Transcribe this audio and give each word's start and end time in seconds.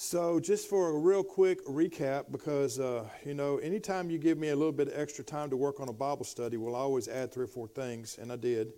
So, 0.00 0.38
just 0.38 0.68
for 0.68 0.90
a 0.90 0.96
real 0.96 1.24
quick 1.24 1.66
recap, 1.66 2.30
because, 2.30 2.78
uh, 2.78 3.08
you 3.24 3.34
know, 3.34 3.56
anytime 3.56 4.10
you 4.10 4.18
give 4.18 4.38
me 4.38 4.50
a 4.50 4.54
little 4.54 4.70
bit 4.70 4.86
of 4.86 4.94
extra 4.96 5.24
time 5.24 5.50
to 5.50 5.56
work 5.56 5.80
on 5.80 5.88
a 5.88 5.92
Bible 5.92 6.24
study, 6.24 6.56
we'll 6.56 6.76
always 6.76 7.08
add 7.08 7.34
three 7.34 7.42
or 7.42 7.48
four 7.48 7.66
things, 7.66 8.16
and 8.16 8.30
I 8.30 8.36
did. 8.36 8.74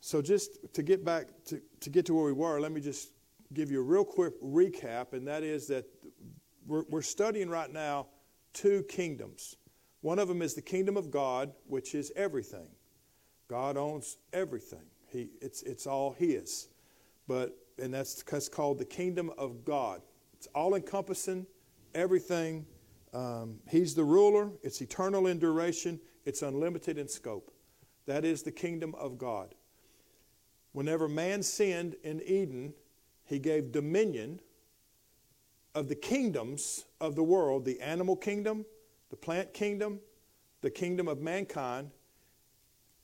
So, 0.00 0.22
just 0.22 0.72
to 0.72 0.82
get 0.82 1.04
back 1.04 1.26
to, 1.48 1.60
to 1.80 1.90
get 1.90 2.06
to 2.06 2.14
where 2.14 2.24
we 2.24 2.32
were, 2.32 2.58
let 2.60 2.72
me 2.72 2.80
just 2.80 3.10
give 3.52 3.70
you 3.70 3.80
a 3.80 3.82
real 3.82 4.02
quick 4.02 4.32
recap, 4.42 5.12
and 5.12 5.28
that 5.28 5.42
is 5.42 5.66
that 5.66 5.84
we're, 6.66 6.84
we're 6.88 7.02
studying 7.02 7.50
right 7.50 7.70
now 7.70 8.06
two 8.54 8.84
kingdoms. 8.84 9.56
One 10.00 10.18
of 10.18 10.28
them 10.28 10.40
is 10.40 10.54
the 10.54 10.62
kingdom 10.62 10.96
of 10.96 11.10
God, 11.10 11.52
which 11.66 11.94
is 11.94 12.10
everything. 12.16 12.68
God 13.48 13.76
owns 13.76 14.16
everything. 14.32 14.86
He, 15.08 15.28
it's, 15.42 15.62
it's 15.62 15.86
all 15.86 16.12
His. 16.12 16.68
But 17.28 17.54
and 17.80 17.92
that's, 17.92 18.22
that's 18.22 18.48
called 18.48 18.78
the 18.78 18.84
kingdom 18.84 19.30
of 19.38 19.64
God. 19.64 20.02
It's 20.34 20.46
all 20.54 20.74
encompassing, 20.74 21.46
everything. 21.94 22.66
Um, 23.12 23.58
he's 23.68 23.94
the 23.94 24.04
ruler, 24.04 24.50
it's 24.62 24.80
eternal 24.80 25.26
in 25.26 25.38
duration, 25.38 26.00
it's 26.24 26.42
unlimited 26.42 26.96
in 26.98 27.08
scope. 27.08 27.50
That 28.06 28.24
is 28.24 28.42
the 28.42 28.52
kingdom 28.52 28.94
of 28.94 29.18
God. 29.18 29.54
Whenever 30.72 31.08
man 31.08 31.42
sinned 31.42 31.96
in 32.04 32.22
Eden, 32.22 32.74
he 33.24 33.38
gave 33.38 33.72
dominion 33.72 34.40
of 35.74 35.88
the 35.88 35.94
kingdoms 35.94 36.84
of 37.00 37.16
the 37.16 37.22
world 37.22 37.64
the 37.64 37.80
animal 37.80 38.16
kingdom, 38.16 38.64
the 39.10 39.16
plant 39.16 39.52
kingdom, 39.52 40.00
the 40.60 40.70
kingdom 40.70 41.08
of 41.08 41.20
mankind. 41.20 41.90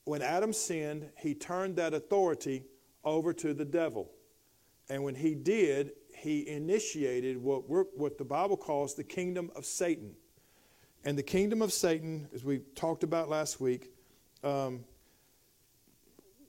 When 0.04 0.22
Adam 0.22 0.52
sinned, 0.52 1.08
he 1.18 1.34
turned 1.34 1.76
that 1.76 1.94
authority 1.94 2.64
over 3.04 3.32
to 3.32 3.54
the 3.54 3.64
devil. 3.64 4.10
And 4.88 5.02
when 5.02 5.14
he 5.14 5.34
did, 5.34 5.92
he 6.16 6.48
initiated 6.48 7.36
what, 7.36 7.68
what 7.68 8.18
the 8.18 8.24
Bible 8.24 8.56
calls 8.56 8.94
the 8.94 9.04
kingdom 9.04 9.50
of 9.56 9.64
Satan. 9.64 10.14
And 11.04 11.16
the 11.16 11.22
kingdom 11.22 11.62
of 11.62 11.72
Satan, 11.72 12.28
as 12.34 12.44
we 12.44 12.60
talked 12.74 13.04
about 13.04 13.28
last 13.28 13.60
week, 13.60 13.92
um, 14.42 14.84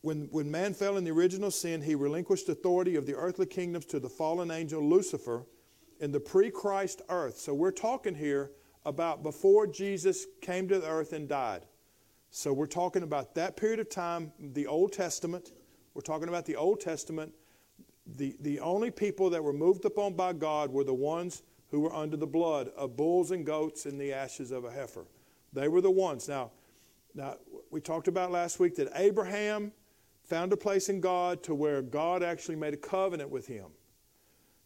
when, 0.01 0.29
when 0.31 0.49
man 0.49 0.73
fell 0.73 0.97
in 0.97 1.03
the 1.03 1.11
original 1.11 1.51
sin, 1.51 1.81
he 1.81 1.95
relinquished 1.95 2.47
authority 2.49 2.95
of 2.95 3.05
the 3.05 3.15
earthly 3.15 3.45
kingdoms 3.45 3.85
to 3.87 3.99
the 3.99 4.09
fallen 4.09 4.51
angel 4.51 4.81
Lucifer 4.81 5.45
in 5.99 6.11
the 6.11 6.19
pre 6.19 6.49
Christ 6.49 7.01
earth. 7.09 7.37
So 7.37 7.53
we're 7.53 7.71
talking 7.71 8.15
here 8.15 8.51
about 8.85 9.21
before 9.21 9.67
Jesus 9.67 10.25
came 10.41 10.67
to 10.69 10.79
the 10.79 10.87
earth 10.87 11.13
and 11.13 11.27
died. 11.27 11.65
So 12.29 12.53
we're 12.53 12.67
talking 12.67 13.03
about 13.03 13.35
that 13.35 13.57
period 13.57 13.79
of 13.79 13.89
time, 13.89 14.31
the 14.39 14.67
Old 14.67 14.93
Testament. 14.93 15.51
We're 15.93 16.01
talking 16.01 16.29
about 16.29 16.45
the 16.45 16.55
Old 16.55 16.79
Testament 16.79 17.33
the, 18.15 18.35
the 18.41 18.59
only 18.59 18.91
people 18.91 19.29
that 19.31 19.43
were 19.43 19.53
moved 19.53 19.85
upon 19.85 20.13
by 20.13 20.33
God 20.33 20.71
were 20.71 20.83
the 20.83 20.93
ones 20.93 21.43
who 21.69 21.81
were 21.81 21.93
under 21.93 22.15
the 22.15 22.27
blood 22.27 22.69
of 22.77 22.95
bulls 22.95 23.31
and 23.31 23.45
goats 23.45 23.85
and 23.85 23.99
the 23.99 24.13
ashes 24.13 24.51
of 24.51 24.63
a 24.63 24.71
heifer. 24.71 25.05
They 25.53 25.67
were 25.67 25.81
the 25.81 25.91
ones. 25.91 26.27
Now, 26.29 26.51
now 27.13 27.35
we 27.71 27.81
talked 27.81 28.07
about 28.07 28.31
last 28.31 28.59
week 28.59 28.75
that 28.75 28.89
Abraham 28.95 29.71
found 30.23 30.53
a 30.53 30.57
place 30.57 30.89
in 30.89 31.01
God 31.01 31.43
to 31.43 31.55
where 31.55 31.81
God 31.81 32.23
actually 32.23 32.55
made 32.55 32.73
a 32.73 32.77
covenant 32.77 33.29
with 33.29 33.47
him. 33.47 33.65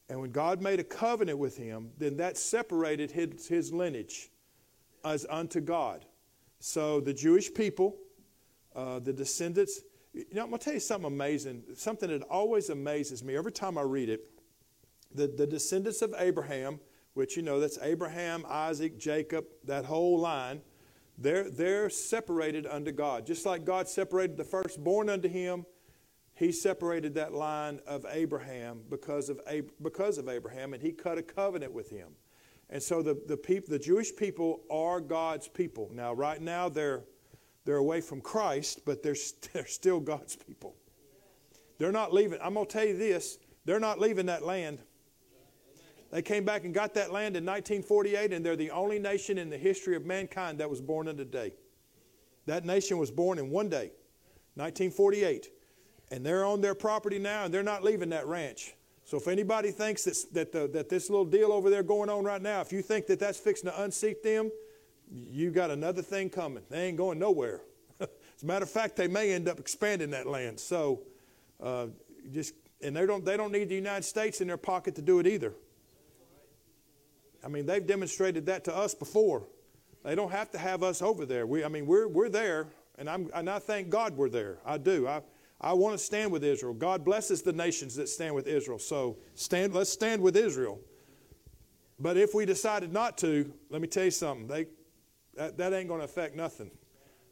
And 0.10 0.20
when 0.20 0.32
God 0.32 0.62
made 0.62 0.80
a 0.80 0.84
covenant 0.84 1.38
with 1.38 1.56
him, 1.56 1.92
then 1.98 2.18
that 2.18 2.38
separated 2.38 3.12
his, 3.12 3.48
his 3.48 3.72
lineage 3.72 4.30
as 5.06 5.26
unto 5.30 5.62
God. 5.62 6.06
So 6.60 7.00
the 7.00 7.14
Jewish 7.14 7.54
people, 7.54 7.96
uh, 8.76 9.00
the 9.00 9.14
descendants, 9.14 9.82
you 10.14 10.26
know, 10.34 10.44
I'm 10.44 10.50
going 10.50 10.60
to 10.60 10.66
tell 10.66 10.74
you 10.74 10.80
something 10.80 11.08
amazing, 11.08 11.64
something 11.76 12.10
that 12.10 12.24
always 12.24 12.70
amazes 12.70 13.24
me 13.24 13.36
every 13.36 13.52
time 13.52 13.78
I 13.78 13.82
read 13.82 14.10
it. 14.10 14.22
The, 15.14 15.28
the 15.28 15.48
descendants 15.48 16.02
of 16.02 16.14
Abraham, 16.18 16.80
which 17.14 17.36
you 17.36 17.44
know, 17.44 17.60
that's 17.60 17.78
Abraham, 17.82 18.46
Isaac, 18.48 18.98
Jacob, 18.98 19.46
that 19.66 19.86
whole 19.86 20.20
line, 20.20 20.62
they're, 21.18 21.50
they're 21.50 21.90
separated 21.90 22.66
unto 22.66 22.92
God. 22.92 23.26
Just 23.26 23.46
like 23.46 23.66
God 23.66 23.88
separated 23.88 24.38
the 24.38 24.44
firstborn 24.44 25.10
unto 25.10 25.28
him, 25.28 25.66
he 26.34 26.52
separated 26.52 27.14
that 27.16 27.34
line 27.34 27.80
of 27.86 28.06
Abraham 28.10 28.82
because 28.90 29.30
of, 29.30 29.40
because 29.82 30.18
of 30.18 30.28
Abraham, 30.28 30.74
and 30.74 30.82
he 30.82 30.92
cut 30.92 31.18
a 31.18 31.22
covenant 31.22 31.74
with 31.74 31.90
him. 31.90 32.10
And 32.70 32.82
so 32.82 33.02
the, 33.02 33.22
the, 33.28 33.38
peop, 33.38 33.68
the 33.68 33.78
Jewish 33.78 34.16
people 34.16 34.62
are 34.72 35.02
God's 35.02 35.48
people. 35.48 35.92
Now, 35.94 36.14
right 36.14 36.42
now, 36.42 36.70
they're 36.70 37.04
they're 37.66 37.78
away 37.78 38.02
from 38.02 38.22
Christ, 38.22 38.82
but 38.86 39.04
they're, 39.04 39.16
they're 39.54 39.68
still 39.68 40.00
God's 40.00 40.36
people. 40.36 40.76
They're 41.78 41.92
not 41.92 42.14
leaving. 42.14 42.40
I'm 42.42 42.54
going 42.54 42.68
to 42.68 42.72
tell 42.72 42.86
you 42.86 42.98
this 42.98 43.38
they're 43.66 43.80
not 43.80 44.00
leaving 44.00 44.28
that 44.28 44.44
land. 44.44 44.80
They 46.12 46.22
came 46.22 46.44
back 46.44 46.66
and 46.66 46.74
got 46.74 46.94
that 46.96 47.14
land 47.14 47.38
in 47.38 47.46
1948, 47.46 48.34
and 48.34 48.46
they're 48.46 48.58
the 48.58 48.72
only 48.72 49.00
nation 49.00 49.38
in 49.38 49.50
the 49.50 49.58
history 49.58 49.96
of 49.96 50.06
mankind 50.06 50.60
that 50.60 50.70
was 50.70 50.82
born 50.82 51.08
in 51.08 51.18
a 51.20 51.26
day. 51.26 51.54
That 52.48 52.66
nation 52.66 52.98
was 52.98 53.10
born 53.10 53.40
in 53.40 53.50
one 53.50 53.70
day, 53.70 53.92
1948. 54.56 55.48
And 56.12 56.26
they're 56.26 56.44
on 56.44 56.60
their 56.60 56.76
property 56.76 57.18
now, 57.18 57.46
and 57.46 57.54
they're 57.54 57.64
not 57.64 57.84
leaving 57.84 58.10
that 58.10 58.28
ranch. 58.28 58.74
So 59.06 59.18
if 59.18 59.30
anybody 59.30 59.72
thinks 59.72 60.04
that, 60.04 60.34
that, 60.34 60.52
the, 60.52 60.68
that 60.74 60.90
this 60.90 61.10
little 61.10 61.26
deal 61.26 61.54
over 61.54 61.70
there 61.70 61.84
going 61.84 62.10
on 62.10 62.26
right 62.26 62.42
now, 62.42 62.60
if 62.60 62.74
you 62.74 62.82
think 62.82 63.08
that 63.08 63.20
that's 63.20 63.40
fixing 63.40 63.70
to 63.70 63.82
unseat 63.82 64.22
them, 64.22 64.52
you 65.12 65.52
got 65.52 65.72
another 65.72 66.02
thing 66.02 66.30
coming. 66.30 66.64
They 66.70 66.86
ain't 66.86 66.98
going 66.98 67.20
nowhere. 67.20 67.62
As 68.00 68.08
a 68.44 68.46
matter 68.46 68.64
of 68.64 68.70
fact, 68.70 68.96
they 68.96 69.08
may 69.08 69.34
end 69.34 69.50
up 69.50 69.60
expanding 69.60 70.12
that 70.12 70.26
land. 70.26 70.60
So, 70.60 71.02
uh, 71.62 71.88
just 72.32 72.54
and 72.82 72.96
they 72.96 73.06
don't 73.06 73.24
they 73.26 73.38
don't 73.38 73.52
need 73.52 73.70
the 73.70 73.76
United 73.76 74.04
States 74.04 74.42
in 74.42 74.48
their 74.48 74.58
pocket 74.58 74.96
to 74.96 75.02
do 75.02 75.20
it 75.20 75.28
either. 75.28 75.54
I 77.44 77.48
mean, 77.48 77.66
they've 77.66 77.86
demonstrated 77.86 78.46
that 78.46 78.64
to 78.66 78.76
us 78.76 78.94
before. 78.94 79.48
They 80.04 80.16
don't 80.16 80.32
have 80.32 80.52
to 80.52 80.58
have 80.58 80.84
us 80.84 81.02
over 81.02 81.26
there. 81.26 81.46
We, 81.46 81.64
I 81.64 81.68
mean, 81.68 81.86
we're 81.86 82.08
we're 82.08 82.30
there, 82.30 82.68
and 82.98 83.10
I'm 83.10 83.30
and 83.34 83.50
I 83.50 83.60
thank 83.60 83.90
God 83.90 84.16
we're 84.16 84.30
there. 84.30 84.58
I 84.66 84.78
do. 84.78 85.08
I 85.08 85.22
I 85.60 85.74
want 85.74 85.98
to 85.98 86.04
stand 86.04 86.32
with 86.32 86.44
Israel. 86.44 86.74
God 86.74 87.04
blesses 87.04 87.42
the 87.42 87.54
nations 87.54 87.96
that 87.96 88.10
stand 88.10 88.34
with 88.34 88.48
Israel. 88.48 88.80
So 88.80 89.18
stand. 89.36 89.74
Let's 89.74 89.92
stand 89.92 90.22
with 90.22 90.36
Israel. 90.36 90.80
But 92.00 92.18
if 92.18 92.34
we 92.34 92.46
decided 92.46 92.92
not 92.92 93.18
to, 93.20 93.52
let 93.70 93.80
me 93.80 93.88
tell 93.88 94.06
you 94.06 94.12
something. 94.12 94.48
They 94.48 94.66
that, 95.36 95.58
that 95.58 95.74
ain't 95.74 95.88
going 95.88 96.00
to 96.00 96.06
affect 96.06 96.36
nothing. 96.36 96.72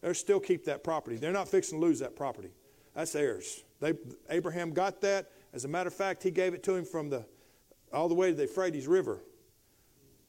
They'll 0.01 0.13
still 0.13 0.39
keep 0.39 0.65
that 0.65 0.83
property. 0.83 1.17
They're 1.17 1.33
not 1.33 1.49
fixing 1.49 1.79
to 1.79 1.85
lose 1.85 1.99
that 1.99 2.15
property. 2.15 2.51
That's 2.95 3.11
theirs. 3.11 3.63
They, 3.79 3.93
Abraham 4.29 4.71
got 4.71 5.01
that. 5.01 5.31
As 5.53 5.65
a 5.65 5.67
matter 5.67 5.87
of 5.87 5.93
fact, 5.93 6.23
he 6.23 6.31
gave 6.31 6.53
it 6.53 6.63
to 6.63 6.75
him 6.75 6.85
from 6.85 7.09
the 7.09 7.25
all 7.91 8.07
the 8.07 8.15
way 8.15 8.29
to 8.29 8.35
the 8.35 8.43
Euphrates 8.43 8.87
River. 8.87 9.19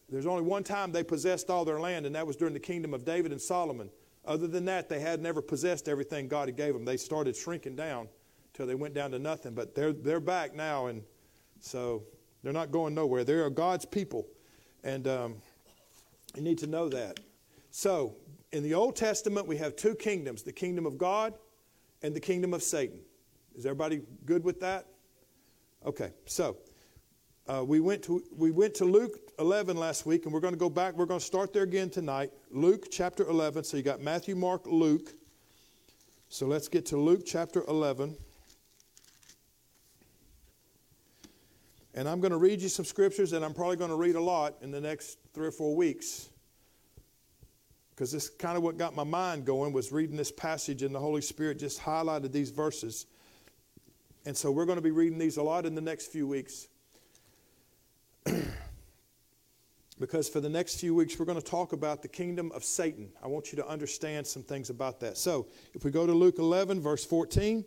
There's 0.09 0.27
only 0.27 0.43
one 0.43 0.65
time 0.65 0.93
they 0.93 1.05
possessed 1.05 1.51
all 1.51 1.65
their 1.65 1.79
land, 1.79 2.07
and 2.07 2.15
that 2.15 2.27
was 2.27 2.37
during 2.37 2.55
the 2.55 2.61
kingdom 2.61 2.95
of 2.95 3.05
David 3.05 3.33
and 3.33 3.41
Solomon. 3.41 3.91
Other 4.25 4.47
than 4.47 4.65
that, 4.65 4.89
they 4.89 4.99
had 4.99 5.21
never 5.21 5.41
possessed 5.43 5.89
everything 5.89 6.27
God 6.27 6.49
had 6.49 6.57
gave 6.57 6.75
them. 6.75 6.85
They 6.85 6.97
started 6.97 7.37
shrinking 7.37 7.77
down 7.77 8.09
until 8.53 8.67
they 8.67 8.75
went 8.75 8.95
down 8.95 9.11
to 9.13 9.19
nothing. 9.19 9.55
But 9.55 9.75
they're 9.75 9.93
they're 9.93 10.21
back 10.21 10.55
now, 10.55 10.87
and 10.87 11.03
so 11.61 12.03
they're 12.43 12.53
not 12.53 12.71
going 12.71 12.95
nowhere. 12.95 13.25
They 13.25 13.35
are 13.35 13.51
God's 13.51 13.85
people, 13.85 14.27
and 14.83 15.07
um, 15.07 15.35
you 16.35 16.43
need 16.43 16.59
to 16.59 16.67
know 16.67 16.89
that. 16.89 17.21
So, 17.71 18.17
in 18.53 18.63
the 18.63 18.75
Old 18.75 18.97
Testament, 18.97 19.47
we 19.47 19.57
have 19.59 19.77
two 19.77 19.95
kingdoms 19.95 20.43
the 20.43 20.53
kingdom 20.53 20.87
of 20.87 20.99
God 20.99 21.35
and 22.03 22.15
the 22.15 22.21
kingdom 22.21 22.53
of 22.53 22.63
Satan. 22.63 23.01
Is 23.55 23.65
everybody 23.65 24.03
good 24.25 24.45
with 24.45 24.61
that? 24.61 24.87
Okay, 25.85 26.11
so 26.27 26.59
uh, 27.47 27.65
we, 27.65 27.81
went 27.81 28.03
to, 28.05 28.23
we 28.37 28.51
went 28.51 28.75
to 28.75 28.85
Luke 28.85 29.19
11 29.39 29.77
last 29.77 30.05
week, 30.05 30.25
and 30.25 30.35
we're 30.35 30.41
going 30.41 30.55
to 30.55 30.59
go 30.59 30.71
back. 30.71 30.95
We're 30.95 31.07
going 31.07 31.21
to 31.21 31.27
start 31.27 31.53
there 31.53 31.63
again 31.63 31.91
tonight. 31.91 32.33
Luke 32.51 32.87
chapter 32.91 33.25
11. 33.29 33.65
So 33.65 33.77
you 33.77 33.83
got 33.83 34.01
Matthew, 34.01 34.35
Mark, 34.35 34.67
Luke. 34.67 35.15
So 36.29 36.47
let's 36.47 36.69
get 36.69 36.87
to 36.87 36.97
Luke 36.97 37.23
chapter 37.25 37.65
11. 37.67 38.17
And 41.95 42.09
I'm 42.09 42.21
going 42.21 42.33
to 42.33 42.39
read 42.39 42.61
you 42.61 42.69
some 42.69 42.85
scriptures, 42.85 43.33
and 43.33 43.45
I'm 43.45 43.55
probably 43.55 43.77
going 43.77 43.91
to 43.91 43.97
read 43.97 44.17
a 44.17 44.21
lot 44.21 44.57
in 44.61 44.71
the 44.71 44.81
next 44.81 45.19
three 45.35 45.47
or 45.47 45.53
four 45.53 45.75
weeks 45.75 46.31
because 48.01 48.13
this 48.13 48.31
kind 48.31 48.57
of 48.57 48.63
what 48.63 48.79
got 48.79 48.97
my 48.97 49.05
mind 49.05 49.45
going 49.45 49.75
was 49.75 49.93
reading 49.93 50.17
this 50.17 50.33
passage 50.33 50.83
and 50.83 50.95
the 50.95 50.99
Holy 50.99 51.21
Spirit 51.21 51.59
just 51.59 51.83
highlighted 51.83 52.33
these 52.33 52.49
verses. 52.49 53.05
And 54.25 54.35
so 54.35 54.51
we're 54.51 54.65
going 54.65 54.79
to 54.79 54.83
be 54.83 54.91
reading 54.91 55.19
these 55.19 55.37
a 55.37 55.43
lot 55.43 55.67
in 55.67 55.75
the 55.75 55.83
next 55.83 56.07
few 56.07 56.27
weeks. 56.27 56.69
because 60.01 60.31
for 60.31 60.41
the 60.41 60.49
next 60.49 60.81
few 60.81 60.95
weeks, 60.95 61.19
we're 61.19 61.27
going 61.27 61.39
to 61.39 61.45
talk 61.45 61.75
about 61.75 62.01
the 62.01 62.09
kingdom 62.09 62.51
of 62.55 62.65
Satan. 62.65 63.11
I 63.23 63.27
want 63.27 63.53
you 63.53 63.57
to 63.57 63.69
understand 63.69 64.27
some 64.27 64.45
things 64.45 64.71
about 64.71 64.99
that. 65.01 65.19
So 65.19 65.49
if 65.75 65.85
we 65.85 65.91
go 65.91 66.07
to 66.07 66.15
Luke 66.15 66.39
11, 66.39 66.81
verse 66.81 67.05
14, 67.05 67.67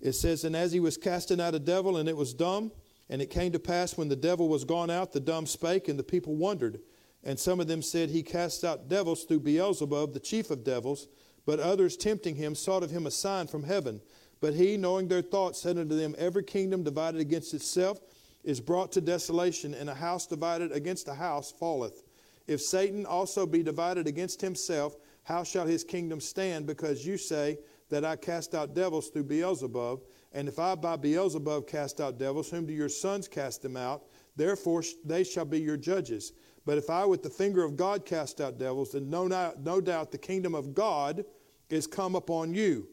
it 0.00 0.12
says, 0.14 0.44
And 0.44 0.56
as 0.56 0.72
he 0.72 0.80
was 0.80 0.96
casting 0.96 1.42
out 1.42 1.54
a 1.54 1.58
devil, 1.58 1.98
and 1.98 2.08
it 2.08 2.16
was 2.16 2.32
dumb, 2.32 2.72
and 3.10 3.20
it 3.20 3.28
came 3.28 3.52
to 3.52 3.58
pass 3.58 3.98
when 3.98 4.08
the 4.08 4.16
devil 4.16 4.48
was 4.48 4.64
gone 4.64 4.88
out, 4.88 5.12
the 5.12 5.20
dumb 5.20 5.44
spake, 5.44 5.88
and 5.88 5.98
the 5.98 6.02
people 6.02 6.36
wondered. 6.36 6.80
And 7.24 7.38
some 7.38 7.58
of 7.58 7.66
them 7.66 7.82
said, 7.82 8.10
He 8.10 8.22
cast 8.22 8.64
out 8.64 8.88
devils 8.88 9.24
through 9.24 9.40
Beelzebub, 9.40 10.12
the 10.12 10.20
chief 10.20 10.50
of 10.50 10.62
devils. 10.62 11.08
But 11.46 11.60
others, 11.60 11.96
tempting 11.96 12.36
him, 12.36 12.54
sought 12.54 12.82
of 12.82 12.90
him 12.90 13.06
a 13.06 13.10
sign 13.10 13.46
from 13.46 13.64
heaven. 13.64 14.00
But 14.40 14.54
he, 14.54 14.76
knowing 14.76 15.08
their 15.08 15.22
thoughts, 15.22 15.60
said 15.60 15.78
unto 15.78 15.96
them, 15.96 16.14
Every 16.18 16.42
kingdom 16.42 16.84
divided 16.84 17.20
against 17.20 17.54
itself 17.54 18.00
is 18.44 18.60
brought 18.60 18.92
to 18.92 19.00
desolation, 19.00 19.74
and 19.74 19.88
a 19.88 19.94
house 19.94 20.26
divided 20.26 20.72
against 20.72 21.08
a 21.08 21.14
house 21.14 21.52
falleth. 21.52 22.02
If 22.46 22.60
Satan 22.60 23.06
also 23.06 23.46
be 23.46 23.62
divided 23.62 24.06
against 24.06 24.40
himself, 24.40 24.96
how 25.22 25.44
shall 25.44 25.66
his 25.66 25.82
kingdom 25.82 26.20
stand? 26.20 26.66
Because 26.66 27.06
you 27.06 27.16
say 27.16 27.58
that 27.88 28.04
I 28.04 28.16
cast 28.16 28.54
out 28.54 28.74
devils 28.74 29.08
through 29.08 29.24
Beelzebub. 29.24 30.02
And 30.32 30.48
if 30.48 30.58
I 30.58 30.74
by 30.74 30.96
Beelzebub 30.96 31.66
cast 31.66 32.00
out 32.00 32.18
devils, 32.18 32.50
whom 32.50 32.66
do 32.66 32.72
your 32.72 32.88
sons 32.88 33.28
cast 33.28 33.62
them 33.62 33.76
out? 33.76 34.04
Therefore 34.36 34.82
they 35.04 35.24
shall 35.24 35.44
be 35.44 35.60
your 35.60 35.76
judges. 35.76 36.32
But 36.66 36.78
if 36.78 36.88
I 36.88 37.04
with 37.04 37.22
the 37.22 37.30
finger 37.30 37.62
of 37.62 37.76
God 37.76 38.06
cast 38.06 38.40
out 38.40 38.58
devils, 38.58 38.92
then 38.92 39.10
no, 39.10 39.26
no 39.62 39.80
doubt 39.80 40.12
the 40.12 40.18
kingdom 40.18 40.54
of 40.54 40.74
God 40.74 41.24
is 41.68 41.86
come 41.86 42.14
upon 42.14 42.54
you. 42.54 42.88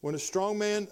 When 0.00 0.14
a 0.14 0.18
strong 0.18 0.58
man 0.58 0.88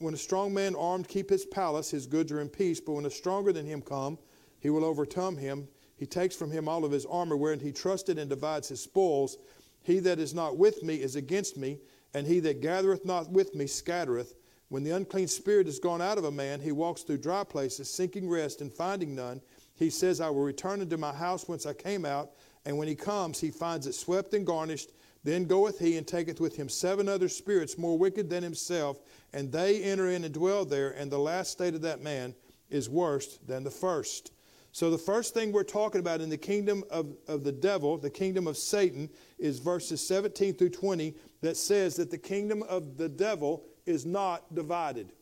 when 0.00 0.14
a 0.14 0.16
strong 0.18 0.54
man 0.54 0.74
armed 0.76 1.08
keep 1.08 1.28
his 1.28 1.44
palace, 1.44 1.90
his 1.90 2.06
goods 2.06 2.32
are 2.32 2.40
in 2.40 2.48
peace. 2.48 2.80
But 2.80 2.92
when 2.92 3.04
a 3.04 3.10
stronger 3.10 3.52
than 3.52 3.66
him 3.66 3.82
come, 3.82 4.18
he 4.58 4.70
will 4.70 4.84
overcome 4.84 5.36
him. 5.36 5.68
He 5.96 6.06
takes 6.06 6.34
from 6.34 6.50
him 6.50 6.68
all 6.68 6.86
of 6.86 6.90
his 6.90 7.04
armor, 7.04 7.36
wherein 7.36 7.60
he 7.60 7.70
trusted, 7.70 8.18
and 8.18 8.30
divides 8.30 8.68
his 8.68 8.80
spoils. 8.80 9.36
He 9.82 9.98
that 10.00 10.18
is 10.18 10.32
not 10.32 10.56
with 10.56 10.82
me 10.82 11.02
is 11.02 11.16
against 11.16 11.58
me, 11.58 11.80
and 12.14 12.26
he 12.26 12.40
that 12.40 12.62
gathereth 12.62 13.04
not 13.04 13.30
with 13.30 13.54
me 13.54 13.66
scattereth. 13.66 14.36
When 14.70 14.84
the 14.84 14.92
unclean 14.92 15.28
spirit 15.28 15.68
is 15.68 15.78
gone 15.78 16.00
out 16.00 16.16
of 16.16 16.24
a 16.24 16.30
man, 16.30 16.60
he 16.60 16.72
walks 16.72 17.02
through 17.02 17.18
dry 17.18 17.44
places, 17.44 17.92
seeking 17.92 18.26
rest 18.26 18.62
and 18.62 18.72
finding 18.72 19.14
none. 19.14 19.42
He 19.80 19.88
says, 19.88 20.20
I 20.20 20.28
will 20.28 20.42
return 20.42 20.82
into 20.82 20.98
my 20.98 21.12
house 21.12 21.48
whence 21.48 21.64
I 21.64 21.72
came 21.72 22.04
out. 22.04 22.32
And 22.66 22.76
when 22.76 22.86
he 22.86 22.94
comes, 22.94 23.40
he 23.40 23.50
finds 23.50 23.86
it 23.86 23.94
swept 23.94 24.34
and 24.34 24.46
garnished. 24.46 24.90
Then 25.24 25.46
goeth 25.46 25.78
he 25.78 25.96
and 25.96 26.06
taketh 26.06 26.38
with 26.38 26.54
him 26.54 26.68
seven 26.68 27.08
other 27.08 27.30
spirits 27.30 27.78
more 27.78 27.96
wicked 27.96 28.28
than 28.28 28.42
himself, 28.42 29.00
and 29.32 29.50
they 29.50 29.82
enter 29.82 30.10
in 30.10 30.24
and 30.24 30.32
dwell 30.32 30.64
there, 30.64 30.90
and 30.90 31.10
the 31.10 31.18
last 31.18 31.52
state 31.52 31.74
of 31.74 31.82
that 31.82 32.02
man 32.02 32.34
is 32.68 32.88
worse 32.88 33.38
than 33.46 33.64
the 33.64 33.70
first. 33.70 34.32
So, 34.72 34.90
the 34.90 34.98
first 34.98 35.34
thing 35.34 35.50
we're 35.50 35.64
talking 35.64 36.00
about 36.00 36.20
in 36.20 36.30
the 36.30 36.38
kingdom 36.38 36.84
of, 36.90 37.16
of 37.26 37.42
the 37.42 37.52
devil, 37.52 37.98
the 37.98 38.08
kingdom 38.08 38.46
of 38.46 38.56
Satan, 38.56 39.10
is 39.38 39.58
verses 39.58 40.06
17 40.06 40.54
through 40.54 40.70
20 40.70 41.14
that 41.40 41.56
says 41.56 41.96
that 41.96 42.10
the 42.10 42.18
kingdom 42.18 42.62
of 42.62 42.96
the 42.96 43.08
devil 43.08 43.64
is 43.84 44.06
not 44.06 44.54
divided. 44.54 45.12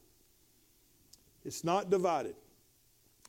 It's 1.44 1.64
not 1.64 1.90
divided. 1.90 2.34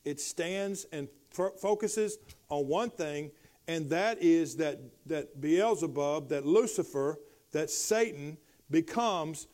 It 0.04 0.20
stands 0.20 0.86
and 0.92 1.08
focuses 1.30 2.18
on 2.48 2.66
one 2.66 2.90
thing, 2.90 3.30
and 3.68 3.88
that 3.90 4.20
is 4.20 4.56
that, 4.56 4.80
that 5.06 5.40
Beelzebub, 5.40 6.28
that 6.28 6.44
Lucifer, 6.44 7.18
that 7.52 7.70
Satan 7.70 8.36
becomes 8.70 9.46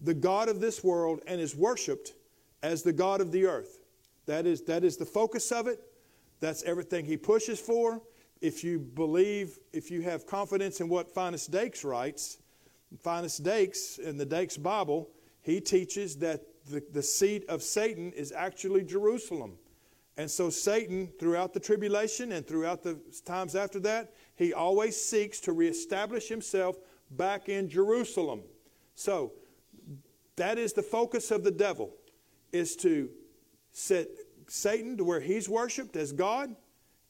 the 0.00 0.14
God 0.14 0.48
of 0.48 0.60
this 0.60 0.82
world 0.82 1.20
and 1.26 1.40
is 1.40 1.54
worshiped 1.54 2.14
as 2.62 2.82
the 2.82 2.92
God 2.92 3.20
of 3.20 3.32
the 3.32 3.46
earth. 3.46 3.78
That 4.26 4.46
is, 4.46 4.62
that 4.62 4.84
is 4.84 4.96
the 4.96 5.06
focus 5.06 5.50
of 5.52 5.66
it. 5.66 5.80
That's 6.40 6.62
everything 6.64 7.04
he 7.04 7.16
pushes 7.16 7.60
for. 7.60 8.00
If 8.40 8.64
you 8.64 8.80
believe, 8.80 9.58
if 9.72 9.90
you 9.90 10.02
have 10.02 10.26
confidence 10.26 10.80
in 10.80 10.88
what 10.88 11.12
Finis 11.14 11.46
Dakes 11.46 11.84
writes, 11.84 12.38
Finis 13.02 13.38
Dakes 13.38 13.98
in 13.98 14.16
the 14.16 14.26
Dakes 14.26 14.56
Bible, 14.56 15.08
he 15.42 15.60
teaches 15.60 16.16
that 16.16 16.42
the, 16.68 16.82
the 16.92 17.02
seat 17.02 17.44
of 17.48 17.62
Satan 17.62 18.12
is 18.12 18.32
actually 18.32 18.84
Jerusalem. 18.84 19.54
And 20.16 20.30
so, 20.30 20.50
Satan, 20.50 21.08
throughout 21.18 21.54
the 21.54 21.60
tribulation 21.60 22.32
and 22.32 22.46
throughout 22.46 22.82
the 22.82 23.00
times 23.24 23.54
after 23.54 23.80
that, 23.80 24.12
he 24.36 24.52
always 24.52 25.02
seeks 25.02 25.40
to 25.40 25.52
reestablish 25.52 26.28
himself 26.28 26.76
back 27.12 27.48
in 27.48 27.68
Jerusalem. 27.68 28.42
So, 28.94 29.32
that 30.36 30.58
is 30.58 30.72
the 30.74 30.82
focus 30.82 31.30
of 31.30 31.44
the 31.44 31.50
devil, 31.50 31.94
is 32.52 32.76
to 32.76 33.08
set 33.72 34.08
Satan 34.48 34.98
to 34.98 35.04
where 35.04 35.20
he's 35.20 35.48
worshiped 35.48 35.96
as 35.96 36.12
God 36.12 36.54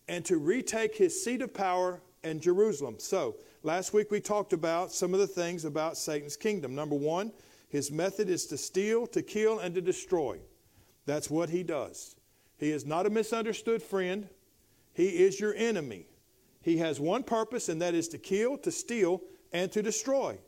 and 0.09 0.25
to 0.27 0.39
retake 0.39 0.97
his 0.97 1.23
seat 1.23 1.43
of 1.43 1.53
power 1.53 2.01
in 2.23 2.39
Jerusalem. 2.39 2.97
So, 2.99 3.37
last 3.65 3.93
week 3.93 4.13
we 4.13 4.21
talked 4.21 4.53
about 4.53 4.93
some 4.93 5.13
of 5.13 5.19
the 5.19 5.27
things 5.27 5.65
about 5.65 5.97
Satan's 5.97 6.37
kingdom. 6.37 6.75
Number 6.75 6.97
one, 6.97 7.33
his 7.69 7.91
method 7.91 8.29
is 8.29 8.47
to 8.47 8.57
steal, 8.57 9.09
to 9.09 9.23
kill, 9.23 9.59
and 9.59 9.75
to 9.75 9.81
destroy. 9.81 10.39
That's 11.05 11.29
what 11.29 11.51
he 11.51 11.65
does. 11.65 12.15
He 12.63 12.71
is 12.71 12.87
not 12.87 13.07
a 13.07 13.11
misunderstood 13.11 13.83
friend, 13.83 14.29
he 14.95 15.25
is 15.25 15.41
your 15.41 15.53
enemy. 15.53 16.07
He 16.61 16.77
has 16.79 17.01
one 17.01 17.25
purpose, 17.25 17.69
and 17.69 17.83
that 17.83 17.93
is 17.93 18.07
to 18.11 18.19
kill, 18.19 18.57
to 18.59 18.71
steal, 18.71 19.21
and 19.53 19.73
to 19.73 19.83
destroy. 19.83 20.39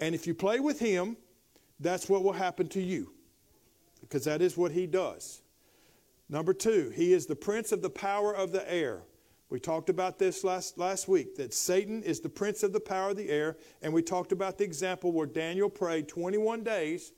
And 0.00 0.14
if 0.14 0.26
you 0.26 0.32
play 0.32 0.60
with 0.60 0.78
him, 0.78 1.18
that's 1.78 2.08
what 2.08 2.24
will 2.24 2.32
happen 2.32 2.68
to 2.68 2.80
you, 2.80 3.12
because 4.00 4.24
that 4.24 4.40
is 4.40 4.56
what 4.56 4.72
he 4.72 4.86
does. 4.86 5.42
Number 6.30 6.54
two, 6.54 6.88
he 6.96 7.12
is 7.12 7.26
the 7.26 7.36
prince 7.36 7.70
of 7.70 7.82
the 7.82 7.90
power 7.90 8.34
of 8.34 8.50
the 8.50 8.72
air. 8.72 9.02
We 9.50 9.60
talked 9.60 9.90
about 9.90 10.18
this 10.18 10.44
last, 10.44 10.78
last 10.78 11.06
week 11.06 11.36
that 11.36 11.52
Satan 11.52 12.02
is 12.02 12.20
the 12.20 12.30
prince 12.30 12.62
of 12.62 12.72
the 12.72 12.80
power 12.80 13.10
of 13.10 13.18
the 13.18 13.28
air, 13.28 13.58
and 13.82 13.92
we 13.92 14.00
talked 14.00 14.32
about 14.32 14.56
the 14.56 14.64
example 14.64 15.12
where 15.12 15.26
Daniel 15.26 15.68
prayed 15.68 16.08
21 16.08 16.64
days, 16.64 17.12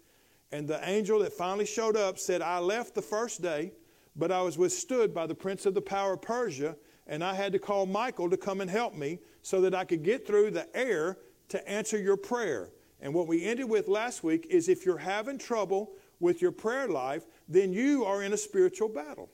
and 0.50 0.66
the 0.66 0.84
angel 0.88 1.20
that 1.20 1.34
finally 1.34 1.66
showed 1.66 1.96
up 1.96 2.18
said, 2.18 2.42
I 2.42 2.58
left 2.58 2.96
the 2.96 3.02
first 3.02 3.42
day, 3.42 3.70
but 4.16 4.32
I 4.32 4.42
was 4.42 4.58
withstood 4.58 5.14
by 5.14 5.26
the 5.26 5.34
prince 5.34 5.66
of 5.66 5.74
the 5.74 5.80
power 5.80 6.14
of 6.14 6.22
Persia, 6.22 6.76
and 7.06 7.24
I 7.24 7.34
had 7.34 7.52
to 7.52 7.58
call 7.58 7.86
Michael 7.86 8.30
to 8.30 8.36
come 8.36 8.60
and 8.60 8.70
help 8.70 8.94
me 8.94 9.18
so 9.42 9.60
that 9.62 9.74
I 9.74 9.84
could 9.84 10.02
get 10.02 10.26
through 10.26 10.50
the 10.50 10.74
air 10.76 11.18
to 11.48 11.68
answer 11.68 11.98
your 11.98 12.16
prayer. 12.16 12.70
And 13.00 13.14
what 13.14 13.26
we 13.26 13.44
ended 13.44 13.68
with 13.68 13.88
last 13.88 14.22
week 14.22 14.46
is 14.50 14.68
if 14.68 14.84
you're 14.84 14.98
having 14.98 15.38
trouble 15.38 15.92
with 16.20 16.42
your 16.42 16.52
prayer 16.52 16.88
life, 16.88 17.24
then 17.48 17.72
you 17.72 18.04
are 18.04 18.22
in 18.22 18.32
a 18.32 18.36
spiritual 18.36 18.88
battle. 18.88 19.30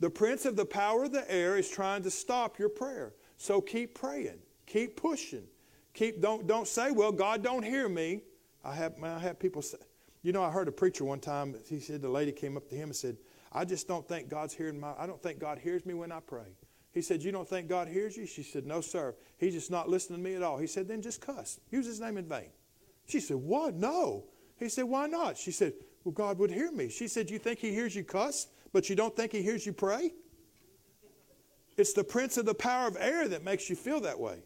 The 0.00 0.10
prince 0.10 0.44
of 0.44 0.56
the 0.56 0.66
power 0.66 1.04
of 1.04 1.12
the 1.12 1.28
air 1.32 1.56
is 1.56 1.68
trying 1.70 2.02
to 2.02 2.10
stop 2.10 2.58
your 2.58 2.68
prayer. 2.68 3.14
So 3.38 3.60
keep 3.60 3.94
praying, 3.94 4.38
keep 4.66 4.96
pushing. 4.96 5.44
Keep, 5.96 6.20
don't, 6.20 6.46
don't 6.46 6.68
say, 6.68 6.90
well, 6.90 7.10
God 7.10 7.42
don't 7.42 7.62
hear 7.62 7.88
me. 7.88 8.20
I 8.62 8.74
have, 8.74 9.02
I 9.02 9.18
have 9.18 9.38
people 9.38 9.62
say, 9.62 9.78
you 10.22 10.30
know, 10.30 10.42
I 10.42 10.50
heard 10.50 10.68
a 10.68 10.72
preacher 10.72 11.04
one 11.04 11.20
time, 11.20 11.56
he 11.66 11.80
said 11.80 12.02
the 12.02 12.08
lady 12.10 12.32
came 12.32 12.58
up 12.58 12.68
to 12.68 12.76
him 12.76 12.90
and 12.90 12.96
said, 12.96 13.16
I 13.52 13.64
just 13.64 13.88
don't 13.88 14.06
think 14.06 14.28
God's 14.28 14.54
hearing 14.54 14.80
my, 14.80 14.92
I 14.98 15.06
don't 15.06 15.22
think 15.22 15.38
God 15.38 15.58
hears 15.58 15.86
me 15.86 15.94
when 15.94 16.12
I 16.12 16.20
pray. 16.20 16.56
He 16.92 17.02
said, 17.02 17.22
You 17.22 17.30
don't 17.30 17.48
think 17.48 17.68
God 17.68 17.88
hears 17.88 18.16
you? 18.16 18.26
She 18.26 18.42
said, 18.42 18.66
No, 18.66 18.80
sir. 18.80 19.14
He's 19.38 19.52
just 19.52 19.70
not 19.70 19.88
listening 19.88 20.18
to 20.18 20.24
me 20.24 20.34
at 20.34 20.42
all. 20.42 20.56
He 20.56 20.66
said, 20.66 20.88
Then 20.88 21.02
just 21.02 21.20
cuss. 21.20 21.60
Use 21.70 21.86
his 21.86 22.00
name 22.00 22.16
in 22.16 22.26
vain. 22.26 22.48
She 23.06 23.20
said, 23.20 23.36
What? 23.36 23.74
No. 23.74 24.24
He 24.58 24.68
said, 24.68 24.84
Why 24.84 25.06
not? 25.06 25.36
She 25.36 25.50
said, 25.50 25.74
Well, 26.04 26.12
God 26.12 26.38
would 26.38 26.50
hear 26.50 26.72
me. 26.72 26.88
She 26.88 27.06
said, 27.06 27.30
You 27.30 27.38
think 27.38 27.58
he 27.58 27.72
hears 27.72 27.94
you 27.94 28.02
cuss, 28.02 28.46
but 28.72 28.88
you 28.88 28.96
don't 28.96 29.14
think 29.14 29.32
he 29.32 29.42
hears 29.42 29.66
you 29.66 29.72
pray? 29.72 30.12
It's 31.76 31.92
the 31.92 32.04
prince 32.04 32.38
of 32.38 32.46
the 32.46 32.54
power 32.54 32.88
of 32.88 32.96
air 32.98 33.28
that 33.28 33.44
makes 33.44 33.68
you 33.68 33.76
feel 33.76 34.00
that 34.00 34.18
way. 34.18 34.38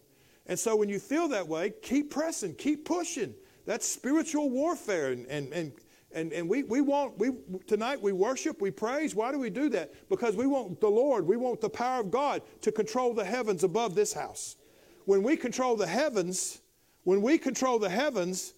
And 0.47 0.59
so 0.59 0.75
when 0.75 0.89
you 0.89 0.99
feel 0.99 1.29
that 1.29 1.47
way, 1.47 1.71
keep 1.81 2.11
pressing, 2.11 2.55
keep 2.55 2.83
pushing. 2.83 3.33
That's 3.65 3.87
spiritual 3.87 4.49
warfare. 4.49 5.11
And, 5.11 5.25
and, 5.27 5.53
and 5.53 5.71
and, 6.13 6.33
and 6.33 6.47
we, 6.47 6.63
we 6.63 6.81
want, 6.81 7.17
we, 7.17 7.31
tonight 7.67 8.01
we 8.01 8.11
worship, 8.11 8.61
we 8.61 8.71
praise. 8.71 9.15
Why 9.15 9.31
do 9.31 9.39
we 9.39 9.49
do 9.49 9.69
that? 9.69 9.93
Because 10.09 10.35
we 10.35 10.47
want 10.47 10.79
the 10.81 10.89
Lord, 10.89 11.25
we 11.25 11.37
want 11.37 11.61
the 11.61 11.69
power 11.69 12.01
of 12.01 12.11
God 12.11 12.41
to 12.61 12.71
control 12.71 13.13
the 13.13 13.25
heavens 13.25 13.63
above 13.63 13.95
this 13.95 14.13
house. 14.13 14.57
When 15.05 15.23
we 15.23 15.35
control 15.37 15.75
the 15.75 15.87
heavens, 15.87 16.61
when 17.03 17.21
we 17.21 17.37
control 17.37 17.79
the 17.79 17.89
heavens, 17.89 18.53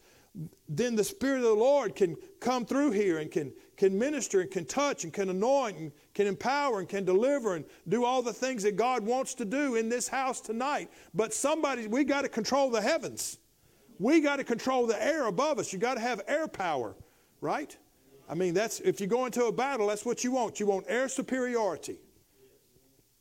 then 0.67 0.95
the 0.95 1.03
Spirit 1.03 1.37
of 1.37 1.43
the 1.43 1.53
Lord 1.53 1.95
can 1.95 2.15
come 2.39 2.65
through 2.65 2.91
here 2.91 3.19
and 3.19 3.31
can, 3.31 3.53
can 3.77 3.97
minister 3.97 4.41
and 4.41 4.49
can 4.49 4.65
touch 4.65 5.03
and 5.03 5.13
can 5.13 5.29
anoint 5.29 5.77
and 5.77 5.91
can 6.13 6.25
empower 6.25 6.79
and 6.79 6.89
can 6.89 7.05
deliver 7.05 7.55
and 7.55 7.65
do 7.87 8.03
all 8.03 8.21
the 8.21 8.33
things 8.33 8.63
that 8.63 8.75
God 8.75 9.05
wants 9.05 9.35
to 9.35 9.45
do 9.45 9.75
in 9.75 9.89
this 9.89 10.07
house 10.07 10.41
tonight. 10.41 10.89
But 11.13 11.33
somebody, 11.33 11.87
we 11.87 12.03
got 12.03 12.23
to 12.23 12.29
control 12.29 12.71
the 12.71 12.81
heavens. 12.81 13.37
We 13.99 14.21
got 14.21 14.37
to 14.37 14.43
control 14.43 14.87
the 14.87 15.01
air 15.01 15.27
above 15.27 15.59
us. 15.59 15.71
You 15.71 15.77
got 15.77 15.95
to 15.95 15.99
have 15.99 16.21
air 16.27 16.47
power 16.47 16.95
right? 17.43 17.75
I 18.29 18.35
mean, 18.35 18.53
that's 18.53 18.79
if 18.79 19.01
you 19.01 19.07
go 19.07 19.25
into 19.25 19.45
a 19.45 19.51
battle, 19.51 19.87
that's 19.87 20.05
what 20.05 20.23
you 20.23 20.31
want. 20.31 20.59
You 20.59 20.65
want 20.65 20.85
air 20.87 21.09
superiority. 21.09 21.97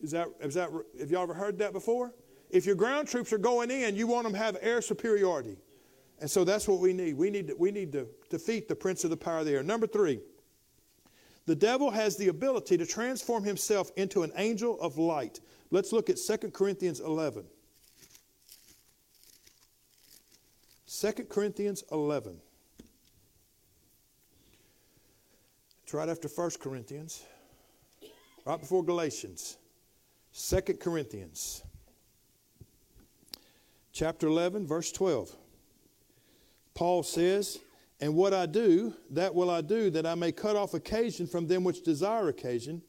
Is 0.00 0.12
that, 0.12 0.28
is 0.40 0.54
that, 0.54 0.70
have 0.98 1.10
y'all 1.10 1.22
ever 1.22 1.34
heard 1.34 1.58
that 1.58 1.72
before? 1.72 2.12
If 2.50 2.64
your 2.64 2.74
ground 2.74 3.08
troops 3.08 3.32
are 3.32 3.38
going 3.38 3.70
in, 3.70 3.96
you 3.96 4.06
want 4.06 4.24
them 4.24 4.32
to 4.32 4.38
have 4.38 4.56
air 4.60 4.80
superiority. 4.80 5.56
And 6.20 6.30
so 6.30 6.44
that's 6.44 6.68
what 6.68 6.78
we 6.78 6.92
need. 6.92 7.16
We 7.16 7.30
need 7.30 7.48
to, 7.48 7.54
we 7.58 7.72
need 7.72 7.92
to 7.92 8.06
defeat 8.30 8.68
the 8.68 8.76
prince 8.76 9.04
of 9.04 9.10
the 9.10 9.16
power 9.16 9.40
of 9.40 9.46
the 9.46 9.54
air. 9.54 9.62
Number 9.62 9.86
three, 9.86 10.20
the 11.46 11.56
devil 11.56 11.90
has 11.90 12.16
the 12.16 12.28
ability 12.28 12.76
to 12.78 12.86
transform 12.86 13.42
himself 13.42 13.90
into 13.96 14.22
an 14.22 14.30
angel 14.36 14.80
of 14.80 14.98
light. 14.98 15.40
Let's 15.70 15.92
look 15.92 16.10
at 16.10 16.16
2 16.16 16.50
Corinthians 16.50 17.00
11. 17.00 17.44
2 20.86 21.12
Corinthians 21.24 21.82
11. 21.90 22.36
It's 25.92 25.98
right 25.98 26.08
after 26.08 26.26
1 26.26 26.52
Corinthians, 26.58 27.22
right 28.46 28.58
before 28.58 28.82
Galatians. 28.82 29.58
2 30.32 30.62
Corinthians, 30.80 31.62
chapter 33.92 34.26
11, 34.26 34.66
verse 34.66 34.90
12. 34.90 35.36
Paul 36.72 37.02
says, 37.02 37.58
And 38.00 38.14
what 38.14 38.32
I 38.32 38.46
do, 38.46 38.94
that 39.10 39.34
will 39.34 39.50
I 39.50 39.60
do, 39.60 39.90
that 39.90 40.06
I 40.06 40.14
may 40.14 40.32
cut 40.32 40.56
off 40.56 40.72
occasion 40.72 41.26
from 41.26 41.46
them 41.46 41.62
which 41.62 41.82
desire 41.82 42.28
occasion, 42.28 42.80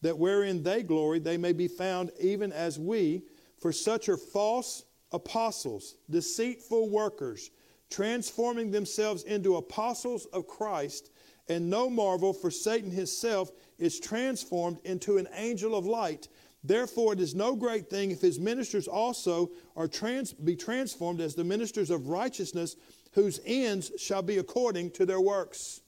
that 0.00 0.16
wherein 0.16 0.62
they 0.62 0.82
glory, 0.82 1.18
they 1.18 1.36
may 1.36 1.52
be 1.52 1.68
found 1.68 2.10
even 2.18 2.52
as 2.52 2.78
we. 2.78 3.24
For 3.58 3.70
such 3.70 4.08
are 4.08 4.16
false 4.16 4.84
apostles, 5.12 5.96
deceitful 6.08 6.88
workers, 6.88 7.50
transforming 7.90 8.70
themselves 8.70 9.24
into 9.24 9.56
apostles 9.56 10.24
of 10.32 10.46
Christ. 10.46 11.10
And 11.48 11.70
no 11.70 11.88
marvel, 11.88 12.32
for 12.32 12.50
Satan 12.50 12.90
himself 12.90 13.50
is 13.78 14.00
transformed 14.00 14.78
into 14.84 15.18
an 15.18 15.28
angel 15.34 15.76
of 15.76 15.86
light. 15.86 16.28
Therefore, 16.64 17.12
it 17.12 17.20
is 17.20 17.34
no 17.34 17.54
great 17.54 17.88
thing 17.88 18.10
if 18.10 18.20
his 18.20 18.40
ministers 18.40 18.88
also 18.88 19.50
are 19.76 19.86
trans- 19.86 20.32
be 20.32 20.56
transformed 20.56 21.20
as 21.20 21.34
the 21.34 21.44
ministers 21.44 21.90
of 21.90 22.08
righteousness 22.08 22.74
whose 23.12 23.38
ends 23.46 23.92
shall 23.98 24.22
be 24.22 24.38
according 24.38 24.90
to 24.92 25.06
their 25.06 25.20
works. 25.20 25.80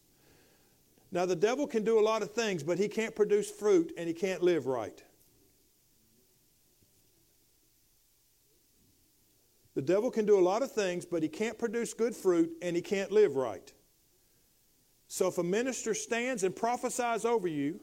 Now, 1.11 1.27
the 1.27 1.37
devil 1.37 1.67
can 1.67 1.85
do 1.85 1.99
a 1.99 2.03
lot 2.03 2.23
of 2.23 2.33
things, 2.33 2.63
but 2.63 2.79
he 2.79 2.87
can't 2.87 3.17
produce 3.17 3.51
fruit 3.51 3.93
and 3.97 4.07
he 4.07 4.15
can't 4.15 4.43
live 4.43 4.67
right. 4.67 5.03
The 9.75 9.83
devil 9.83 10.11
can 10.11 10.27
do 10.27 10.39
a 10.39 10.43
lot 10.43 10.63
of 10.63 10.73
things, 10.73 11.05
but 11.05 11.23
he 11.23 11.29
can't 11.29 11.59
produce 11.59 11.95
good 11.95 12.15
fruit 12.15 12.53
and 12.63 12.77
he 12.77 12.83
can't 12.83 13.13
live 13.13 13.37
right. 13.37 13.73
So, 15.09 15.27
if 15.27 15.39
a 15.39 15.43
minister 15.43 15.95
stands 15.95 16.45
and 16.45 16.55
prophesies 16.55 17.25
over 17.25 17.49
you, 17.49 17.81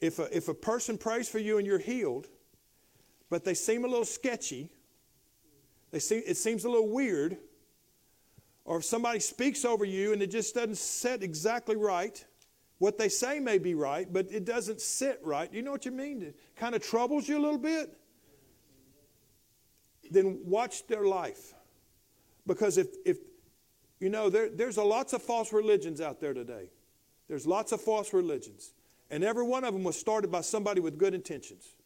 if 0.00 0.20
a, 0.20 0.34
if 0.34 0.48
a 0.48 0.54
person 0.54 0.96
prays 0.96 1.28
for 1.28 1.40
you 1.40 1.58
and 1.58 1.66
you're 1.66 1.78
healed, 1.78 2.28
but 3.30 3.44
they 3.44 3.54
seem 3.54 3.84
a 3.84 3.88
little 3.88 4.04
sketchy, 4.04 4.70
they 5.90 5.98
seem, 5.98 6.22
it 6.26 6.36
seems 6.36 6.64
a 6.64 6.70
little 6.70 6.88
weird, 6.88 7.36
or 8.64 8.78
if 8.78 8.84
somebody 8.84 9.18
speaks 9.18 9.64
over 9.64 9.84
you 9.84 10.12
and 10.12 10.22
it 10.22 10.30
just 10.30 10.54
doesn't 10.54 10.78
set 10.78 11.22
exactly 11.22 11.76
right, 11.76 12.24
what 12.78 12.96
they 12.96 13.08
say 13.08 13.40
may 13.40 13.58
be 13.58 13.74
right, 13.74 14.12
but 14.12 14.30
it 14.30 14.44
doesn't 14.44 14.80
sit 14.80 15.20
right. 15.22 15.52
You 15.52 15.62
know 15.62 15.72
what 15.72 15.84
you 15.84 15.92
mean? 15.92 16.22
It 16.22 16.36
kind 16.56 16.74
of 16.74 16.82
troubles 16.82 17.28
you 17.28 17.38
a 17.38 17.42
little 17.42 17.58
bit. 17.58 17.96
Then 20.10 20.40
watch 20.44 20.86
their 20.86 21.04
life. 21.04 21.54
Because 22.46 22.78
if, 22.78 22.88
if 23.04 23.18
you 24.04 24.10
know, 24.10 24.28
there, 24.28 24.50
there's 24.50 24.76
a 24.76 24.84
lots 24.84 25.14
of 25.14 25.22
false 25.22 25.50
religions 25.50 25.98
out 25.98 26.20
there 26.20 26.34
today. 26.34 26.68
There's 27.26 27.46
lots 27.46 27.72
of 27.72 27.80
false 27.80 28.12
religions. 28.12 28.74
And 29.10 29.24
every 29.24 29.44
one 29.44 29.64
of 29.64 29.72
them 29.72 29.82
was 29.82 29.98
started 29.98 30.30
by 30.30 30.42
somebody 30.42 30.82
with 30.82 30.98
good 30.98 31.14
intentions. 31.14 31.76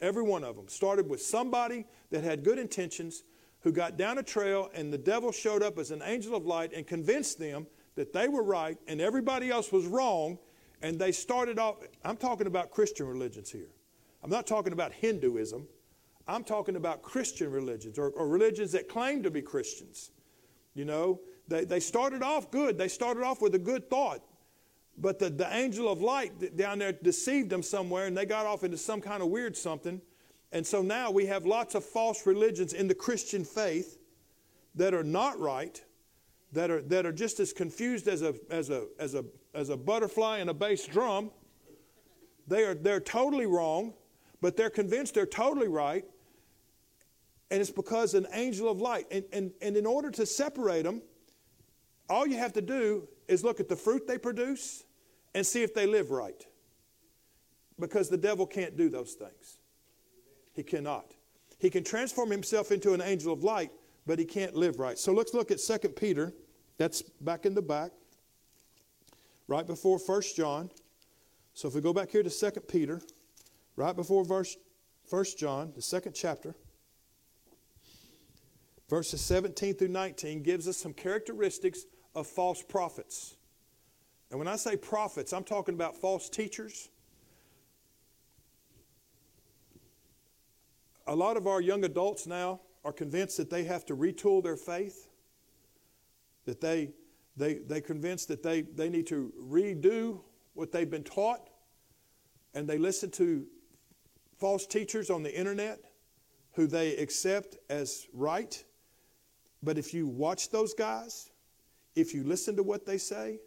Every 0.00 0.22
one 0.22 0.44
of 0.44 0.54
them 0.54 0.68
started 0.68 1.10
with 1.10 1.20
somebody 1.20 1.84
that 2.12 2.22
had 2.22 2.44
good 2.44 2.60
intentions 2.60 3.24
who 3.62 3.72
got 3.72 3.96
down 3.96 4.18
a 4.18 4.22
trail 4.22 4.70
and 4.74 4.92
the 4.92 4.98
devil 4.98 5.32
showed 5.32 5.60
up 5.60 5.76
as 5.76 5.90
an 5.90 6.02
angel 6.04 6.36
of 6.36 6.46
light 6.46 6.72
and 6.72 6.86
convinced 6.86 7.40
them 7.40 7.66
that 7.96 8.12
they 8.12 8.28
were 8.28 8.44
right 8.44 8.78
and 8.86 9.00
everybody 9.00 9.50
else 9.50 9.72
was 9.72 9.86
wrong. 9.86 10.38
And 10.82 11.00
they 11.00 11.10
started 11.10 11.58
off, 11.58 11.78
I'm 12.04 12.16
talking 12.16 12.46
about 12.46 12.70
Christian 12.70 13.08
religions 13.08 13.50
here. 13.50 13.72
I'm 14.22 14.30
not 14.30 14.46
talking 14.46 14.72
about 14.72 14.92
Hinduism. 14.92 15.66
I'm 16.28 16.44
talking 16.44 16.76
about 16.76 17.02
Christian 17.02 17.50
religions 17.50 17.98
or, 17.98 18.10
or 18.10 18.28
religions 18.28 18.70
that 18.70 18.88
claim 18.88 19.24
to 19.24 19.32
be 19.32 19.42
Christians. 19.42 20.12
You 20.72 20.84
know, 20.84 21.20
they, 21.48 21.64
they 21.64 21.80
started 21.80 22.22
off 22.22 22.50
good. 22.50 22.78
They 22.78 22.88
started 22.88 23.22
off 23.22 23.40
with 23.40 23.54
a 23.54 23.58
good 23.58 23.88
thought. 23.88 24.22
But 24.98 25.18
the, 25.18 25.30
the 25.30 25.52
angel 25.54 25.90
of 25.90 26.00
light 26.00 26.56
down 26.56 26.78
there 26.78 26.92
deceived 26.92 27.50
them 27.50 27.62
somewhere 27.62 28.06
and 28.06 28.16
they 28.16 28.24
got 28.24 28.46
off 28.46 28.64
into 28.64 28.78
some 28.78 29.00
kind 29.00 29.22
of 29.22 29.28
weird 29.28 29.56
something 29.56 30.00
and 30.52 30.66
so 30.66 30.82
now 30.82 31.10
we 31.10 31.26
have 31.26 31.44
lots 31.44 31.74
of 31.74 31.84
false 31.84 32.26
religions 32.26 32.72
in 32.72 32.88
the 32.88 32.94
Christian 32.94 33.44
faith 33.44 33.98
that 34.74 34.94
are 34.94 35.04
not 35.04 35.38
right, 35.38 35.82
that 36.52 36.70
are, 36.70 36.82
that 36.82 37.04
are 37.04 37.12
just 37.12 37.40
as 37.40 37.52
confused 37.52 38.08
as 38.08 38.22
a, 38.22 38.34
as, 38.50 38.70
a, 38.70 38.86
as, 38.98 39.14
a, 39.14 39.24
as 39.54 39.70
a 39.70 39.76
butterfly 39.76 40.38
and 40.38 40.50
a 40.50 40.54
bass 40.54 40.86
drum. 40.86 41.30
They 42.46 42.62
are, 42.62 42.74
they're 42.74 43.00
totally 43.00 43.46
wrong, 43.46 43.94
but 44.40 44.56
they're 44.56 44.70
convinced 44.70 45.14
they're 45.14 45.26
totally 45.26 45.68
right. 45.68 46.04
And 47.50 47.60
it's 47.60 47.70
because 47.70 48.14
an 48.14 48.26
angel 48.32 48.70
of 48.70 48.80
light. 48.80 49.06
And, 49.10 49.24
and, 49.32 49.52
and 49.60 49.76
in 49.76 49.86
order 49.86 50.10
to 50.12 50.26
separate 50.26 50.84
them, 50.84 51.02
all 52.08 52.26
you 52.26 52.38
have 52.38 52.52
to 52.54 52.62
do 52.62 53.08
is 53.28 53.42
look 53.44 53.60
at 53.60 53.68
the 53.68 53.76
fruit 53.76 54.06
they 54.06 54.18
produce 54.18 54.84
and 55.34 55.44
see 55.44 55.62
if 55.62 55.74
they 55.74 55.86
live 55.86 56.10
right. 56.10 56.44
Because 57.78 58.08
the 58.08 58.16
devil 58.16 58.46
can't 58.46 58.76
do 58.76 58.88
those 58.88 59.14
things. 59.14 59.58
He 60.54 60.62
cannot. 60.62 61.12
He 61.58 61.68
can 61.70 61.84
transform 61.84 62.30
himself 62.30 62.70
into 62.72 62.94
an 62.94 63.02
angel 63.02 63.32
of 63.32 63.44
light, 63.44 63.70
but 64.06 64.18
he 64.18 64.24
can't 64.24 64.54
live 64.54 64.78
right. 64.78 64.98
So 64.98 65.12
let's 65.12 65.34
look 65.34 65.50
at 65.50 65.58
2 65.58 65.88
Peter. 65.90 66.32
That's 66.78 67.02
back 67.02 67.46
in 67.46 67.54
the 67.54 67.62
back, 67.62 67.90
right 69.48 69.66
before 69.66 69.98
1 69.98 70.22
John. 70.36 70.70
So 71.54 71.68
if 71.68 71.74
we 71.74 71.80
go 71.80 71.92
back 71.92 72.10
here 72.10 72.22
to 72.22 72.30
2 72.30 72.60
Peter, 72.62 73.00
right 73.76 73.96
before 73.96 74.24
verse 74.24 74.56
1 75.08 75.24
John, 75.38 75.72
the 75.74 75.82
second 75.82 76.14
chapter, 76.14 76.54
verses 78.88 79.20
17 79.20 79.74
through 79.74 79.88
19 79.88 80.42
gives 80.42 80.68
us 80.68 80.76
some 80.76 80.92
characteristics 80.92 81.84
of 82.16 82.26
false 82.26 82.62
prophets. 82.62 83.36
And 84.30 84.38
when 84.38 84.48
I 84.48 84.56
say 84.56 84.76
prophets, 84.76 85.32
I'm 85.32 85.44
talking 85.44 85.74
about 85.74 85.96
false 85.96 86.28
teachers, 86.28 86.88
a 91.06 91.14
lot 91.14 91.36
of 91.36 91.46
our 91.46 91.60
young 91.60 91.84
adults 91.84 92.26
now 92.26 92.60
are 92.84 92.92
convinced 92.92 93.36
that 93.36 93.50
they 93.50 93.64
have 93.64 93.84
to 93.86 93.96
retool 93.96 94.42
their 94.42 94.56
faith, 94.56 95.08
that 96.46 96.60
they, 96.60 96.90
they, 97.36 97.54
they 97.54 97.80
convinced 97.80 98.28
that 98.28 98.42
they, 98.42 98.62
they 98.62 98.88
need 98.88 99.06
to 99.08 99.32
redo 99.40 100.20
what 100.54 100.72
they've 100.72 100.90
been 100.90 101.04
taught, 101.04 101.50
and 102.54 102.66
they 102.66 102.78
listen 102.78 103.10
to 103.10 103.46
false 104.38 104.66
teachers 104.66 105.10
on 105.10 105.22
the 105.22 105.38
internet 105.38 105.80
who 106.52 106.66
they 106.66 106.96
accept 106.96 107.58
as 107.68 108.06
right. 108.14 108.64
But 109.62 109.76
if 109.76 109.92
you 109.92 110.06
watch 110.06 110.48
those 110.48 110.72
guys, 110.72 111.30
if 111.96 112.14
you 112.14 112.22
listen 112.22 112.54
to 112.56 112.62
what 112.62 112.86
they 112.86 112.98
say, 112.98 113.40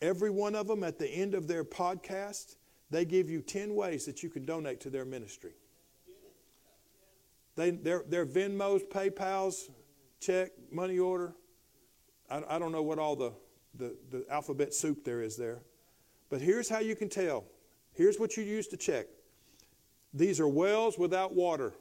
every 0.00 0.30
one 0.30 0.54
of 0.54 0.68
them 0.68 0.84
at 0.84 0.98
the 0.98 1.08
end 1.08 1.34
of 1.34 1.48
their 1.48 1.64
podcast, 1.64 2.56
they 2.90 3.04
give 3.04 3.28
you 3.30 3.40
10 3.40 3.74
ways 3.74 4.04
that 4.04 4.22
you 4.22 4.28
can 4.28 4.44
donate 4.44 4.80
to 4.80 4.90
their 4.90 5.04
ministry. 5.04 5.54
They, 7.56 7.70
their, 7.70 8.04
their 8.06 8.26
Venmos, 8.26 8.82
PayPals, 8.86 9.70
check, 10.20 10.50
money 10.70 10.98
order. 10.98 11.34
I, 12.30 12.42
I 12.48 12.58
don't 12.58 12.72
know 12.72 12.82
what 12.82 12.98
all 12.98 13.16
the, 13.16 13.32
the, 13.74 13.96
the 14.10 14.24
alphabet 14.30 14.74
soup 14.74 15.04
there 15.04 15.22
is 15.22 15.36
there. 15.36 15.62
But 16.28 16.40
here's 16.40 16.68
how 16.68 16.78
you 16.78 16.94
can 16.94 17.08
tell. 17.08 17.44
Here's 17.92 18.18
what 18.18 18.36
you 18.36 18.44
use 18.44 18.68
to 18.68 18.76
check. 18.76 19.06
These 20.12 20.40
are 20.40 20.48
wells 20.48 20.98
without 20.98 21.34
water. 21.34 21.72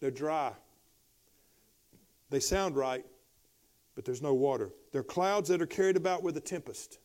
They're 0.00 0.10
dry. 0.10 0.52
They 2.30 2.40
sound 2.40 2.76
right, 2.76 3.04
but 3.98 4.04
there's 4.04 4.22
no 4.22 4.32
water. 4.32 4.70
They're 4.92 5.02
clouds 5.02 5.48
that 5.48 5.60
are 5.60 5.66
carried 5.66 5.96
about 5.96 6.22
with 6.22 6.36
a 6.36 6.40
tempest. 6.40 7.00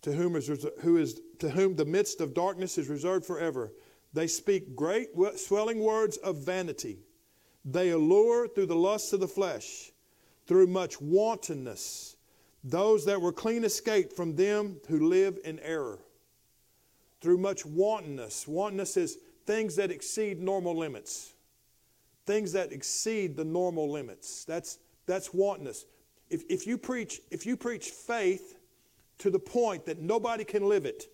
To 0.00 0.12
whom 0.12 0.34
is, 0.34 0.48
who 0.80 0.96
is 0.96 1.20
to 1.40 1.50
whom 1.50 1.76
the 1.76 1.84
midst 1.84 2.22
of 2.22 2.32
darkness 2.32 2.78
is 2.78 2.88
reserved 2.88 3.26
forever. 3.26 3.74
They 4.14 4.28
speak 4.28 4.74
great 4.74 5.08
swelling 5.36 5.80
words 5.80 6.16
of 6.16 6.38
vanity. 6.38 7.00
They 7.66 7.90
allure 7.90 8.48
through 8.48 8.64
the 8.64 8.76
lusts 8.76 9.12
of 9.12 9.20
the 9.20 9.28
flesh, 9.28 9.92
through 10.46 10.68
much 10.68 11.02
wantonness. 11.02 12.16
Those 12.64 13.04
that 13.04 13.20
were 13.20 13.30
clean 13.30 13.62
escaped 13.62 14.14
from 14.16 14.36
them 14.36 14.80
who 14.88 15.06
live 15.06 15.38
in 15.44 15.58
error. 15.58 15.98
Through 17.20 17.36
much 17.36 17.66
wantonness. 17.66 18.48
Wantonness 18.48 18.96
is 18.96 19.18
things 19.44 19.76
that 19.76 19.90
exceed 19.90 20.40
normal 20.40 20.74
limits. 20.74 21.34
Things 22.24 22.52
that 22.52 22.72
exceed 22.72 23.36
the 23.36 23.44
normal 23.44 23.92
limits. 23.92 24.46
That's, 24.46 24.78
that's 25.06 25.32
wantonness. 25.32 25.86
If, 26.28 26.42
if, 26.48 26.66
you 26.66 26.76
preach, 26.76 27.20
if 27.30 27.46
you 27.46 27.56
preach 27.56 27.90
faith 27.90 28.56
to 29.18 29.30
the 29.30 29.38
point 29.38 29.86
that 29.86 30.00
nobody 30.00 30.44
can 30.44 30.68
live 30.68 30.84
it, 30.84 31.04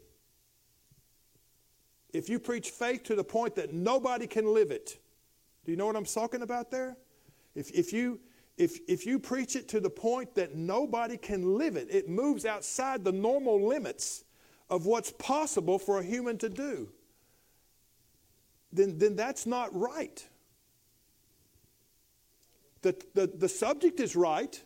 if 2.12 2.28
you 2.28 2.38
preach 2.38 2.70
faith 2.70 3.04
to 3.04 3.14
the 3.14 3.24
point 3.24 3.54
that 3.56 3.72
nobody 3.72 4.26
can 4.26 4.52
live 4.52 4.70
it, 4.70 4.98
do 5.64 5.70
you 5.70 5.76
know 5.76 5.86
what 5.86 5.96
I'm 5.96 6.04
talking 6.04 6.42
about 6.42 6.70
there? 6.70 6.96
If, 7.54 7.70
if, 7.70 7.92
you, 7.92 8.20
if, 8.56 8.78
if 8.88 9.06
you 9.06 9.18
preach 9.18 9.56
it 9.56 9.68
to 9.68 9.80
the 9.80 9.90
point 9.90 10.34
that 10.34 10.54
nobody 10.54 11.16
can 11.16 11.56
live 11.56 11.76
it, 11.76 11.88
it 11.90 12.08
moves 12.08 12.44
outside 12.44 13.04
the 13.04 13.12
normal 13.12 13.66
limits 13.66 14.24
of 14.68 14.86
what's 14.86 15.12
possible 15.12 15.78
for 15.78 16.00
a 16.00 16.02
human 16.02 16.38
to 16.38 16.48
do, 16.48 16.90
then, 18.72 18.98
then 18.98 19.16
that's 19.16 19.46
not 19.46 19.74
right. 19.74 20.26
The, 22.82 22.96
the, 23.14 23.26
the 23.26 23.48
subject 23.48 24.00
is 24.00 24.14
right. 24.16 24.60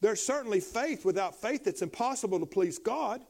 There's 0.00 0.22
certainly 0.22 0.60
faith. 0.60 1.04
Without 1.04 1.34
faith, 1.34 1.66
it's 1.66 1.82
impossible 1.82 2.40
to 2.40 2.46
please 2.46 2.78
God. 2.78 3.22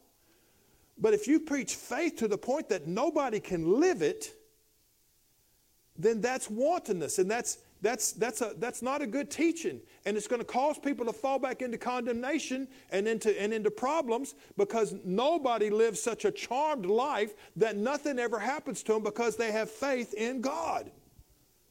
But 0.99 1.15
if 1.15 1.27
you 1.27 1.41
preach 1.41 1.75
faith 1.75 2.17
to 2.17 2.29
the 2.29 2.39
point 2.39 2.69
that 2.69 2.87
nobody 2.87 3.41
can 3.41 3.81
live 3.81 4.03
it, 4.03 4.35
then 5.97 6.21
that's 6.21 6.49
wantonness 6.51 7.19
and 7.19 7.31
that's 7.31 7.59
that's, 7.81 8.13
that's, 8.13 8.41
a, 8.41 8.55
that's 8.59 8.83
not 8.83 9.03
a 9.03 9.07
good 9.07 9.31
teaching. 9.31 9.81
And 10.05 10.17
it's 10.17 10.27
going 10.27 10.41
to 10.41 10.45
cause 10.45 10.79
people 10.79 11.07
to 11.07 11.13
fall 11.13 11.39
back 11.39 11.63
into 11.63 11.79
condemnation 11.79 12.67
and 12.91 13.07
into, 13.07 13.41
and 13.41 13.53
into 13.53 13.71
problems 13.71 14.35
because 14.57 14.95
nobody 15.05 15.71
lives 15.71 16.03
such 16.03 16.25
a 16.25 16.31
charmed 16.31 16.87
life 16.87 17.35
that 17.57 17.77
nothing 17.77 18.19
ever 18.19 18.39
happens 18.39 18.83
to 18.85 18.95
them 18.95 19.03
because 19.03 19.37
they 19.37 19.53
have 19.53 19.71
faith 19.71 20.15
in 20.15 20.41
God. 20.41 20.91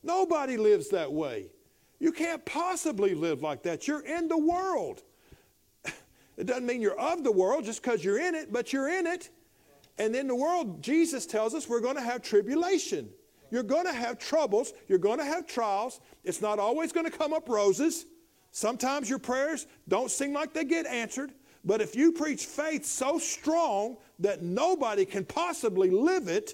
Nobody 0.03 0.55
lives 0.55 0.89
that 0.89 1.11
way. 1.11 1.47
You 1.99 2.11
can't 2.11 2.45
possibly 2.45 3.15
live 3.15 3.41
like 3.41 3.63
that. 3.63 3.87
You're 3.87 4.05
in 4.05 4.27
the 4.27 4.37
world. 4.37 5.03
It 6.37 6.45
doesn't 6.45 6.67
mean 6.67 6.81
you're 6.81 6.99
of 6.99 7.23
the 7.23 7.31
world 7.31 7.65
just 7.65 7.81
because 7.81 8.03
you're 8.03 8.19
in 8.19 8.35
it, 8.35 8.53
but 8.53 8.71
you're 8.71 8.89
in 8.89 9.07
it. 9.07 9.31
And 9.97 10.15
in 10.15 10.27
the 10.27 10.35
world, 10.35 10.83
Jesus 10.83 11.25
tells 11.25 11.55
us 11.55 11.67
we're 11.67 11.79
going 11.79 11.95
to 11.95 12.01
have 12.01 12.21
tribulation. 12.21 13.09
You're 13.49 13.63
going 13.63 13.85
to 13.85 13.93
have 13.93 14.19
troubles. 14.19 14.73
You're 14.87 14.99
going 14.99 15.17
to 15.17 15.25
have 15.25 15.47
trials. 15.47 15.99
It's 16.23 16.39
not 16.41 16.59
always 16.59 16.91
going 16.91 17.09
to 17.09 17.17
come 17.17 17.33
up 17.33 17.49
roses. 17.49 18.05
Sometimes 18.51 19.09
your 19.09 19.17
prayers 19.19 19.65
don't 19.87 20.11
seem 20.11 20.33
like 20.33 20.53
they 20.53 20.63
get 20.63 20.85
answered. 20.85 21.33
But 21.65 21.81
if 21.81 21.95
you 21.95 22.11
preach 22.11 22.45
faith 22.45 22.85
so 22.85 23.17
strong 23.17 23.97
that 24.19 24.43
nobody 24.43 25.05
can 25.05 25.25
possibly 25.25 25.89
live 25.89 26.27
it, 26.27 26.53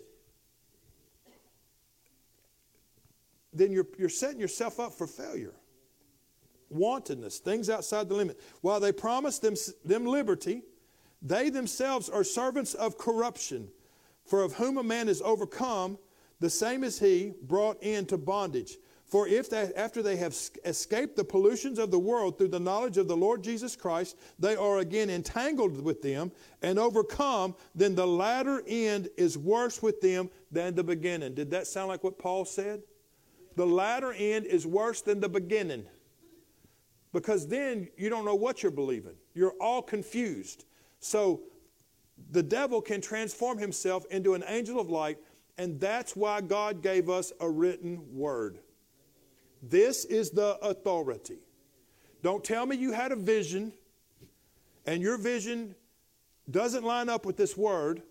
then 3.53 3.71
you're, 3.71 3.87
you're 3.97 4.09
setting 4.09 4.39
yourself 4.39 4.79
up 4.79 4.93
for 4.93 5.07
failure. 5.07 5.53
Wantonness, 6.69 7.39
things 7.39 7.69
outside 7.69 8.09
the 8.09 8.15
limit. 8.15 8.39
While 8.61 8.79
they 8.79 8.91
promise 8.91 9.39
them, 9.39 9.55
them 9.85 10.05
liberty, 10.05 10.63
they 11.21 11.49
themselves 11.49 12.09
are 12.09 12.23
servants 12.23 12.73
of 12.73 12.97
corruption. 12.97 13.69
For 14.25 14.41
of 14.41 14.53
whom 14.53 14.77
a 14.77 14.83
man 14.83 15.09
is 15.09 15.21
overcome, 15.21 15.97
the 16.39 16.49
same 16.49 16.83
as 16.83 16.99
he 16.99 17.33
brought 17.43 17.81
into 17.83 18.17
bondage. 18.17 18.77
For 19.05 19.27
if 19.27 19.49
they, 19.49 19.71
after 19.75 20.01
they 20.01 20.15
have 20.15 20.35
escaped 20.65 21.15
the 21.15 21.23
pollutions 21.23 21.77
of 21.77 21.91
the 21.91 21.99
world 21.99 22.37
through 22.37 22.47
the 22.47 22.59
knowledge 22.59 22.97
of 22.97 23.07
the 23.07 23.15
Lord 23.15 23.43
Jesus 23.43 23.75
Christ, 23.75 24.17
they 24.39 24.55
are 24.55 24.79
again 24.79 25.11
entangled 25.11 25.79
with 25.83 26.01
them 26.01 26.31
and 26.63 26.79
overcome, 26.79 27.55
then 27.75 27.93
the 27.93 28.07
latter 28.07 28.63
end 28.65 29.09
is 29.15 29.37
worse 29.37 29.83
with 29.83 30.01
them 30.01 30.31
than 30.51 30.73
the 30.73 30.83
beginning. 30.83 31.35
Did 31.35 31.51
that 31.51 31.67
sound 31.67 31.89
like 31.89 32.03
what 32.03 32.17
Paul 32.17 32.43
said? 32.43 32.81
The 33.55 33.65
latter 33.65 34.13
end 34.13 34.45
is 34.45 34.65
worse 34.65 35.01
than 35.01 35.19
the 35.19 35.29
beginning. 35.29 35.85
Because 37.11 37.47
then 37.47 37.87
you 37.97 38.09
don't 38.09 38.25
know 38.25 38.35
what 38.35 38.63
you're 38.63 38.71
believing. 38.71 39.15
You're 39.35 39.53
all 39.61 39.81
confused. 39.81 40.65
So 40.99 41.41
the 42.31 42.41
devil 42.41 42.81
can 42.81 43.01
transform 43.01 43.57
himself 43.57 44.05
into 44.09 44.33
an 44.33 44.43
angel 44.47 44.79
of 44.79 44.89
light 44.89 45.17
and 45.57 45.79
that's 45.79 46.15
why 46.15 46.41
God 46.41 46.81
gave 46.81 47.09
us 47.09 47.31
a 47.39 47.49
written 47.49 48.01
word. 48.11 48.59
This 49.61 50.05
is 50.05 50.31
the 50.31 50.57
authority. 50.61 51.37
Don't 52.21 52.43
tell 52.43 52.65
me 52.65 52.75
you 52.75 52.91
had 52.91 53.11
a 53.11 53.15
vision 53.15 53.71
and 54.85 55.01
your 55.01 55.17
vision 55.17 55.75
doesn't 56.49 56.83
line 56.83 57.07
up 57.07 57.25
with 57.25 57.37
this 57.37 57.55
word. 57.55 58.01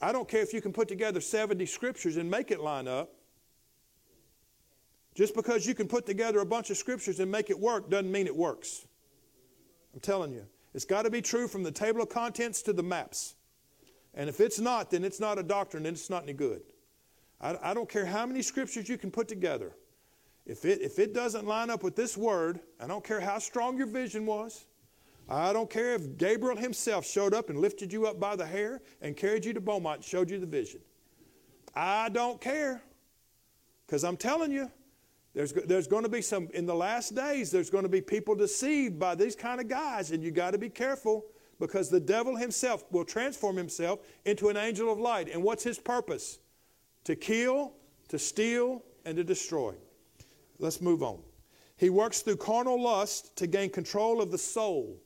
I 0.00 0.12
don't 0.12 0.28
care 0.28 0.42
if 0.42 0.52
you 0.52 0.60
can 0.60 0.72
put 0.72 0.88
together 0.88 1.20
70 1.20 1.66
scriptures 1.66 2.16
and 2.16 2.30
make 2.30 2.50
it 2.50 2.60
line 2.60 2.88
up. 2.88 3.12
Just 5.18 5.34
because 5.34 5.66
you 5.66 5.74
can 5.74 5.88
put 5.88 6.06
together 6.06 6.38
a 6.38 6.46
bunch 6.46 6.70
of 6.70 6.76
scriptures 6.76 7.18
and 7.18 7.28
make 7.28 7.50
it 7.50 7.58
work 7.58 7.90
doesn't 7.90 8.12
mean 8.12 8.28
it 8.28 8.36
works. 8.36 8.86
I'm 9.92 9.98
telling 9.98 10.32
you. 10.32 10.46
It's 10.74 10.84
got 10.84 11.06
to 11.06 11.10
be 11.10 11.20
true 11.20 11.48
from 11.48 11.64
the 11.64 11.72
table 11.72 12.00
of 12.02 12.08
contents 12.08 12.62
to 12.62 12.72
the 12.72 12.84
maps. 12.84 13.34
And 14.14 14.28
if 14.28 14.38
it's 14.38 14.60
not, 14.60 14.92
then 14.92 15.02
it's 15.02 15.18
not 15.18 15.36
a 15.36 15.42
doctrine 15.42 15.86
and 15.86 15.96
it's 15.96 16.08
not 16.08 16.22
any 16.22 16.34
good. 16.34 16.62
I, 17.40 17.56
I 17.60 17.74
don't 17.74 17.88
care 17.88 18.06
how 18.06 18.26
many 18.26 18.42
scriptures 18.42 18.88
you 18.88 18.96
can 18.96 19.10
put 19.10 19.26
together. 19.26 19.72
If 20.46 20.64
it, 20.64 20.82
if 20.82 21.00
it 21.00 21.14
doesn't 21.14 21.48
line 21.48 21.68
up 21.68 21.82
with 21.82 21.96
this 21.96 22.16
word, 22.16 22.60
I 22.80 22.86
don't 22.86 23.02
care 23.02 23.18
how 23.18 23.40
strong 23.40 23.76
your 23.76 23.88
vision 23.88 24.24
was. 24.24 24.66
I 25.28 25.52
don't 25.52 25.68
care 25.68 25.96
if 25.96 26.16
Gabriel 26.16 26.56
himself 26.56 27.04
showed 27.04 27.34
up 27.34 27.50
and 27.50 27.58
lifted 27.58 27.92
you 27.92 28.06
up 28.06 28.20
by 28.20 28.36
the 28.36 28.46
hair 28.46 28.82
and 29.02 29.16
carried 29.16 29.44
you 29.44 29.52
to 29.52 29.60
Beaumont 29.60 29.96
and 29.96 30.04
showed 30.04 30.30
you 30.30 30.38
the 30.38 30.46
vision. 30.46 30.80
I 31.74 32.08
don't 32.08 32.40
care. 32.40 32.82
Because 33.84 34.04
I'm 34.04 34.16
telling 34.16 34.52
you, 34.52 34.70
there's, 35.38 35.52
there's 35.52 35.86
going 35.86 36.02
to 36.02 36.08
be 36.08 36.20
some, 36.20 36.48
in 36.52 36.66
the 36.66 36.74
last 36.74 37.14
days, 37.14 37.52
there's 37.52 37.70
going 37.70 37.84
to 37.84 37.88
be 37.88 38.00
people 38.00 38.34
deceived 38.34 38.98
by 38.98 39.14
these 39.14 39.36
kind 39.36 39.60
of 39.60 39.68
guys, 39.68 40.10
and 40.10 40.20
you 40.20 40.32
got 40.32 40.50
to 40.50 40.58
be 40.58 40.68
careful 40.68 41.26
because 41.60 41.88
the 41.88 42.00
devil 42.00 42.34
himself 42.34 42.82
will 42.90 43.04
transform 43.04 43.56
himself 43.56 44.00
into 44.24 44.48
an 44.48 44.56
angel 44.56 44.92
of 44.92 44.98
light. 44.98 45.28
And 45.32 45.44
what's 45.44 45.62
his 45.62 45.78
purpose? 45.78 46.40
to 47.08 47.16
kill, 47.16 47.72
to 48.08 48.18
steal, 48.18 48.82
and 49.06 49.16
to 49.16 49.24
destroy. 49.24 49.74
Let's 50.58 50.82
move 50.82 51.02
on. 51.02 51.20
He 51.78 51.88
works 51.88 52.20
through 52.20 52.36
carnal 52.36 52.82
lust 52.82 53.34
to 53.36 53.46
gain 53.46 53.70
control 53.70 54.20
of 54.20 54.30
the 54.30 54.36
soul. 54.36 55.00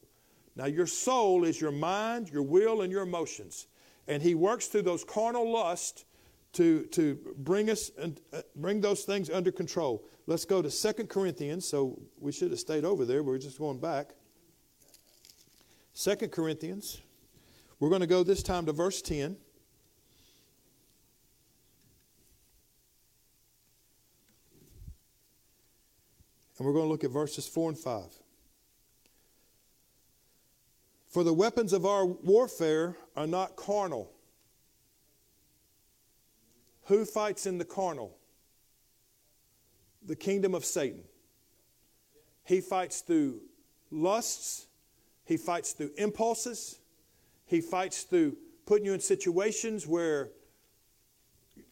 Now, 0.57 0.67
your 0.67 0.89
soul 0.89 1.45
is 1.45 1.61
your 1.61 1.71
mind, 1.71 2.31
your 2.31 2.43
will, 2.43 2.83
and 2.83 2.91
your 2.91 3.03
emotions. 3.03 3.69
And 4.09 4.21
he 4.21 4.35
works 4.35 4.67
through 4.67 4.83
those 4.83 5.05
carnal 5.05 5.49
lusts 5.49 6.05
to, 6.53 6.85
to 6.87 7.19
bring 7.39 7.71
us 7.71 7.91
and 7.99 8.21
uh, 8.33 8.43
bring 8.57 8.81
those 8.81 9.05
things 9.05 9.31
under 9.31 9.51
control. 9.51 10.05
Let's 10.27 10.45
go 10.45 10.63
to 10.63 10.71
Second 10.71 11.09
Corinthians. 11.09 11.67
So 11.67 12.01
we 12.21 12.33
should 12.33 12.51
have 12.51 12.61
stayed 12.61 12.85
over 12.85 13.05
there. 13.05 13.23
We're 13.23 13.39
just 13.39 13.59
going 13.59 13.79
back. 13.79 14.11
Second 15.95 16.31
Corinthians. 16.33 17.01
We're 17.81 17.89
going 17.89 18.01
to 18.01 18.07
go 18.07 18.23
this 18.23 18.43
time 18.43 18.67
to 18.67 18.73
verse 18.73 19.03
10. 19.03 19.37
And 26.59 26.67
we're 26.67 26.75
going 26.75 26.85
to 26.85 26.91
look 26.91 27.03
at 27.03 27.11
verses 27.11 27.49
4 27.49 27.71
and 27.71 27.79
5. 27.79 28.05
For 31.09 31.25
the 31.25 31.33
weapons 31.35 31.73
of 31.73 31.85
our 31.85 32.07
warfare 32.07 32.97
are 33.17 33.27
not 33.27 33.57
carnal. 33.57 34.12
Who 36.87 37.05
fights 37.05 37.47
in 37.47 37.59
the 37.59 37.65
carnal? 37.65 38.17
The 40.05 40.17
kingdom 40.17 40.55
of 40.55 40.65
Satan. 40.65 41.05
He 42.45 42.61
fights 42.61 43.01
through 43.01 43.41
lusts, 43.91 44.67
he 45.25 45.37
fights 45.37 45.73
through 45.73 45.93
impulses, 45.97 46.81
he 47.47 47.61
fights 47.61 48.03
through 48.03 48.37
putting 48.67 48.87
you 48.87 48.95
in 48.95 49.01
situations 49.01 49.87
where 49.87 50.31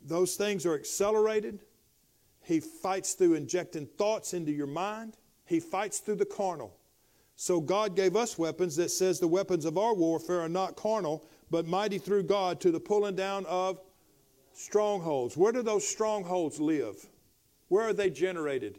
those 0.02 0.36
things 0.36 0.66
are 0.66 0.74
accelerated. 0.74 1.60
He 2.42 2.60
fights 2.60 3.14
through 3.14 3.34
injecting 3.34 3.86
thoughts 3.86 4.34
into 4.34 4.52
your 4.52 4.66
mind. 4.66 5.16
He 5.44 5.60
fights 5.60 5.98
through 5.98 6.16
the 6.16 6.24
carnal. 6.24 6.76
So 7.36 7.60
God 7.60 7.96
gave 7.96 8.16
us 8.16 8.38
weapons 8.38 8.76
that 8.76 8.90
says 8.90 9.18
the 9.18 9.28
weapons 9.28 9.64
of 9.64 9.78
our 9.78 9.94
warfare 9.94 10.40
are 10.40 10.48
not 10.48 10.76
carnal, 10.76 11.24
but 11.50 11.66
mighty 11.66 11.98
through 11.98 12.24
God 12.24 12.60
to 12.60 12.70
the 12.70 12.80
pulling 12.80 13.16
down 13.16 13.46
of 13.46 13.80
strongholds. 14.52 15.36
Where 15.36 15.52
do 15.52 15.62
those 15.62 15.86
strongholds 15.86 16.60
live? 16.60 17.06
Where 17.68 17.88
are 17.88 17.92
they 17.92 18.10
generated? 18.10 18.78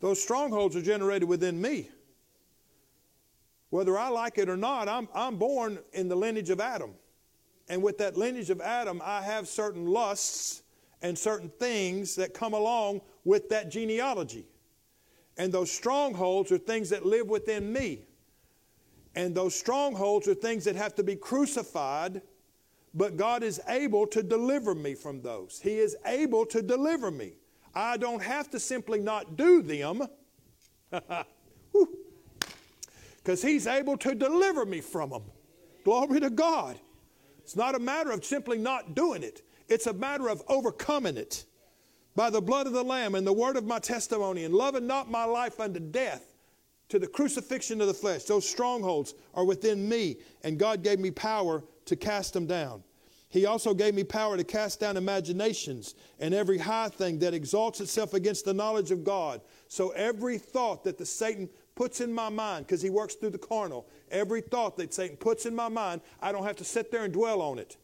Those 0.00 0.22
strongholds 0.22 0.76
are 0.76 0.82
generated 0.82 1.28
within 1.28 1.60
me. 1.60 1.88
Whether 3.70 3.96
I 3.96 4.08
like 4.08 4.36
it 4.36 4.48
or 4.48 4.56
not, 4.56 4.88
I'm, 4.88 5.08
I'm 5.14 5.38
born 5.38 5.78
in 5.92 6.08
the 6.08 6.16
lineage 6.16 6.50
of 6.50 6.60
Adam. 6.60 6.94
And 7.68 7.82
with 7.82 7.98
that 7.98 8.16
lineage 8.16 8.50
of 8.50 8.60
Adam, 8.60 9.00
I 9.02 9.22
have 9.22 9.48
certain 9.48 9.86
lusts 9.86 10.62
and 11.00 11.16
certain 11.16 11.48
things 11.48 12.16
that 12.16 12.34
come 12.34 12.52
along 12.52 13.00
with 13.24 13.48
that 13.48 13.70
genealogy. 13.70 14.44
And 15.36 15.52
those 15.52 15.70
strongholds 15.70 16.52
are 16.52 16.58
things 16.58 16.90
that 16.90 17.06
live 17.06 17.28
within 17.28 17.72
me. 17.72 18.00
And 19.14 19.34
those 19.34 19.54
strongholds 19.54 20.28
are 20.28 20.34
things 20.34 20.64
that 20.64 20.76
have 20.76 20.94
to 20.96 21.02
be 21.02 21.16
crucified, 21.16 22.22
but 22.94 23.16
God 23.16 23.42
is 23.42 23.60
able 23.68 24.06
to 24.08 24.22
deliver 24.22 24.74
me 24.74 24.94
from 24.94 25.22
those. 25.22 25.60
He 25.62 25.78
is 25.78 25.96
able 26.04 26.44
to 26.46 26.62
deliver 26.62 27.10
me. 27.10 27.34
I 27.74 27.96
don't 27.96 28.22
have 28.22 28.50
to 28.50 28.60
simply 28.60 29.00
not 29.00 29.36
do 29.36 29.62
them, 29.62 30.06
because 33.16 33.42
He's 33.42 33.66
able 33.66 33.96
to 33.98 34.14
deliver 34.14 34.66
me 34.66 34.80
from 34.80 35.10
them. 35.10 35.22
Glory 35.84 36.20
to 36.20 36.30
God. 36.30 36.78
It's 37.38 37.56
not 37.56 37.74
a 37.74 37.78
matter 37.78 38.10
of 38.10 38.24
simply 38.24 38.58
not 38.58 38.94
doing 38.94 39.22
it. 39.22 39.42
It's 39.68 39.86
a 39.86 39.92
matter 39.92 40.28
of 40.28 40.42
overcoming 40.48 41.16
it 41.16 41.44
by 42.14 42.30
the 42.30 42.42
blood 42.42 42.66
of 42.66 42.72
the 42.72 42.84
Lamb 42.84 43.14
and 43.14 43.26
the 43.26 43.32
word 43.32 43.56
of 43.56 43.64
my 43.64 43.78
testimony 43.78 44.44
and 44.44 44.54
loving 44.54 44.86
not 44.86 45.10
my 45.10 45.24
life 45.24 45.58
unto 45.58 45.80
death 45.80 46.34
to 46.90 46.98
the 46.98 47.06
crucifixion 47.06 47.80
of 47.80 47.86
the 47.86 47.94
flesh. 47.94 48.24
Those 48.24 48.48
strongholds 48.48 49.14
are 49.34 49.46
within 49.46 49.88
me, 49.88 50.18
and 50.44 50.58
God 50.58 50.82
gave 50.82 50.98
me 50.98 51.10
power 51.10 51.64
to 51.92 51.96
cast 51.96 52.32
them 52.32 52.46
down. 52.46 52.82
He 53.28 53.46
also 53.46 53.72
gave 53.72 53.94
me 53.94 54.04
power 54.04 54.36
to 54.36 54.44
cast 54.44 54.78
down 54.78 54.98
imaginations 54.98 55.94
and 56.20 56.34
every 56.34 56.58
high 56.58 56.88
thing 56.88 57.18
that 57.20 57.32
exalts 57.32 57.80
itself 57.80 58.12
against 58.12 58.44
the 58.44 58.52
knowledge 58.52 58.90
of 58.90 59.04
God. 59.04 59.40
So 59.68 59.88
every 59.90 60.36
thought 60.36 60.84
that 60.84 60.98
the 60.98 61.06
Satan 61.06 61.48
puts 61.74 62.02
in 62.02 62.12
my 62.12 62.28
mind, 62.28 62.66
because 62.66 62.82
he 62.82 62.90
works 62.90 63.14
through 63.14 63.30
the 63.30 63.38
carnal, 63.38 63.88
every 64.10 64.42
thought 64.42 64.76
that 64.76 64.92
Satan 64.92 65.16
puts 65.16 65.46
in 65.46 65.56
my 65.56 65.68
mind, 65.68 66.02
I 66.20 66.30
don't 66.30 66.44
have 66.44 66.56
to 66.56 66.64
sit 66.64 66.90
there 66.90 67.04
and 67.04 67.12
dwell 67.12 67.40
on 67.40 67.58
it. 67.58 67.78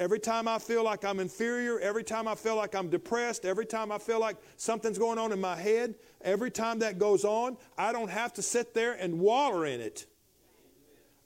Every 0.00 0.18
time 0.18 0.48
I 0.48 0.58
feel 0.58 0.82
like 0.82 1.04
I'm 1.04 1.20
inferior, 1.20 1.78
every 1.78 2.02
time 2.02 2.26
I 2.26 2.34
feel 2.34 2.56
like 2.56 2.74
I'm 2.74 2.90
depressed, 2.90 3.44
every 3.44 3.66
time 3.66 3.92
I 3.92 3.98
feel 3.98 4.18
like 4.18 4.38
something's 4.56 4.98
going 4.98 5.20
on 5.20 5.30
in 5.30 5.40
my 5.40 5.54
head, 5.54 5.94
every 6.22 6.50
time 6.50 6.80
that 6.80 6.98
goes 6.98 7.24
on, 7.24 7.56
I 7.78 7.92
don't 7.92 8.10
have 8.10 8.32
to 8.32 8.42
sit 8.42 8.74
there 8.74 8.94
and 8.94 9.20
waller 9.20 9.66
in 9.66 9.80
it. 9.80 10.06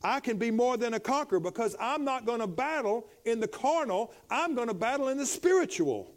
I 0.02 0.20
can 0.20 0.38
be 0.38 0.50
more 0.50 0.76
than 0.76 0.94
a 0.94 1.00
conqueror 1.00 1.40
because 1.40 1.74
I'm 1.80 2.04
not 2.04 2.24
going 2.24 2.40
to 2.40 2.46
battle 2.46 3.08
in 3.24 3.40
the 3.40 3.48
carnal, 3.48 4.12
I'm 4.30 4.54
going 4.54 4.68
to 4.68 4.74
battle 4.74 5.08
in 5.08 5.18
the 5.18 5.26
spiritual. 5.26 6.14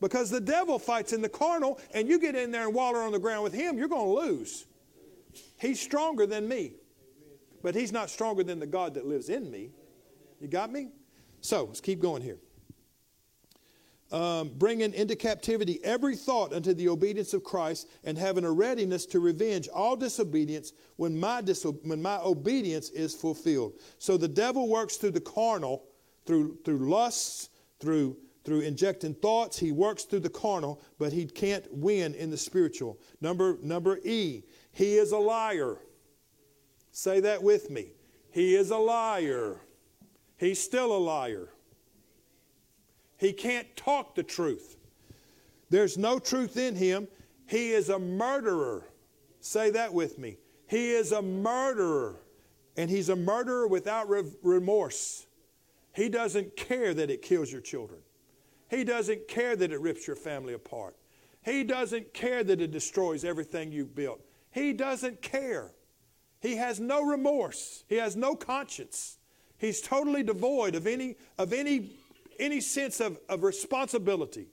Because 0.00 0.30
the 0.30 0.40
devil 0.40 0.78
fights 0.78 1.12
in 1.12 1.22
the 1.22 1.28
carnal, 1.28 1.80
and 1.94 2.08
you 2.08 2.18
get 2.18 2.36
in 2.36 2.50
there 2.50 2.66
and 2.66 2.74
waller 2.74 3.00
on 3.00 3.12
the 3.12 3.18
ground 3.18 3.42
with 3.42 3.54
him, 3.54 3.78
you're 3.78 3.88
going 3.88 4.06
to 4.06 4.28
lose. 4.28 4.66
He's 5.58 5.80
stronger 5.80 6.26
than 6.26 6.46
me, 6.46 6.74
but 7.62 7.74
he's 7.74 7.90
not 7.90 8.10
stronger 8.10 8.44
than 8.44 8.60
the 8.60 8.66
God 8.66 8.94
that 8.94 9.06
lives 9.06 9.28
in 9.28 9.50
me. 9.50 9.70
You 10.40 10.48
got 10.48 10.70
me? 10.70 10.90
So 11.40 11.64
let's 11.64 11.80
keep 11.80 12.00
going 12.00 12.22
here. 12.22 12.38
Um, 14.14 14.52
bringing 14.58 14.94
into 14.94 15.16
captivity 15.16 15.80
every 15.82 16.14
thought 16.14 16.52
unto 16.52 16.72
the 16.72 16.88
obedience 16.88 17.34
of 17.34 17.42
Christ, 17.42 17.88
and 18.04 18.16
having 18.16 18.44
a 18.44 18.52
readiness 18.52 19.06
to 19.06 19.18
revenge 19.18 19.66
all 19.74 19.96
disobedience 19.96 20.72
when 20.94 21.18
my, 21.18 21.42
diso- 21.42 21.84
when 21.84 22.00
my 22.00 22.18
obedience 22.18 22.90
is 22.90 23.12
fulfilled. 23.12 23.72
So 23.98 24.16
the 24.16 24.28
devil 24.28 24.68
works 24.68 24.98
through 24.98 25.10
the 25.10 25.20
carnal, 25.20 25.82
through, 26.26 26.58
through 26.64 26.88
lusts, 26.88 27.48
through, 27.80 28.16
through 28.44 28.60
injecting 28.60 29.14
thoughts. 29.14 29.58
He 29.58 29.72
works 29.72 30.04
through 30.04 30.20
the 30.20 30.30
carnal, 30.30 30.80
but 30.96 31.12
he 31.12 31.26
can't 31.26 31.66
win 31.72 32.14
in 32.14 32.30
the 32.30 32.36
spiritual. 32.36 33.00
Number, 33.20 33.58
number 33.62 33.98
E, 34.04 34.44
he 34.70 34.94
is 34.94 35.10
a 35.10 35.18
liar. 35.18 35.78
Say 36.92 37.18
that 37.18 37.42
with 37.42 37.68
me. 37.68 37.94
He 38.30 38.54
is 38.54 38.70
a 38.70 38.78
liar. 38.78 39.60
He's 40.36 40.62
still 40.62 40.96
a 40.96 41.02
liar. 41.02 41.48
He 43.16 43.32
can't 43.32 43.74
talk 43.76 44.14
the 44.14 44.22
truth. 44.22 44.76
There's 45.70 45.96
no 45.98 46.18
truth 46.18 46.56
in 46.56 46.76
him. 46.76 47.08
He 47.46 47.70
is 47.70 47.88
a 47.88 47.98
murderer. 47.98 48.84
Say 49.40 49.70
that 49.70 49.92
with 49.92 50.18
me. 50.18 50.38
He 50.66 50.90
is 50.90 51.12
a 51.12 51.22
murderer. 51.22 52.16
And 52.76 52.90
he's 52.90 53.08
a 53.08 53.16
murderer 53.16 53.66
without 53.68 54.08
remorse. 54.42 55.26
He 55.94 56.08
doesn't 56.08 56.56
care 56.56 56.92
that 56.94 57.10
it 57.10 57.22
kills 57.22 57.52
your 57.52 57.60
children. 57.60 58.00
He 58.68 58.82
doesn't 58.82 59.28
care 59.28 59.54
that 59.54 59.70
it 59.70 59.80
rips 59.80 60.06
your 60.06 60.16
family 60.16 60.54
apart. 60.54 60.96
He 61.42 61.62
doesn't 61.62 62.14
care 62.14 62.42
that 62.42 62.60
it 62.60 62.72
destroys 62.72 63.24
everything 63.24 63.70
you've 63.70 63.94
built. 63.94 64.20
He 64.50 64.72
doesn't 64.72 65.22
care. 65.22 65.72
He 66.40 66.56
has 66.56 66.80
no 66.80 67.02
remorse. 67.02 67.84
He 67.88 67.96
has 67.96 68.16
no 68.16 68.34
conscience. 68.34 69.18
He's 69.58 69.80
totally 69.80 70.22
devoid 70.22 70.74
of 70.74 70.86
any, 70.86 71.16
of 71.38 71.52
any, 71.52 71.92
any 72.38 72.60
sense 72.60 73.00
of, 73.00 73.18
of 73.28 73.42
responsibility. 73.42 74.48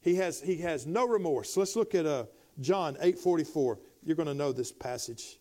He 0.00 0.14
has, 0.16 0.40
he 0.40 0.56
has 0.58 0.86
no 0.86 1.06
remorse. 1.06 1.56
Let's 1.56 1.76
look 1.76 1.94
at 1.94 2.06
uh, 2.06 2.24
John 2.60 2.94
8.44. 2.96 3.78
You're 4.02 4.16
going 4.16 4.28
to 4.28 4.34
know 4.34 4.52
this 4.52 4.72
passage. 4.72 5.38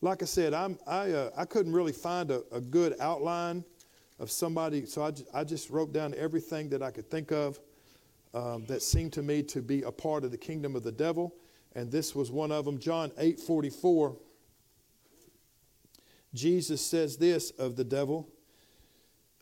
Like 0.00 0.22
I 0.22 0.26
said, 0.26 0.54
I'm, 0.54 0.78
I, 0.86 1.12
uh, 1.12 1.30
I 1.36 1.44
couldn't 1.44 1.72
really 1.72 1.92
find 1.92 2.30
a, 2.30 2.42
a 2.52 2.60
good 2.60 2.96
outline 3.00 3.64
of 4.18 4.30
somebody, 4.30 4.84
so 4.86 5.02
I, 5.02 5.12
I 5.32 5.44
just 5.44 5.70
wrote 5.70 5.92
down 5.92 6.14
everything 6.16 6.68
that 6.70 6.82
I 6.82 6.90
could 6.90 7.10
think 7.10 7.32
of 7.32 7.60
um, 8.34 8.64
that 8.66 8.82
seemed 8.82 9.12
to 9.14 9.22
me 9.22 9.42
to 9.44 9.62
be 9.62 9.82
a 9.82 9.92
part 9.92 10.24
of 10.24 10.30
the 10.30 10.38
kingdom 10.38 10.76
of 10.76 10.82
the 10.82 10.92
devil, 10.92 11.34
and 11.74 11.90
this 11.90 12.14
was 12.14 12.30
one 12.30 12.50
of 12.50 12.64
them. 12.64 12.78
John 12.78 13.10
8.44 13.10 14.16
Jesus 16.34 16.84
says 16.84 17.16
this 17.16 17.50
of 17.52 17.76
the 17.76 17.84
devil. 17.84 18.28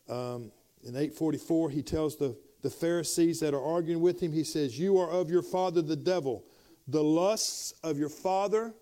Um, 0.07 0.51
in 0.83 0.95
844, 0.95 1.69
he 1.69 1.81
tells 1.81 2.17
the, 2.17 2.37
the 2.61 2.69
Pharisees 2.69 3.39
that 3.39 3.53
are 3.53 3.63
arguing 3.63 4.01
with 4.01 4.21
him, 4.21 4.31
he 4.31 4.43
says, 4.43 4.79
You 4.79 4.97
are 4.97 5.09
of 5.09 5.29
your 5.29 5.41
father 5.41 5.81
the 5.81 5.95
devil. 5.95 6.45
The 6.87 7.03
lusts 7.03 7.73
of 7.83 7.97
your 7.97 8.09
father 8.09 8.73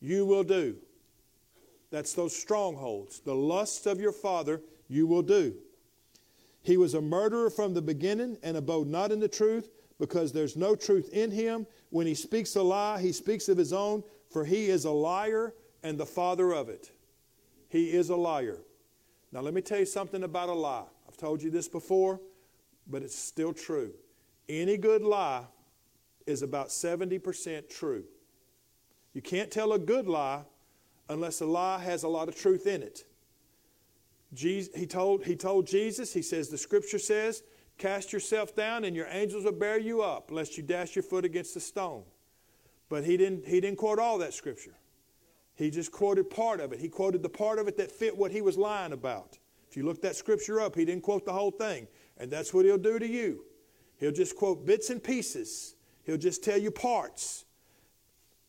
you 0.00 0.24
will 0.24 0.44
do. 0.44 0.76
That's 1.90 2.12
those 2.12 2.36
strongholds. 2.36 3.20
The 3.20 3.34
lusts 3.34 3.86
of 3.86 4.00
your 4.00 4.12
father 4.12 4.60
you 4.88 5.06
will 5.06 5.22
do. 5.22 5.54
He 6.62 6.76
was 6.76 6.94
a 6.94 7.00
murderer 7.00 7.50
from 7.50 7.74
the 7.74 7.82
beginning 7.82 8.36
and 8.42 8.56
abode 8.56 8.88
not 8.88 9.10
in 9.10 9.20
the 9.20 9.28
truth 9.28 9.70
because 9.98 10.32
there's 10.32 10.56
no 10.56 10.74
truth 10.74 11.08
in 11.12 11.30
him. 11.30 11.66
When 11.90 12.06
he 12.06 12.14
speaks 12.14 12.54
a 12.56 12.62
lie, 12.62 13.00
he 13.00 13.12
speaks 13.12 13.48
of 13.48 13.56
his 13.56 13.72
own, 13.72 14.04
for 14.30 14.44
he 14.44 14.66
is 14.66 14.84
a 14.84 14.90
liar 14.90 15.54
and 15.82 15.98
the 15.98 16.06
father 16.06 16.52
of 16.52 16.68
it. 16.68 16.90
He 17.68 17.90
is 17.92 18.10
a 18.10 18.16
liar. 18.16 18.58
Now, 19.32 19.40
let 19.40 19.54
me 19.54 19.60
tell 19.60 19.78
you 19.78 19.86
something 19.86 20.22
about 20.22 20.48
a 20.48 20.54
lie. 20.54 20.84
Told 21.18 21.42
you 21.42 21.50
this 21.50 21.68
before, 21.68 22.20
but 22.86 23.02
it's 23.02 23.18
still 23.18 23.52
true. 23.52 23.92
Any 24.48 24.76
good 24.76 25.02
lie 25.02 25.44
is 26.26 26.42
about 26.42 26.68
70% 26.68 27.68
true. 27.68 28.04
You 29.12 29.20
can't 29.20 29.50
tell 29.50 29.72
a 29.72 29.78
good 29.78 30.06
lie 30.06 30.44
unless 31.08 31.40
a 31.40 31.46
lie 31.46 31.80
has 31.80 32.04
a 32.04 32.08
lot 32.08 32.28
of 32.28 32.36
truth 32.36 32.66
in 32.66 32.82
it. 32.82 33.04
Jesus, 34.32 34.72
he, 34.74 34.86
told, 34.86 35.24
he 35.24 35.34
told 35.34 35.66
Jesus, 35.66 36.12
he 36.12 36.22
says, 36.22 36.48
the 36.48 36.58
scripture 36.58 36.98
says, 36.98 37.42
cast 37.78 38.12
yourself 38.12 38.54
down 38.54 38.84
and 38.84 38.94
your 38.94 39.08
angels 39.10 39.44
will 39.44 39.52
bear 39.52 39.78
you 39.78 40.02
up, 40.02 40.30
lest 40.30 40.56
you 40.56 40.62
dash 40.62 40.94
your 40.94 41.02
foot 41.02 41.24
against 41.24 41.56
a 41.56 41.60
stone. 41.60 42.04
But 42.88 43.04
he 43.04 43.16
didn't, 43.16 43.46
he 43.46 43.60
didn't 43.60 43.78
quote 43.78 43.98
all 43.98 44.18
that 44.18 44.34
scripture. 44.34 44.74
He 45.54 45.70
just 45.70 45.90
quoted 45.90 46.30
part 46.30 46.60
of 46.60 46.72
it. 46.72 46.78
He 46.78 46.88
quoted 46.88 47.22
the 47.22 47.28
part 47.28 47.58
of 47.58 47.66
it 47.66 47.76
that 47.78 47.90
fit 47.90 48.16
what 48.16 48.30
he 48.30 48.40
was 48.40 48.56
lying 48.56 48.92
about. 48.92 49.38
If 49.68 49.76
you 49.76 49.84
look 49.84 50.00
that 50.02 50.16
scripture 50.16 50.60
up, 50.60 50.74
he 50.74 50.84
didn't 50.84 51.02
quote 51.02 51.24
the 51.24 51.32
whole 51.32 51.50
thing. 51.50 51.86
And 52.16 52.30
that's 52.30 52.52
what 52.52 52.64
he'll 52.64 52.78
do 52.78 52.98
to 52.98 53.06
you. 53.06 53.44
He'll 53.98 54.12
just 54.12 54.36
quote 54.36 54.64
bits 54.64 54.90
and 54.90 55.02
pieces, 55.02 55.74
he'll 56.04 56.16
just 56.16 56.42
tell 56.42 56.58
you 56.58 56.70
parts. 56.70 57.44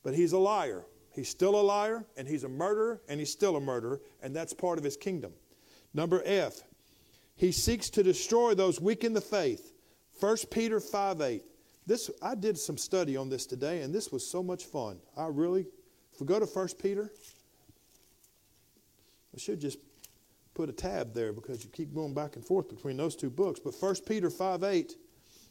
But 0.03 0.13
he's 0.13 0.31
a 0.31 0.37
liar. 0.37 0.85
He's 1.11 1.27
still 1.27 1.59
a 1.59 1.61
liar, 1.61 2.05
and 2.15 2.27
he's 2.27 2.43
a 2.43 2.49
murderer, 2.49 3.01
and 3.09 3.19
he's 3.19 3.31
still 3.31 3.57
a 3.57 3.59
murderer, 3.59 3.99
and 4.21 4.33
that's 4.33 4.53
part 4.53 4.77
of 4.77 4.83
his 4.83 4.95
kingdom. 4.95 5.33
Number 5.93 6.21
F, 6.23 6.61
he 7.35 7.51
seeks 7.51 7.89
to 7.89 8.03
destroy 8.03 8.53
those 8.53 8.79
weak 8.79 9.03
in 9.03 9.13
the 9.13 9.19
faith. 9.19 9.73
1 10.19 10.37
Peter 10.51 10.79
5 10.79 11.19
8. 11.19 11.43
This, 11.85 12.11
I 12.21 12.35
did 12.35 12.57
some 12.57 12.77
study 12.77 13.17
on 13.17 13.27
this 13.27 13.45
today, 13.45 13.81
and 13.81 13.93
this 13.93 14.11
was 14.11 14.25
so 14.25 14.43
much 14.43 14.65
fun. 14.65 14.99
I 15.17 15.25
really 15.25 15.65
if 16.19 16.27
we 16.27 16.27
go 16.27 16.37
to 16.37 16.45
1 16.45 16.67
Peter, 16.81 17.09
I 19.33 19.39
should 19.39 19.61
just 19.61 19.79
put 20.59 20.67
a 20.67 20.73
tab 20.73 21.13
there 21.13 21.31
because 21.31 21.63
you 21.63 21.69
keep 21.69 21.93
going 21.93 22.13
back 22.13 22.35
and 22.35 22.43
forth 22.43 22.67
between 22.67 22.97
those 22.97 23.15
two 23.15 23.29
books. 23.29 23.61
But 23.61 23.73
1 23.79 23.95
Peter 24.05 24.29
5 24.29 24.61
8, 24.61 24.93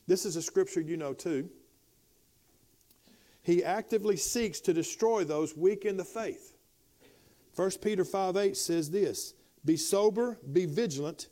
this 0.06 0.26
is 0.26 0.36
a 0.36 0.42
scripture 0.42 0.82
you 0.82 0.98
know 0.98 1.14
too. 1.14 1.48
He 3.40 3.64
actively 3.64 4.18
seeks 4.18 4.60
to 4.60 4.74
destroy 4.74 5.24
those 5.24 5.56
weak 5.56 5.86
in 5.86 5.96
the 5.96 6.04
faith. 6.04 6.58
1 7.56 7.70
Peter 7.82 8.04
5 8.04 8.36
8 8.36 8.54
says 8.54 8.90
this 8.90 9.32
Be 9.64 9.78
sober, 9.78 10.38
be 10.52 10.66
vigilant, 10.66 11.28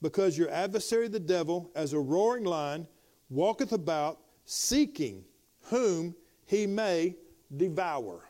because 0.00 0.38
your 0.38 0.48
adversary 0.50 1.08
the 1.08 1.18
devil, 1.18 1.72
as 1.74 1.94
a 1.94 1.98
roaring 1.98 2.44
lion, 2.44 2.86
walketh 3.28 3.72
about, 3.72 4.20
seeking 4.44 5.24
whom 5.62 6.14
he 6.44 6.64
may 6.64 7.16
devour. 7.56 8.22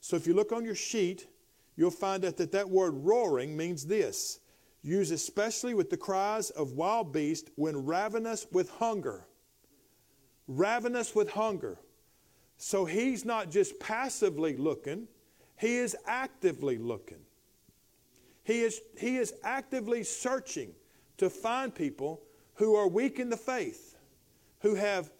So 0.00 0.14
if 0.14 0.24
you 0.24 0.34
look 0.34 0.52
on 0.52 0.64
your 0.64 0.76
sheet, 0.76 1.26
you'll 1.76 1.90
find 1.90 2.24
out 2.24 2.36
that 2.36 2.52
that 2.52 2.68
word 2.68 2.94
roaring 2.94 3.56
means 3.56 3.86
this 3.86 4.40
used 4.82 5.12
especially 5.12 5.74
with 5.74 5.88
the 5.88 5.96
cries 5.96 6.50
of 6.50 6.72
wild 6.72 7.12
beasts 7.12 7.50
when 7.56 7.86
ravenous 7.86 8.46
with 8.52 8.68
hunger. 8.70 9.26
Ravenous 10.46 11.14
with 11.14 11.30
hunger. 11.30 11.78
So 12.58 12.84
he's 12.84 13.24
not 13.24 13.50
just 13.50 13.80
passively 13.80 14.56
looking, 14.56 15.08
he 15.56 15.76
is 15.76 15.96
actively 16.06 16.76
looking. 16.76 17.20
He 18.44 18.60
is, 18.60 18.80
he 18.98 19.16
is 19.16 19.32
actively 19.42 20.04
searching 20.04 20.74
to 21.16 21.30
find 21.30 21.74
people 21.74 22.20
who 22.54 22.74
are 22.76 22.86
weak 22.86 23.18
in 23.18 23.30
the 23.30 23.36
faith, 23.36 23.96
who 24.60 24.74
have 24.74 25.10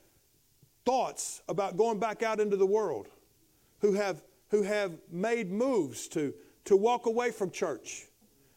thoughts 0.85 1.41
about 1.49 1.79
going 1.79 1.99
back 1.99 2.23
out 2.23 2.39
into 2.39 2.57
the 2.57 2.67
world, 2.67 3.09
who 3.81 3.95
have 3.95 4.23
who 4.55 4.63
have 4.63 4.93
made 5.11 5.51
moves 5.51 6.07
to, 6.07 6.33
to 6.65 6.77
walk 6.77 7.07
away 7.07 7.31
from 7.31 7.51
church, 7.51 8.07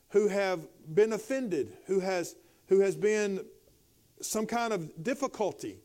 who 0.10 0.28
have 0.28 0.68
been 0.94 1.14
offended, 1.14 1.78
who 1.86 2.00
has, 2.00 2.36
who 2.68 2.80
has 2.80 2.96
been 2.96 3.46
some 4.22 4.46
kind 4.46 4.74
of 4.74 5.04
difficulty. 5.04 5.80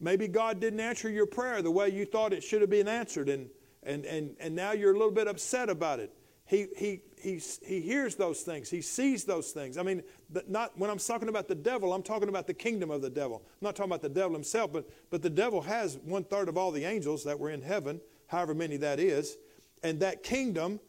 Maybe 0.00 0.28
God 0.28 0.60
didn't 0.60 0.80
answer 0.80 1.08
your 1.08 1.26
prayer 1.26 1.62
the 1.62 1.70
way 1.70 1.88
you 1.88 2.04
thought 2.04 2.32
it 2.32 2.42
should 2.42 2.60
have 2.60 2.70
been 2.70 2.88
answered, 2.88 3.28
and, 3.28 3.48
and, 3.82 4.04
and, 4.04 4.36
and 4.40 4.54
now 4.54 4.72
you're 4.72 4.90
a 4.90 4.98
little 4.98 5.12
bit 5.12 5.28
upset 5.28 5.68
about 5.68 6.00
it. 6.00 6.12
He, 6.46 6.66
he, 6.76 7.00
he, 7.22 7.40
he 7.64 7.80
hears 7.80 8.16
those 8.16 8.42
things. 8.42 8.68
He 8.68 8.82
sees 8.82 9.24
those 9.24 9.50
things. 9.52 9.78
I 9.78 9.82
mean, 9.82 10.02
not, 10.46 10.78
when 10.78 10.90
I'm 10.90 10.98
talking 10.98 11.28
about 11.28 11.48
the 11.48 11.54
devil, 11.54 11.94
I'm 11.94 12.02
talking 12.02 12.28
about 12.28 12.46
the 12.46 12.52
kingdom 12.52 12.90
of 12.90 13.00
the 13.00 13.08
devil. 13.08 13.42
I'm 13.46 13.64
not 13.64 13.76
talking 13.76 13.90
about 13.90 14.02
the 14.02 14.10
devil 14.10 14.34
himself, 14.34 14.70
but, 14.70 14.90
but 15.10 15.22
the 15.22 15.30
devil 15.30 15.62
has 15.62 15.96
one 16.04 16.24
third 16.24 16.50
of 16.50 16.58
all 16.58 16.70
the 16.70 16.84
angels 16.84 17.24
that 17.24 17.38
were 17.38 17.50
in 17.50 17.62
heaven 17.62 18.00
however 18.26 18.54
many 18.54 18.76
that 18.78 18.98
is, 18.98 19.36
and 19.82 20.00
that 20.00 20.22
kingdom 20.22 20.80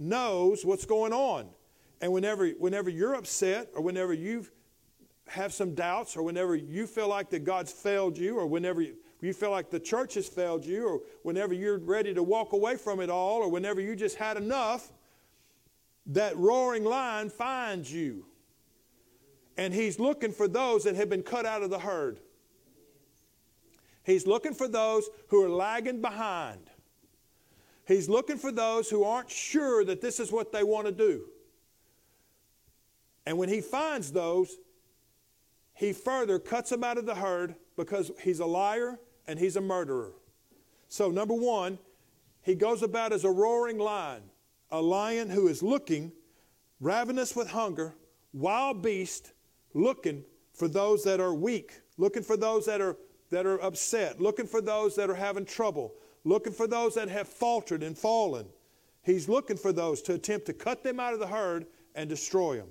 knows 0.00 0.64
what's 0.64 0.86
going 0.86 1.12
on. 1.12 1.48
And 2.00 2.12
whenever, 2.12 2.48
whenever 2.48 2.88
you're 2.88 3.14
upset 3.14 3.68
or 3.74 3.82
whenever 3.82 4.12
you 4.12 4.46
have 5.28 5.52
some 5.52 5.74
doubts 5.74 6.16
or 6.16 6.22
whenever 6.22 6.56
you 6.56 6.86
feel 6.86 7.08
like 7.08 7.30
that 7.30 7.44
God's 7.44 7.70
failed 7.70 8.18
you 8.18 8.36
or 8.36 8.46
whenever 8.46 8.80
you, 8.80 8.96
you 9.20 9.32
feel 9.34 9.50
like 9.50 9.70
the 9.70 9.78
church 9.78 10.14
has 10.14 10.26
failed 10.26 10.64
you 10.64 10.88
or 10.88 11.00
whenever 11.22 11.52
you're 11.52 11.78
ready 11.78 12.14
to 12.14 12.22
walk 12.22 12.52
away 12.54 12.76
from 12.76 13.00
it 13.00 13.10
all 13.10 13.42
or 13.42 13.50
whenever 13.50 13.80
you 13.80 13.94
just 13.94 14.16
had 14.16 14.36
enough, 14.36 14.90
that 16.06 16.36
roaring 16.36 16.84
lion 16.84 17.28
finds 17.28 17.92
you. 17.92 18.24
And 19.58 19.74
he's 19.74 20.00
looking 20.00 20.32
for 20.32 20.48
those 20.48 20.84
that 20.84 20.96
have 20.96 21.10
been 21.10 21.22
cut 21.22 21.44
out 21.44 21.62
of 21.62 21.68
the 21.68 21.78
herd. 21.78 22.20
He's 24.02 24.26
looking 24.26 24.54
for 24.54 24.66
those 24.66 25.08
who 25.28 25.44
are 25.44 25.50
lagging 25.50 26.00
behind. 26.00 26.70
He's 27.90 28.08
looking 28.08 28.38
for 28.38 28.52
those 28.52 28.88
who 28.88 29.02
aren't 29.02 29.28
sure 29.28 29.84
that 29.84 30.00
this 30.00 30.20
is 30.20 30.30
what 30.30 30.52
they 30.52 30.62
want 30.62 30.86
to 30.86 30.92
do. 30.92 31.24
And 33.26 33.36
when 33.36 33.48
he 33.48 33.60
finds 33.60 34.12
those, 34.12 34.58
he 35.74 35.92
further 35.92 36.38
cuts 36.38 36.70
them 36.70 36.84
out 36.84 36.98
of 36.98 37.06
the 37.06 37.16
herd 37.16 37.56
because 37.76 38.12
he's 38.22 38.38
a 38.38 38.46
liar 38.46 39.00
and 39.26 39.40
he's 39.40 39.56
a 39.56 39.60
murderer. 39.60 40.12
So, 40.86 41.10
number 41.10 41.34
one, 41.34 41.80
he 42.42 42.54
goes 42.54 42.84
about 42.84 43.12
as 43.12 43.24
a 43.24 43.30
roaring 43.30 43.78
lion, 43.78 44.22
a 44.70 44.80
lion 44.80 45.28
who 45.28 45.48
is 45.48 45.60
looking, 45.60 46.12
ravenous 46.78 47.34
with 47.34 47.50
hunger, 47.50 47.96
wild 48.32 48.82
beast, 48.82 49.32
looking 49.74 50.22
for 50.52 50.68
those 50.68 51.02
that 51.02 51.18
are 51.18 51.34
weak, 51.34 51.80
looking 51.98 52.22
for 52.22 52.36
those 52.36 52.66
that 52.66 52.80
are, 52.80 52.96
that 53.30 53.46
are 53.46 53.60
upset, 53.60 54.20
looking 54.20 54.46
for 54.46 54.60
those 54.60 54.94
that 54.94 55.10
are 55.10 55.16
having 55.16 55.44
trouble, 55.44 55.92
looking 56.24 56.52
for 56.52 56.66
those 56.66 56.94
that 56.94 57.08
have 57.08 57.28
faltered 57.28 57.82
and 57.82 57.96
fallen. 57.96 58.46
He's 59.02 59.28
looking 59.28 59.56
for 59.56 59.72
those 59.72 60.02
to 60.02 60.14
attempt 60.14 60.46
to 60.46 60.52
cut 60.52 60.82
them 60.82 61.00
out 61.00 61.14
of 61.14 61.20
the 61.20 61.26
herd 61.26 61.66
and 61.94 62.08
destroy 62.08 62.56
them. 62.56 62.68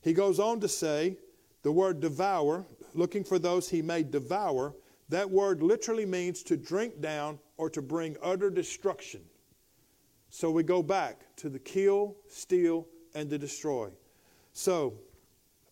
He 0.00 0.12
goes 0.12 0.38
on 0.38 0.60
to 0.60 0.68
say 0.68 1.18
the 1.62 1.72
word 1.72 2.00
devour, 2.00 2.64
looking 2.94 3.24
for 3.24 3.38
those 3.38 3.68
he 3.68 3.82
may 3.82 4.02
devour, 4.02 4.74
that 5.08 5.28
word 5.28 5.62
literally 5.62 6.06
means 6.06 6.42
to 6.44 6.56
drink 6.56 7.00
down 7.00 7.38
or 7.56 7.68
to 7.70 7.82
bring 7.82 8.16
utter 8.22 8.50
destruction. 8.50 9.22
So 10.30 10.50
we 10.50 10.62
go 10.62 10.82
back 10.82 11.24
to 11.36 11.48
the 11.48 11.58
kill, 11.58 12.16
steal, 12.28 12.86
and 13.14 13.30
to 13.30 13.38
destroy. 13.38 13.88
So 14.52 14.94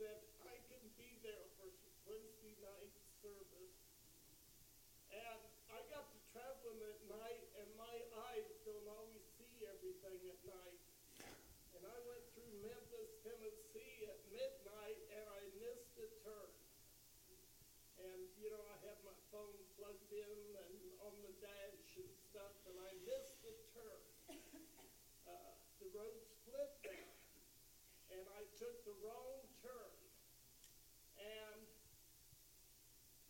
said, 0.00 0.16
I 0.48 0.56
can 0.72 0.80
be 0.96 1.12
there 1.20 1.44
for 1.60 1.68
Wednesday 2.08 2.56
night 2.64 2.96
service. 3.20 3.76
And 5.12 5.40
I 5.68 5.76
got 5.92 6.08
to 6.08 6.18
traveling 6.32 6.80
at 6.88 7.00
night, 7.04 7.44
and 7.60 7.68
my 7.76 7.96
eyes 8.32 8.48
don't 8.64 8.88
always 8.96 9.20
see 9.36 9.60
everything 9.68 10.16
at 10.24 10.40
night. 10.48 10.80
And 11.76 11.84
I 11.84 11.98
went 12.08 12.24
through 12.32 12.48
Memphis, 12.64 13.12
Tennessee 13.20 14.08
at 14.08 14.20
midnight, 14.32 14.96
and 15.20 15.24
I 15.36 15.40
missed 15.60 15.92
a 16.00 16.08
turn. 16.24 16.52
And, 18.00 18.24
you 18.40 18.48
know, 18.48 18.64
I 18.72 18.76
had 18.88 18.96
my 19.04 19.18
phone 19.28 19.52
plugged 19.76 20.08
in 20.16 20.40
and 20.64 20.74
on 21.04 21.12
the 21.20 21.34
dash 21.44 21.92
and 22.00 22.08
stuff, 22.32 22.56
and 22.72 22.76
I 22.88 22.96
missed 23.04 23.36
the 23.44 23.52
turn. 23.76 24.00
Uh, 25.28 25.52
the 25.84 25.92
road 25.92 26.16
split 26.24 26.72
there 26.82 27.10
and 28.10 28.26
I 28.34 28.42
took 28.58 28.74
the 28.82 28.94
wrong 29.06 29.38
turn. 29.62 29.94
And 31.14 31.62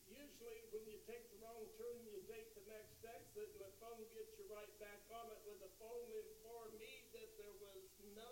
usually 0.08 0.59
when 0.70 0.86
you 0.86 1.02
take 1.02 1.26
the 1.34 1.38
wrong 1.42 1.66
turn, 1.74 1.98
you 2.06 2.22
take 2.30 2.54
the 2.54 2.62
next 2.70 3.02
exit, 3.02 3.50
and 3.58 3.62
the 3.66 3.74
phone 3.82 4.06
gets 4.14 4.38
you 4.38 4.46
right 4.46 4.70
back 4.78 5.02
on 5.10 5.26
it. 5.34 5.42
But 5.42 5.58
the 5.58 5.72
phone 5.82 6.06
informed 6.14 6.78
me 6.78 7.10
that 7.10 7.26
there 7.34 7.56
was 7.58 7.82
no 8.14 8.30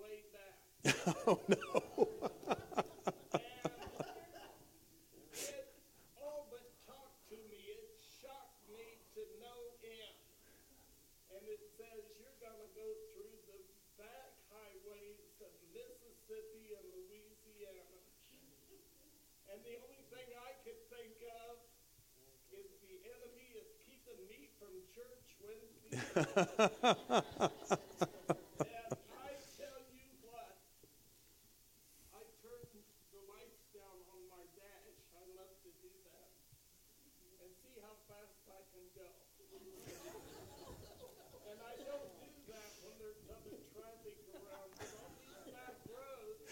way 0.00 0.24
back. 0.32 0.56
oh, 1.28 1.40
no. 1.52 1.68
And 5.36 5.52
it 5.52 5.68
all 6.16 6.48
but 6.48 6.64
talked 6.88 7.28
to 7.28 7.36
me. 7.52 7.60
It 7.76 7.92
shocked 8.00 8.64
me 8.72 9.04
to 9.12 9.22
no 9.44 9.56
end. 9.84 10.16
And 11.28 11.44
it 11.44 11.60
says, 11.76 12.08
you're 12.16 12.40
gonna 12.40 12.72
go 12.72 12.88
through 13.12 13.36
the 13.52 13.60
back 14.00 14.32
highways 14.48 15.28
of 15.44 15.52
Mississippi 15.76 16.72
and 16.72 16.88
Louisiana. 16.88 18.00
And 19.52 19.60
the 19.60 19.76
only 19.76 20.02
thing 20.08 20.28
I 20.34 20.50
church 24.90 25.38
Wednesday. 25.38 25.94
and 25.94 26.34
I 29.14 29.30
tell 29.54 29.78
you 29.94 30.08
what, 30.26 30.58
I 32.10 32.22
turned 32.42 32.82
the 33.14 33.22
lights 33.30 33.62
down 33.70 33.98
on 34.10 34.20
my 34.26 34.42
dash. 34.58 34.98
I 35.14 35.22
love 35.38 35.54
to 35.62 35.70
do 35.78 35.92
that. 36.10 36.30
And 37.38 37.50
see 37.62 37.78
how 37.78 37.94
fast 38.10 38.34
I 38.50 38.60
can 38.74 38.86
go. 38.98 39.06
and 41.50 41.58
I 41.62 41.74
don't 41.78 42.10
do 42.18 42.30
that 42.50 42.70
when 42.82 42.94
there's 42.98 43.22
other 43.30 43.54
traffic 43.70 44.18
around. 44.34 44.70
But 44.74 44.90
on 44.98 45.10
these 45.22 45.38
back 45.54 45.78
roads, 45.86 46.50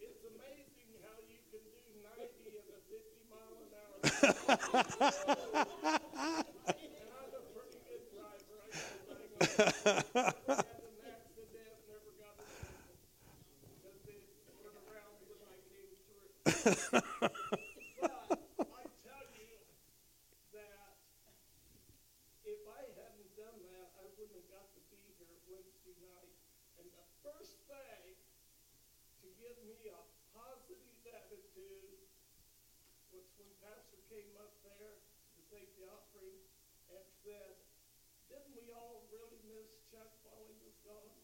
it's 0.00 0.22
amazing 0.24 0.90
how 1.04 1.20
you 1.28 1.36
can 1.52 1.60
do 1.60 1.92
90 2.08 2.56
and 2.56 2.68
a 2.72 2.80
50 2.88 3.28
mile 3.28 3.60
an 3.60 3.76
hour 3.76 3.98
came 9.58 9.74
through. 16.06 16.30
but 16.46 18.14
I 18.70 18.86
tell 19.02 19.26
you 19.34 19.58
that 20.54 20.94
if 22.46 22.62
I 22.70 22.86
hadn't 22.94 23.34
done 23.34 23.58
that, 23.74 23.98
I 23.98 24.06
wouldn't 24.14 24.38
have 24.38 24.46
got 24.46 24.70
to 24.78 24.80
be 24.94 25.02
here 25.18 25.34
Wednesday 25.50 25.98
night. 26.06 26.38
And 26.78 26.86
the 26.94 27.02
first 27.26 27.58
thing 27.66 28.14
to 28.14 29.28
give 29.42 29.58
me 29.66 29.90
a 29.90 29.98
positive 30.38 30.86
attitude 31.02 32.06
was 33.10 33.26
when 33.42 33.50
Pastor 33.58 33.98
came 34.06 34.30
up 34.38 34.54
there 34.62 35.02
to 35.02 35.40
take 35.50 35.74
the 35.82 35.90
offering 35.90 36.46
and 36.94 37.02
said, 37.26 37.58
didn't 38.28 38.52
we 38.60 38.68
all 38.76 39.08
really 39.08 39.40
miss 39.48 39.72
Chuck 39.88 40.12
while 40.20 40.44
he 40.44 40.52
was 40.60 40.76
gone? 40.84 41.16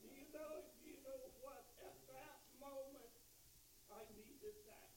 Do 0.00 0.08
you 0.08 0.19
you 0.86 0.96
know 1.02 1.22
what? 1.42 1.64
At 1.82 1.96
that 2.12 2.36
moment, 2.60 3.10
I 3.90 4.02
needed 4.14 4.56
that. 4.70 4.90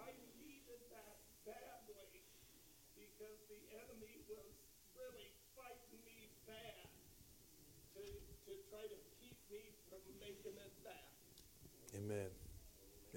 I 0.00 0.12
needed 0.40 0.80
that 0.92 1.16
badly 1.48 2.24
because 2.96 3.38
the 3.48 3.60
enemy 3.76 4.20
was 4.28 4.50
really 4.96 5.32
fighting 5.56 6.00
me 6.04 6.32
bad 6.44 6.88
to, 7.96 8.02
to 8.04 8.52
try 8.68 8.84
to 8.84 8.98
keep 9.20 9.36
me 9.48 9.72
from 9.88 10.04
making. 10.20 10.50
Amen. 11.96 12.28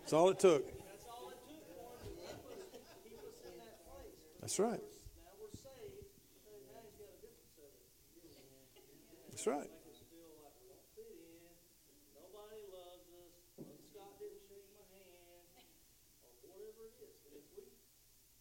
That's 0.00 0.12
all 0.12 0.28
it 0.30 0.38
took. 0.40 0.66
That's 0.66 1.06
all 1.06 1.30
it 1.30 1.38
took 1.46 1.62
for 1.70 1.86
him 2.02 2.10
to 2.10 2.18
keep 2.26 2.50
us, 2.50 2.90
keep 3.06 3.18
us 3.22 3.38
in 3.46 3.54
that 3.62 3.78
place. 3.86 4.18
But 4.34 4.40
That's 4.42 4.58
right. 4.58 4.82
now 4.82 5.30
we're 5.38 5.54
saved, 5.54 6.10
so 6.42 6.50
now 6.66 6.82
he's 6.82 6.98
got 6.98 7.14
a 7.14 7.18
different 7.22 7.50
set 7.54 7.70
of. 7.70 7.86
That's 9.30 9.46
right. 9.46 9.70
Make 9.70 9.86
us 9.94 10.02
feel 10.10 10.34
like 10.42 10.54
we 10.58 10.66
don't 10.74 10.88
fit 10.98 11.14
in, 11.14 11.46
nobody 12.18 12.60
loves 12.74 13.06
us, 13.14 13.32
Brother 13.54 13.78
Scott 13.94 14.18
didn't 14.18 14.42
shake 14.50 14.66
my 14.74 14.82
hand, 14.90 15.46
or 16.26 16.30
whatever 16.42 16.90
it 16.90 16.98
is. 17.06 17.14
And 17.30 17.38
if 17.38 17.46
we 17.54 17.62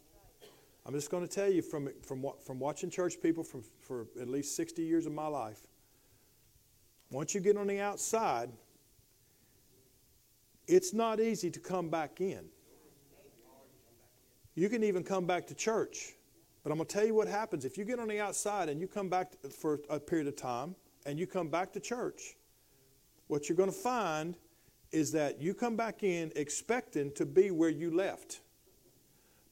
I'm 0.85 0.95
just 0.95 1.11
going 1.11 1.27
to 1.27 1.33
tell 1.33 1.49
you 1.49 1.63
from, 1.63 1.89
from, 2.03 2.25
from 2.45 2.59
watching 2.59 2.91
church 2.91 3.15
people 3.23 3.45
from, 3.45 3.63
for 3.81 4.07
at 4.21 4.29
least 4.29 4.57
60 4.57 4.83
years 4.83 5.07
of 5.07 5.13
my 5.13 5.29
life, 5.29 5.63
once 7.11 7.35
you 7.35 7.41
get 7.41 7.57
on 7.57 7.69
the 7.69 7.81
outside, 7.81 8.51
it's 10.67 10.93
not 10.93 11.21
easy 11.21 11.51
to 11.51 11.61
come 11.61 11.89
back 11.89 12.21
in. 12.21 12.45
You 14.55 14.69
can 14.69 14.85
even 14.85 15.03
come 15.03 15.27
back 15.27 15.47
to 15.49 15.55
church. 15.55 16.13
But 16.63 16.71
I'm 16.71 16.79
going 16.79 16.87
to 16.87 16.95
tell 16.95 17.05
you 17.07 17.15
what 17.15 17.29
happens. 17.29 17.65
If 17.65 17.77
you 17.77 17.85
get 17.85 17.99
on 17.99 18.09
the 18.09 18.21
outside 18.21 18.69
and 18.69 18.81
you 18.81 18.89
come 18.89 19.09
back 19.11 19.33
for 19.51 19.81
a 19.91 20.01
period 20.01 20.29
of 20.29 20.37
time 20.37 20.75
and 21.05 21.19
you 21.19 21.27
come 21.27 21.49
back 21.49 21.73
to 21.75 21.81
church, 21.81 22.37
what 23.27 23.49
you're 23.49 23.57
going 23.57 23.71
to 23.71 23.77
find 23.77 24.37
is 24.91 25.13
that 25.13 25.43
you 25.43 25.53
come 25.53 25.77
back 25.77 26.03
in 26.03 26.33
expecting 26.37 27.13
to 27.13 27.27
be 27.27 27.51
where 27.51 27.69
you 27.69 27.95
left. 27.95 28.41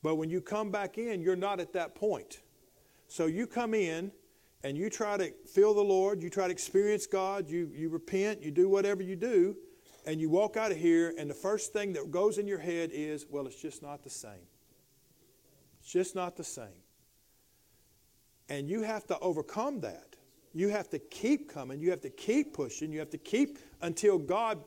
But 0.03 0.15
when 0.15 0.31
you 0.31 0.41
come 0.41 0.71
back 0.71 0.99
in, 0.99 1.21
you're 1.21 1.37
not 1.37 1.61
at 1.61 1.73
that 1.75 1.95
point. 1.95 2.41
So 3.09 3.27
you 3.27 3.47
come 3.47 3.75
in 3.75 4.11
and 4.65 4.77
you 4.77 4.89
try 4.89 5.17
to 5.17 5.33
feel 5.47 5.75
the 5.75 5.83
Lord, 5.83 6.23
you 6.23 6.31
try 6.31 6.47
to 6.47 6.53
experience 6.53 7.07
God, 7.07 7.49
you, 7.49 7.71
you 7.75 7.89
repent, 7.89 8.43
you 8.43 8.51
do 8.51 8.69
whatever 8.69 9.03
you 9.03 9.17
do, 9.17 9.57
and 10.05 10.21
you 10.21 10.29
walk 10.29 10.57
out 10.57 10.73
of 10.73 10.79
here, 10.79 11.15
and 11.17 11.31
the 11.31 11.35
first 11.35 11.73
thing 11.73 11.93
that 11.93 12.11
goes 12.11 12.39
in 12.39 12.47
your 12.47 12.59
head 12.59 12.91
is, 12.93 13.27
well, 13.29 13.47
it's 13.47 13.61
just 13.61 13.83
not 13.83 14.03
the 14.03 14.11
same. 14.11 14.47
It's 15.81 15.93
just 15.93 16.15
not 16.15 16.37
the 16.37 16.45
same. 16.45 16.67
And 18.49 18.69
you 18.69 18.83
have 18.83 19.07
to 19.07 19.19
overcome 19.21 19.81
that. 19.81 20.17
You 20.53 20.69
have 20.69 20.91
to 20.91 20.99
keep 20.99 21.53
coming. 21.53 21.81
You 21.81 21.91
have 21.91 22.03
to 22.03 22.11
keep 22.11 22.53
pushing. 22.53 22.93
You 22.93 22.99
have 22.99 23.11
to 23.11 23.19
keep 23.19 23.59
until 23.81 24.19
God 24.19 24.63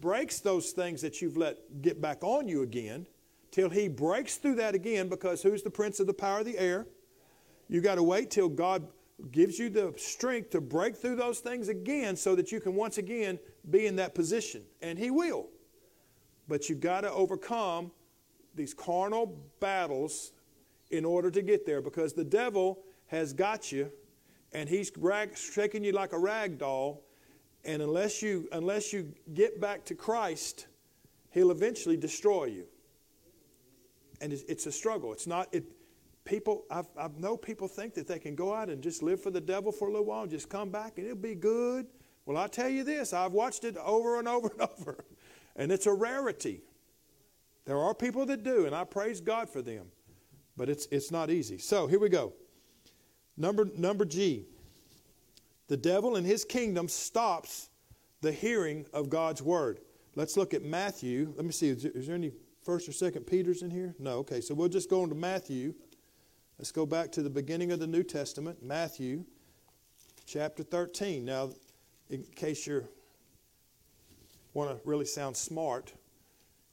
breaks 0.00 0.40
those 0.40 0.72
things 0.72 1.02
that 1.02 1.20
you've 1.20 1.36
let 1.36 1.82
get 1.82 2.00
back 2.00 2.24
on 2.24 2.48
you 2.48 2.62
again, 2.62 3.06
till 3.50 3.68
He 3.68 3.88
breaks 3.88 4.36
through 4.36 4.56
that 4.56 4.74
again, 4.74 5.08
because 5.08 5.42
who's 5.42 5.62
the 5.62 5.70
prince 5.70 6.00
of 6.00 6.06
the 6.06 6.14
power 6.14 6.40
of 6.40 6.46
the 6.46 6.58
air? 6.58 6.86
You 7.68 7.80
got 7.80 7.96
to 7.96 8.02
wait 8.02 8.30
till 8.30 8.48
God 8.48 8.88
gives 9.30 9.58
you 9.58 9.70
the 9.70 9.94
strength 9.96 10.50
to 10.50 10.60
break 10.60 10.96
through 10.96 11.16
those 11.16 11.38
things 11.38 11.68
again 11.68 12.16
so 12.16 12.34
that 12.34 12.50
you 12.50 12.60
can 12.60 12.74
once 12.74 12.98
again 12.98 13.38
be 13.70 13.86
in 13.86 13.96
that 13.96 14.14
position. 14.14 14.62
And 14.80 14.98
He 14.98 15.10
will. 15.10 15.48
But 16.48 16.68
you've 16.68 16.80
got 16.80 17.02
to 17.02 17.12
overcome 17.12 17.92
these 18.54 18.74
carnal 18.74 19.38
battles 19.60 20.32
in 20.90 21.04
order 21.04 21.30
to 21.30 21.42
get 21.42 21.64
there 21.64 21.80
because 21.80 22.12
the 22.12 22.24
devil 22.24 22.80
has 23.06 23.32
got 23.32 23.72
you 23.72 23.90
and 24.52 24.68
he's 24.68 24.92
rag, 24.98 25.36
shaking 25.36 25.82
you 25.82 25.92
like 25.92 26.12
a 26.12 26.18
rag 26.18 26.58
doll. 26.58 27.02
And 27.64 27.80
unless 27.80 28.22
you, 28.22 28.48
unless 28.52 28.92
you 28.92 29.12
get 29.34 29.60
back 29.60 29.84
to 29.86 29.94
Christ, 29.94 30.66
he'll 31.30 31.50
eventually 31.50 31.96
destroy 31.96 32.46
you. 32.46 32.66
And 34.20 34.32
it's, 34.32 34.42
it's 34.42 34.66
a 34.66 34.72
struggle. 34.72 35.12
It's 35.12 35.26
not, 35.26 35.48
it, 35.52 35.64
people, 36.24 36.64
I've, 36.70 36.86
I 36.98 37.08
know 37.18 37.36
people 37.36 37.68
think 37.68 37.94
that 37.94 38.06
they 38.06 38.18
can 38.18 38.34
go 38.34 38.52
out 38.52 38.68
and 38.68 38.82
just 38.82 39.02
live 39.02 39.22
for 39.22 39.30
the 39.30 39.40
devil 39.40 39.72
for 39.72 39.88
a 39.88 39.90
little 39.90 40.06
while 40.06 40.22
and 40.22 40.30
just 40.30 40.48
come 40.48 40.70
back 40.70 40.98
and 40.98 41.06
it'll 41.06 41.16
be 41.16 41.34
good. 41.34 41.86
Well, 42.24 42.36
I 42.36 42.46
tell 42.46 42.68
you 42.68 42.84
this, 42.84 43.12
I've 43.12 43.32
watched 43.32 43.64
it 43.64 43.76
over 43.76 44.18
and 44.18 44.28
over 44.28 44.48
and 44.48 44.60
over, 44.78 45.04
and 45.56 45.72
it's 45.72 45.86
a 45.86 45.92
rarity. 45.92 46.62
There 47.64 47.78
are 47.78 47.94
people 47.94 48.26
that 48.26 48.42
do, 48.42 48.66
and 48.66 48.74
I 48.74 48.84
praise 48.84 49.20
God 49.20 49.48
for 49.48 49.62
them, 49.62 49.86
but 50.56 50.68
it's, 50.68 50.86
it's 50.90 51.10
not 51.10 51.30
easy. 51.30 51.58
So 51.58 51.86
here 51.86 52.00
we 52.00 52.08
go. 52.08 52.32
Number, 53.36 53.68
number 53.76 54.04
G. 54.04 54.46
The 55.68 55.76
devil 55.76 56.16
and 56.16 56.26
his 56.26 56.44
kingdom 56.44 56.88
stops 56.88 57.70
the 58.20 58.32
hearing 58.32 58.86
of 58.92 59.08
God's 59.08 59.42
word. 59.42 59.80
Let's 60.14 60.36
look 60.36 60.54
at 60.54 60.62
Matthew. 60.62 61.32
Let 61.36 61.46
me 61.46 61.52
see, 61.52 61.70
is 61.70 61.82
there, 61.84 61.92
is 61.92 62.06
there 62.06 62.14
any 62.14 62.32
first 62.62 62.88
or 62.88 62.92
second 62.92 63.26
Peters 63.26 63.62
in 63.62 63.70
here? 63.70 63.94
No, 63.98 64.18
okay, 64.18 64.40
so 64.40 64.54
we'll 64.54 64.68
just 64.68 64.90
go 64.90 65.02
into 65.02 65.14
Matthew. 65.14 65.74
Let's 66.58 66.72
go 66.72 66.84
back 66.84 67.10
to 67.12 67.22
the 67.22 67.30
beginning 67.30 67.72
of 67.72 67.80
the 67.80 67.86
New 67.86 68.02
Testament, 68.02 68.62
Matthew 68.62 69.24
chapter 70.26 70.62
13. 70.62 71.24
Now, 71.24 71.50
in 72.10 72.22
case 72.34 72.66
you 72.66 72.86
want 74.54 74.70
to 74.70 74.88
really 74.88 75.04
sound 75.04 75.36
smart, 75.36 75.92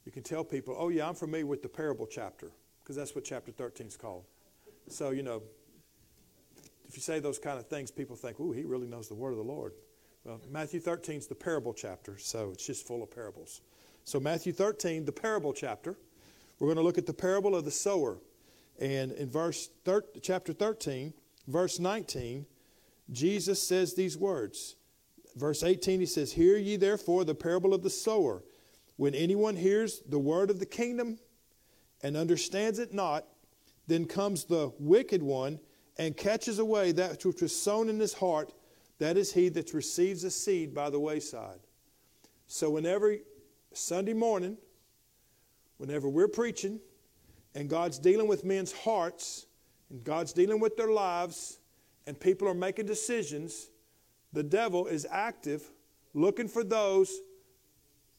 you 0.05 0.11
can 0.11 0.23
tell 0.23 0.43
people, 0.43 0.75
oh, 0.77 0.89
yeah, 0.89 1.07
I'm 1.07 1.15
familiar 1.15 1.45
with 1.45 1.61
the 1.61 1.69
parable 1.69 2.07
chapter, 2.07 2.51
because 2.83 2.95
that's 2.95 3.15
what 3.15 3.23
chapter 3.23 3.51
13 3.51 3.87
is 3.87 3.97
called. 3.97 4.25
So, 4.87 5.11
you 5.11 5.23
know, 5.23 5.43
if 6.87 6.95
you 6.95 7.01
say 7.01 7.19
those 7.19 7.37
kind 7.37 7.59
of 7.59 7.67
things, 7.67 7.91
people 7.91 8.15
think, 8.15 8.39
ooh, 8.39 8.51
he 8.51 8.63
really 8.63 8.87
knows 8.87 9.07
the 9.07 9.15
word 9.15 9.31
of 9.31 9.37
the 9.37 9.43
Lord. 9.43 9.73
Well, 10.23 10.41
Matthew 10.49 10.79
13 10.79 11.17
is 11.17 11.27
the 11.27 11.35
parable 11.35 11.73
chapter, 11.73 12.17
so 12.17 12.49
it's 12.51 12.65
just 12.65 12.87
full 12.87 13.03
of 13.03 13.11
parables. 13.11 13.61
So, 14.03 14.19
Matthew 14.19 14.51
13, 14.51 15.05
the 15.05 15.11
parable 15.11 15.53
chapter, 15.53 15.95
we're 16.57 16.67
going 16.67 16.77
to 16.77 16.83
look 16.83 16.97
at 16.97 17.05
the 17.05 17.13
parable 17.13 17.55
of 17.55 17.65
the 17.65 17.71
sower. 17.71 18.17
And 18.79 19.11
in 19.11 19.29
verse 19.29 19.69
thir- 19.85 20.03
chapter 20.21 20.53
13, 20.53 21.13
verse 21.47 21.79
19, 21.79 22.45
Jesus 23.11 23.61
says 23.61 23.93
these 23.93 24.17
words. 24.17 24.75
Verse 25.39 25.63
18, 25.63 26.01
he 26.01 26.05
says, 26.05 26.33
Hear 26.33 26.57
ye 26.57 26.75
therefore 26.75 27.23
the 27.23 27.33
parable 27.33 27.73
of 27.73 27.81
the 27.81 27.89
sower. 27.89 28.43
When 28.97 29.15
anyone 29.15 29.55
hears 29.55 30.01
the 30.01 30.19
word 30.19 30.49
of 30.49 30.59
the 30.59 30.65
kingdom 30.65 31.17
and 32.03 32.17
understands 32.17 32.77
it 32.77 32.93
not, 32.93 33.25
then 33.87 34.05
comes 34.05 34.43
the 34.43 34.73
wicked 34.79 35.23
one 35.23 35.61
and 35.97 36.17
catches 36.17 36.59
away 36.59 36.91
that 36.91 37.23
which 37.23 37.41
was 37.41 37.55
sown 37.55 37.87
in 37.87 38.01
his 38.01 38.13
heart. 38.13 38.51
That 38.97 39.15
is 39.15 39.33
he 39.33 39.47
that 39.49 39.73
receives 39.73 40.25
a 40.25 40.29
seed 40.29 40.73
by 40.73 40.89
the 40.89 40.99
wayside. 40.99 41.59
So, 42.47 42.69
whenever 42.69 43.15
Sunday 43.71 44.13
morning, 44.13 44.57
whenever 45.77 46.09
we're 46.09 46.27
preaching 46.27 46.81
and 47.55 47.69
God's 47.69 47.97
dealing 47.97 48.27
with 48.27 48.43
men's 48.43 48.73
hearts 48.73 49.45
and 49.89 50.03
God's 50.03 50.33
dealing 50.33 50.59
with 50.59 50.75
their 50.75 50.91
lives 50.91 51.59
and 52.05 52.19
people 52.19 52.45
are 52.49 52.53
making 52.53 52.87
decisions, 52.87 53.69
the 54.33 54.43
devil 54.43 54.87
is 54.87 55.07
active 55.09 55.71
looking 56.13 56.47
for 56.47 56.63
those 56.63 57.19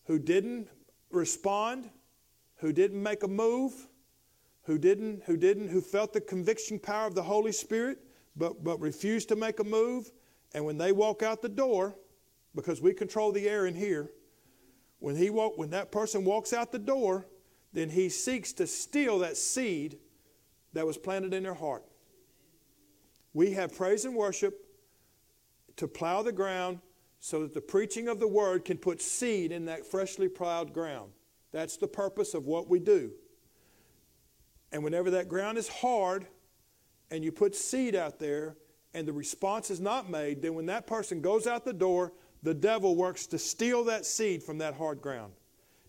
who 0.05 0.19
didn't 0.19 0.69
respond, 1.11 1.91
who 2.57 2.73
didn't 2.73 3.03
make 3.03 3.23
a 3.23 3.29
move, 3.29 3.89
who 4.63 4.79
didn't, 4.79 5.23
who 5.25 5.37
didn't, 5.37 5.69
who 5.69 5.81
felt 5.81 6.13
the 6.13 6.21
conviction 6.21 6.79
power 6.79 7.07
of 7.07 7.15
the 7.15 7.23
Holy 7.23 7.53
Spirit, 7.53 7.99
but, 8.37 8.63
but 8.63 8.81
refused 8.81 9.29
to 9.29 9.37
make 9.37 9.61
a 9.61 9.65
move. 9.65 10.11
And 10.55 10.65
when 10.65 10.79
they 10.79 10.93
walk 10.93 11.23
out 11.23 11.43
the 11.43 11.49
door, 11.49 11.97
because 12.55 12.81
we 12.81 12.93
control 12.93 13.33
the 13.33 13.49
air 13.49 13.67
in 13.67 13.75
here, 13.75 14.11
when, 14.99 15.17
he 15.17 15.31
walk, 15.31 15.57
when 15.57 15.71
that 15.71 15.91
person 15.91 16.25
walks 16.25 16.53
out 16.53 16.73
the 16.73 16.79
door, 16.79 17.27
then 17.73 17.89
he 17.89 18.09
seeks 18.09 18.53
to 18.55 18.67
steal 18.67 19.21
that 19.21 19.37
seed 19.37 19.99
that 20.73 20.87
was 20.87 20.99
planted 20.99 21.35
in 21.35 21.43
their 21.43 21.55
heart. 21.55 21.85
We 23.33 23.53
have 23.53 23.75
praise 23.75 24.05
and 24.05 24.15
worship 24.15 24.67
to 25.81 25.89
plow 25.89 26.23
the 26.23 26.31
ground 26.31 26.79
so 27.21 27.41
that 27.41 27.55
the 27.55 27.61
preaching 27.61 28.07
of 28.07 28.21
the 28.21 28.29
word 28.29 28.67
can 28.67 28.77
put 28.77 29.01
seed 29.01 29.51
in 29.51 29.65
that 29.65 29.87
freshly 29.87 30.29
plowed 30.29 30.75
ground. 30.75 31.11
That's 31.53 31.79
the 31.79 31.89
purpose 31.89 32.35
of 32.35 32.45
what 32.47 32.69
we 32.69 32.79
do. 32.79 33.11
And 34.73 34.85
whenever 34.85 35.11
that 35.13 35.27
ground 35.27 35.57
is 35.57 35.69
hard 35.69 36.27
and 37.11 37.25
you 37.25 37.33
put 37.33 37.55
seed 37.55 37.95
out 37.95 38.19
there 38.19 38.57
and 38.93 39.09
the 39.09 39.13
response 39.15 39.71
is 39.71 39.81
not 39.81 40.11
made, 40.11 40.43
then 40.43 40.55
when 40.55 40.67
that 40.67 40.87
person 40.87 41.23
goes 41.23 41.47
out 41.47 41.65
the 41.65 41.73
door, 41.73 42.13
the 42.43 42.55
devil 42.55 42.95
works 42.95 43.27
to 43.29 43.39
steal 43.39 43.83
that 43.85 44.05
seed 44.05 44.43
from 44.43 44.59
that 44.59 44.75
hard 44.75 45.01
ground. 45.01 45.33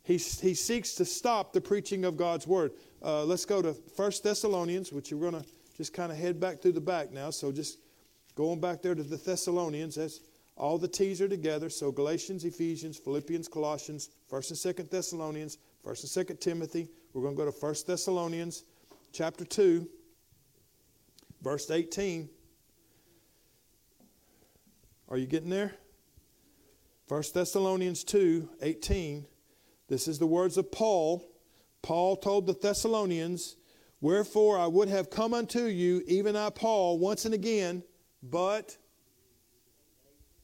He, 0.04 0.14
he 0.14 0.54
seeks 0.54 0.96
to 0.96 1.06
stop 1.06 1.52
the 1.52 1.62
preaching 1.62 2.06
of 2.06 2.16
God's 2.16 2.48
word. 2.48 2.72
Uh, 3.04 3.26
let's 3.26 3.46
go 3.46 3.62
to 3.62 3.74
1 3.96 4.12
Thessalonians, 4.24 4.94
which 4.94 5.12
we're 5.12 5.32
going 5.32 5.44
to 5.44 5.50
just 5.76 5.94
kind 5.94 6.14
of 6.14 6.18
head 6.18 6.40
back 6.40 6.62
through 6.62 6.74
the 6.74 6.82
back 6.82 7.12
now. 7.12 7.30
So 7.30 7.52
just 7.52 7.80
going 8.36 8.60
back 8.60 8.82
there 8.82 8.96
to 8.96 9.04
the 9.04 9.18
Thessalonians. 9.18 9.96
That's 9.96 10.22
all 10.56 10.78
the 10.78 10.88
T's 10.88 11.22
are 11.22 11.28
together. 11.28 11.70
So 11.70 11.92
Galatians, 11.92 12.46
Ephesians, 12.46 12.98
Philippians, 12.98 13.48
Colossians, 13.48 14.10
1st 14.32 14.66
and 14.66 14.78
2nd 14.78 14.90
Thessalonians, 14.90 15.58
1st 15.86 16.18
and 16.18 16.28
2nd 16.28 16.40
Timothy. 16.40 16.90
We're 17.14 17.24
going 17.24 17.36
to 17.36 17.46
go 17.46 17.52
to 17.52 17.58
1st 17.58 17.86
Thessalonians 17.86 18.64
chapter 19.12 19.44
2, 19.44 19.88
verse 21.42 21.70
18. 21.70 22.30
Are 25.10 25.18
you 25.18 25.26
getting 25.26 25.50
there? 25.50 25.74
1 27.08 27.24
Thessalonians 27.34 28.06
2 28.06 28.50
18. 28.62 29.26
This 29.90 30.08
is 30.08 30.20
the 30.20 30.28
words 30.28 30.56
of 30.56 30.72
Paul. 30.72 31.28
Paul 31.82 32.16
told 32.16 32.46
the 32.46 32.54
Thessalonians, 32.54 33.58
Wherefore 34.00 34.58
I 34.58 34.68
would 34.68 34.88
have 34.88 35.10
come 35.10 35.34
unto 35.34 35.66
you, 35.66 36.02
even 36.08 36.38
I, 36.38 36.50
Paul, 36.52 36.98
once 36.98 37.26
and 37.26 37.34
again, 37.34 37.84
but 38.24 38.78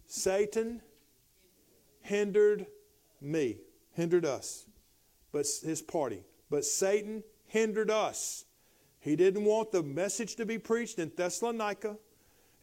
Satan 0.06 0.82
hindered 2.02 2.66
me, 3.22 3.58
hindered 3.94 4.26
us, 4.26 4.66
but 5.32 5.46
his 5.64 5.82
party. 5.82 6.24
But 6.50 6.66
Satan 6.66 7.24
hindered 7.46 7.92
us. 7.92 8.46
He 9.00 9.16
didn't 9.16 9.46
want 9.46 9.72
the 9.72 9.84
message 9.84 10.36
to 10.38 10.46
be 10.46 10.58
preached 10.58 11.00
in 11.00 11.12
Thessalonica, 11.16 11.98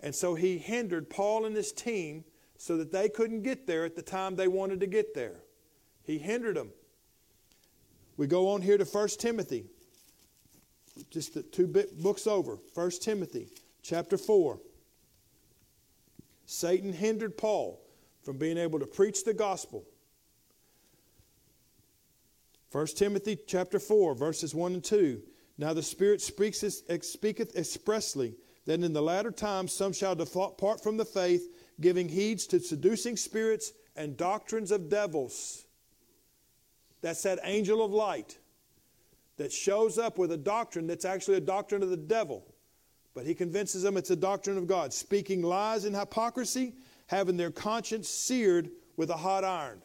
and 0.01 0.15
so 0.15 0.35
he 0.35 0.59
hindered 0.59 1.11
Paul 1.11 1.45
and 1.45 1.55
his 1.55 1.73
team 1.73 2.25
so 2.57 2.77
that 2.77 2.93
they 2.93 3.09
couldn't 3.09 3.43
get 3.43 3.67
there 3.67 3.85
at 3.85 3.97
the 3.97 4.03
time 4.03 4.37
they 4.37 4.49
wanted 4.49 4.81
to 4.81 4.87
get 4.87 5.15
there. 5.15 5.41
He 6.03 6.19
hindered 6.19 6.57
them. 6.57 6.71
We 8.17 8.27
go 8.27 8.49
on 8.49 8.63
here 8.63 8.79
to 8.79 8.85
1 8.85 9.09
Timothy, 9.19 9.67
just 11.11 11.35
the 11.35 11.43
two 11.43 11.67
books 11.67 12.27
over. 12.27 12.59
1 12.75 12.91
Timothy 13.01 13.49
chapter 13.83 14.17
4. 14.17 14.59
Satan 16.47 16.93
hindered 16.93 17.37
Paul 17.37 17.81
from 18.23 18.39
being 18.39 18.59
able 18.59 18.79
to 18.79 18.87
preach 18.87 19.25
the 19.25 19.35
gospel. 19.35 19.85
1 22.73 22.87
Timothy 22.89 23.39
chapter 23.47 23.79
4, 23.79 24.15
verses 24.15 24.55
1 24.55 24.75
and 24.75 24.85
2. 24.85 25.23
Now 25.59 25.73
the 25.73 25.83
Spirit 25.83 26.21
speaks, 26.21 26.65
speaketh 27.03 27.57
expressly 27.57 28.35
that 28.67 28.81
in 28.81 28.93
the 28.93 29.03
latter 29.03 29.31
times 29.31 29.73
some 29.73 29.93
shall 29.93 30.15
depart 30.15 30.83
from 30.83 30.97
the 30.97 31.05
faith, 31.05 31.49
giving 31.81 32.09
heeds 32.09 32.47
to 32.49 32.61
seducing 32.61 33.17
spirits 33.17 33.73
and 33.95 34.17
doctrines 34.17 34.71
of 34.71 34.89
devils. 34.89 35.67
That's 37.01 37.23
that 37.23 37.39
angel 37.45 37.85
of 37.85 37.93
light 37.93 38.39
that 39.37 39.53
shows 39.53 39.99
up 39.99 40.19
with 40.19 40.33
a 40.33 40.37
doctrine 40.37 40.87
that's 40.87 41.05
actually 41.05 41.37
a 41.37 41.41
doctrine 41.41 41.83
of 41.83 41.91
the 41.91 41.97
devil. 41.97 42.54
But 43.15 43.27
he 43.27 43.35
convinces 43.35 43.83
them 43.83 43.97
it's 43.97 44.11
a 44.11 44.17
doctrine 44.17 44.59
of 44.59 44.67
God, 44.67 44.93
speaking 44.93 45.43
lies 45.43 45.85
and 45.85 45.95
hypocrisy, 45.95 46.75
having 47.07 47.37
their 47.37 47.51
conscience 47.51 48.09
seared 48.09 48.71
with 48.97 49.11
a 49.11 49.17
hot 49.17 49.45
iron. 49.45 49.81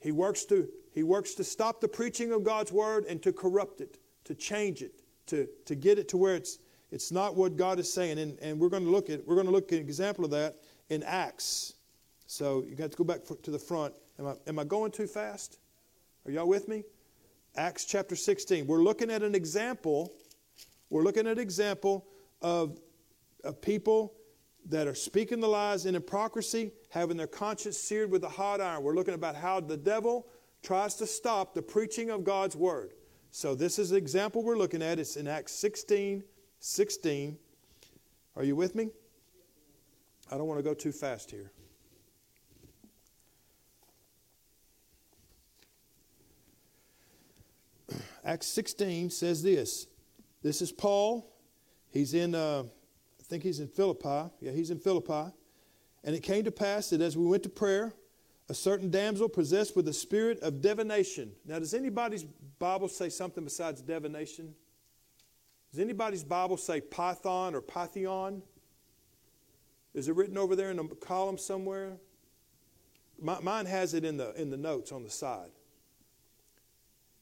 He 0.00 0.12
works 0.12 0.44
to, 0.46 0.68
he 0.92 1.02
works 1.02 1.34
to 1.34 1.44
stop 1.44 1.80
the 1.80 1.88
preaching 1.88 2.32
of 2.32 2.44
God's 2.44 2.70
word 2.70 3.04
and 3.06 3.22
to 3.22 3.32
corrupt 3.32 3.80
it, 3.80 3.98
to 4.24 4.34
change 4.34 4.82
it, 4.82 5.02
to, 5.26 5.48
to 5.64 5.74
get 5.74 5.98
it 5.98 6.08
to 6.08 6.16
where 6.16 6.34
it's, 6.34 6.58
it's 6.90 7.10
not 7.10 7.34
what 7.34 7.56
God 7.56 7.78
is 7.78 7.92
saying. 7.92 8.18
And, 8.18 8.38
and 8.40 8.60
we're 8.60 8.68
going 8.68 8.84
to 8.84 8.90
look 8.90 9.10
at 9.10 9.26
we're 9.26 9.34
going 9.34 9.46
to 9.46 9.52
look 9.52 9.72
at 9.72 9.78
an 9.78 9.84
example 9.84 10.24
of 10.24 10.30
that 10.32 10.56
in 10.90 11.02
Acts. 11.02 11.74
So 12.26 12.64
you 12.68 12.76
got 12.76 12.90
to 12.90 12.96
go 12.96 13.04
back 13.04 13.20
to 13.42 13.50
the 13.50 13.58
front. 13.58 13.94
Am 14.18 14.26
I, 14.26 14.34
am 14.46 14.58
I 14.58 14.64
going 14.64 14.90
too 14.90 15.06
fast? 15.06 15.58
Are 16.26 16.30
y'all 16.30 16.48
with 16.48 16.68
me? 16.68 16.84
Acts 17.56 17.84
chapter 17.86 18.14
16. 18.14 18.66
We're 18.66 18.82
looking 18.82 19.10
at 19.10 19.22
an 19.22 19.34
example 19.34 20.12
we're 20.90 21.02
looking 21.02 21.26
at 21.26 21.32
an 21.32 21.38
example 21.38 22.06
of, 22.42 22.80
of 23.44 23.60
people 23.60 24.14
that 24.68 24.86
are 24.86 24.94
speaking 24.94 25.40
the 25.40 25.48
lies 25.48 25.86
in 25.86 25.94
hypocrisy, 25.94 26.72
having 26.90 27.16
their 27.16 27.26
conscience 27.26 27.78
seared 27.78 28.10
with 28.10 28.22
a 28.24 28.28
hot 28.28 28.60
iron. 28.60 28.82
We're 28.82 28.94
looking 28.94 29.14
about 29.14 29.34
how 29.34 29.60
the 29.60 29.76
devil 29.76 30.26
tries 30.62 30.94
to 30.96 31.06
stop 31.06 31.54
the 31.54 31.62
preaching 31.62 32.10
of 32.10 32.24
God's 32.24 32.56
word. 32.56 32.92
So 33.30 33.54
this 33.54 33.78
is 33.78 33.90
the 33.90 33.96
example 33.96 34.42
we're 34.42 34.58
looking 34.58 34.82
at. 34.82 34.98
It's 34.98 35.16
in 35.16 35.26
Acts 35.26 35.52
16, 35.52 36.24
16. 36.60 37.38
Are 38.36 38.44
you 38.44 38.56
with 38.56 38.74
me? 38.74 38.90
I 40.30 40.36
don't 40.36 40.46
want 40.46 40.58
to 40.58 40.62
go 40.62 40.74
too 40.74 40.92
fast 40.92 41.30
here. 41.30 41.50
Acts 48.24 48.46
16 48.48 49.10
says 49.10 49.42
this 49.42 49.86
this 50.42 50.62
is 50.62 50.72
Paul. 50.72 51.34
He's 51.90 52.14
in, 52.14 52.34
uh, 52.34 52.64
I 52.64 53.22
think 53.24 53.42
he's 53.42 53.60
in 53.60 53.68
Philippi. 53.68 54.30
Yeah, 54.40 54.52
he's 54.52 54.70
in 54.70 54.78
Philippi. 54.78 55.32
And 56.04 56.14
it 56.14 56.22
came 56.22 56.44
to 56.44 56.50
pass 56.50 56.90
that 56.90 57.00
as 57.00 57.16
we 57.16 57.26
went 57.26 57.42
to 57.42 57.48
prayer, 57.48 57.92
a 58.48 58.54
certain 58.54 58.90
damsel 58.90 59.28
possessed 59.28 59.76
with 59.76 59.84
the 59.84 59.92
spirit 59.92 60.40
of 60.40 60.60
divination. 60.60 61.32
Now, 61.44 61.58
does 61.58 61.74
anybody's 61.74 62.24
Bible 62.58 62.88
say 62.88 63.08
something 63.08 63.44
besides 63.44 63.82
divination? 63.82 64.54
Does 65.70 65.80
anybody's 65.80 66.24
Bible 66.24 66.56
say 66.56 66.80
python 66.80 67.54
or 67.54 67.60
python? 67.60 68.42
Is 69.94 70.08
it 70.08 70.14
written 70.14 70.38
over 70.38 70.56
there 70.56 70.70
in 70.70 70.78
a 70.78 70.88
column 70.88 71.36
somewhere? 71.36 71.98
My, 73.20 73.38
mine 73.40 73.66
has 73.66 73.94
it 73.94 74.04
in 74.04 74.16
the, 74.16 74.32
in 74.40 74.48
the 74.48 74.56
notes 74.56 74.92
on 74.92 75.02
the 75.02 75.10
side. 75.10 75.50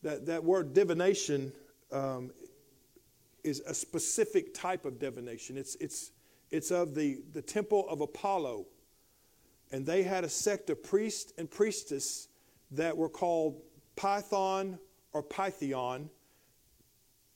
That, 0.03 0.27
that 0.27 0.45
word 0.45 0.75
divination 0.75 1.53
um, 1.91 2.31
is 3.47 3.61
a 3.61 3.74
specific 3.74 4.53
type 4.53 4.84
of 4.84 4.99
divination. 4.99 5.57
It's, 5.57 5.76
it's, 5.76 6.11
it's 6.51 6.70
of 6.70 6.94
the, 6.94 7.20
the 7.32 7.42
temple 7.42 7.88
of 7.88 8.01
Apollo. 8.01 8.66
And 9.72 9.86
they 9.86 10.03
had 10.03 10.24
a 10.24 10.28
sect 10.28 10.70
of 10.70 10.82
priests 10.82 11.32
and 11.38 11.51
priestess 11.51 12.28
that 12.72 12.97
were 12.97 13.09
called 13.09 13.62
Python 13.94 14.78
or 15.12 15.22
Pythian. 15.22 16.11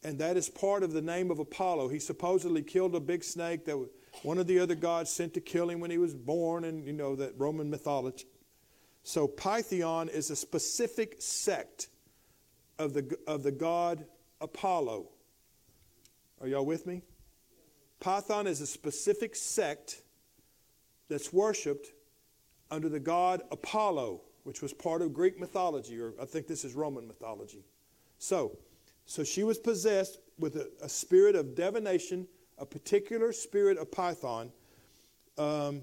And 0.02 0.18
that 0.18 0.36
is 0.36 0.48
part 0.48 0.82
of 0.82 0.92
the 0.92 1.02
name 1.02 1.30
of 1.30 1.38
Apollo. 1.38 1.88
He 1.88 1.98
supposedly 1.98 2.62
killed 2.62 2.94
a 2.94 3.00
big 3.00 3.22
snake 3.22 3.64
that 3.66 3.76
one 4.22 4.38
of 4.38 4.46
the 4.46 4.58
other 4.58 4.74
gods 4.74 5.10
sent 5.10 5.34
to 5.34 5.40
kill 5.40 5.70
him 5.70 5.80
when 5.80 5.90
he 5.90 5.98
was 5.98 6.14
born, 6.14 6.64
and 6.64 6.84
you 6.84 6.92
know 6.92 7.14
that 7.16 7.34
Roman 7.38 7.70
mythology. 7.70 8.26
So 9.02 9.28
Pythian 9.28 10.08
is 10.08 10.30
a 10.30 10.36
specific 10.36 11.16
sect 11.20 11.88
of 12.78 12.92
the, 12.94 13.16
of 13.26 13.42
the 13.42 13.52
god 13.52 14.04
Apollo. 14.40 15.08
Are 16.40 16.48
y'all 16.48 16.64
with 16.64 16.86
me? 16.86 17.02
Python 18.00 18.46
is 18.46 18.62
a 18.62 18.66
specific 18.66 19.36
sect 19.36 20.02
that's 21.08 21.32
worshiped 21.32 21.92
under 22.70 22.88
the 22.88 23.00
god 23.00 23.42
Apollo, 23.50 24.22
which 24.44 24.62
was 24.62 24.72
part 24.72 25.02
of 25.02 25.12
Greek 25.12 25.38
mythology, 25.38 26.00
or 26.00 26.14
I 26.20 26.24
think 26.24 26.46
this 26.46 26.64
is 26.64 26.74
Roman 26.74 27.06
mythology. 27.06 27.64
So, 28.18 28.56
so 29.04 29.22
she 29.22 29.42
was 29.42 29.58
possessed 29.58 30.18
with 30.38 30.56
a, 30.56 30.70
a 30.82 30.88
spirit 30.88 31.34
of 31.34 31.54
divination, 31.54 32.26
a 32.56 32.64
particular 32.64 33.32
spirit 33.32 33.76
of 33.76 33.90
Python, 33.90 34.50
um, 35.36 35.82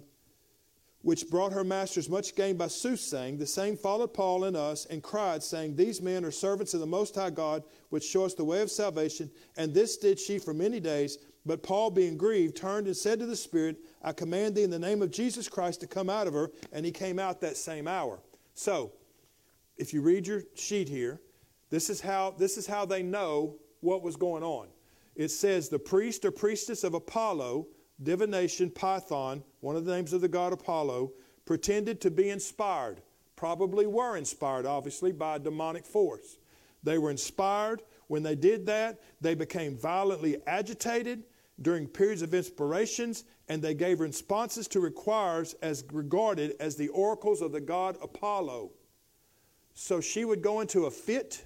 which 1.01 1.29
brought 1.29 1.53
her 1.53 1.63
masters 1.63 2.09
much 2.09 2.35
gain 2.35 2.57
by 2.57 2.67
soothsaying. 2.67 3.37
The 3.37 3.45
same 3.45 3.77
followed 3.77 4.13
Paul 4.13 4.45
and 4.45 4.57
us 4.57 4.85
and 4.85 5.03
cried, 5.03 5.43
saying, 5.43 5.75
These 5.75 6.01
men 6.01 6.25
are 6.25 6.31
servants 6.31 6.73
of 6.73 6.79
the 6.79 6.87
Most 6.87 7.15
High 7.15 7.29
God, 7.29 7.63
which 7.89 8.03
show 8.03 8.25
us 8.25 8.33
the 8.33 8.43
way 8.43 8.61
of 8.61 8.71
salvation. 8.71 9.29
And 9.55 9.73
this 9.73 9.97
did 9.97 10.19
she 10.19 10.39
for 10.39 10.53
many 10.53 10.79
days. 10.79 11.17
But 11.45 11.63
Paul, 11.63 11.91
being 11.91 12.17
grieved, 12.17 12.57
turned 12.57 12.87
and 12.87 12.97
said 12.97 13.19
to 13.19 13.25
the 13.25 13.35
Spirit, 13.35 13.77
I 14.03 14.11
command 14.11 14.55
thee 14.55 14.63
in 14.63 14.69
the 14.69 14.79
name 14.79 15.01
of 15.01 15.11
Jesus 15.11 15.47
Christ 15.47 15.79
to 15.79 15.87
come 15.87 16.09
out 16.09 16.27
of 16.27 16.33
her. 16.33 16.51
And 16.73 16.85
he 16.85 16.91
came 16.91 17.19
out 17.19 17.39
that 17.41 17.55
same 17.55 17.87
hour. 17.87 18.19
So, 18.53 18.91
if 19.77 19.93
you 19.93 20.01
read 20.01 20.27
your 20.27 20.41
sheet 20.55 20.89
here, 20.89 21.21
this 21.69 21.89
is 21.89 22.01
how, 22.01 22.31
this 22.37 22.57
is 22.57 22.67
how 22.67 22.85
they 22.85 23.03
know 23.03 23.55
what 23.81 24.01
was 24.01 24.15
going 24.15 24.43
on. 24.43 24.67
It 25.15 25.29
says, 25.29 25.69
The 25.69 25.79
priest 25.79 26.25
or 26.25 26.31
priestess 26.31 26.83
of 26.83 26.93
Apollo, 26.93 27.67
divination, 28.01 28.69
Python, 28.69 29.43
one 29.67 29.75
of 29.75 29.83
the 29.83 29.93
names 29.93 30.13
of 30.13 30.21
the 30.21 30.29
god 30.29 30.53
Apollo, 30.53 31.11
pretended 31.43 31.99
to 31.99 32.09
be 32.09 32.29
inspired. 32.29 33.01
Probably 33.35 33.85
were 33.85 34.15
inspired, 34.15 34.65
obviously, 34.65 35.11
by 35.11 35.35
a 35.35 35.39
demonic 35.39 35.85
force. 35.85 36.37
They 36.83 36.97
were 36.97 37.11
inspired. 37.11 37.81
When 38.07 38.23
they 38.23 38.35
did 38.35 38.65
that, 38.67 39.01
they 39.19 39.35
became 39.35 39.75
violently 39.75 40.37
agitated 40.47 41.23
during 41.61 41.85
periods 41.85 42.21
of 42.21 42.33
inspirations, 42.33 43.25
and 43.49 43.61
they 43.61 43.73
gave 43.73 43.99
responses 43.99 44.69
to 44.69 44.79
requires 44.79 45.53
as 45.61 45.83
regarded 45.91 46.55
as 46.61 46.77
the 46.77 46.87
oracles 46.87 47.41
of 47.41 47.51
the 47.51 47.59
god 47.59 47.97
Apollo. 48.01 48.71
So 49.73 49.99
she 49.99 50.23
would 50.23 50.41
go 50.41 50.61
into 50.61 50.85
a 50.85 50.91
fit. 50.91 51.43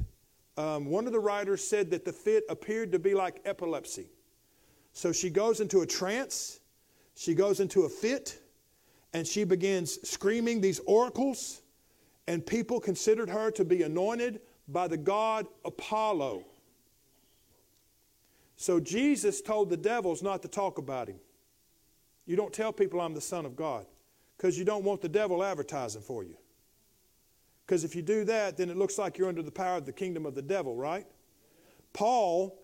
Um, 0.58 0.86
one 0.86 1.08
of 1.08 1.12
the 1.12 1.20
writers 1.20 1.64
said 1.64 1.90
that 1.90 2.06
the 2.06 2.14
fit 2.14 2.44
appeared 2.50 2.92
to 2.92 3.00
be 3.00 3.16
like 3.16 3.42
epilepsy. 3.46 4.12
So 4.94 5.12
she 5.12 5.32
goes 5.32 5.60
into 5.60 5.82
a 5.82 5.88
trance, 5.88 6.60
she 7.16 7.34
goes 7.34 7.60
into 7.60 7.84
a 7.84 7.90
fit, 7.90 8.40
and 9.14 9.28
she 9.28 9.44
begins 9.44 10.00
screaming 10.08 10.62
these 10.62 10.80
oracles, 10.86 11.62
and 12.28 12.46
people 12.46 12.80
considered 12.80 13.30
her 13.30 13.52
to 13.52 13.66
be 13.66 13.84
anointed 13.84 14.42
by 14.68 14.88
the 14.88 14.98
god 14.98 15.48
Apollo. 15.66 16.46
So 18.56 18.80
Jesus 18.80 19.42
told 19.42 19.70
the 19.70 19.78
devils 19.78 20.22
not 20.22 20.42
to 20.44 20.48
talk 20.48 20.78
about 20.78 21.08
him. 21.08 21.20
You 22.26 22.36
don't 22.36 22.54
tell 22.54 22.72
people 22.72 23.02
I'm 23.02 23.14
the 23.14 23.22
Son 23.22 23.46
of 23.46 23.56
God 23.56 23.86
because 24.38 24.58
you 24.58 24.64
don't 24.64 24.84
want 24.84 25.02
the 25.02 25.10
devil 25.10 25.44
advertising 25.44 26.02
for 26.02 26.24
you. 26.24 26.38
Because 27.66 27.84
if 27.84 27.96
you 27.96 28.02
do 28.02 28.24
that, 28.26 28.58
then 28.58 28.70
it 28.70 28.78
looks 28.78 28.98
like 28.98 29.18
you're 29.18 29.30
under 29.30 29.42
the 29.42 29.52
power 29.52 29.78
of 29.78 29.86
the 29.86 29.92
kingdom 29.92 30.26
of 30.26 30.36
the 30.36 30.42
devil, 30.42 30.76
right? 30.76 31.06
Paul, 31.94 32.60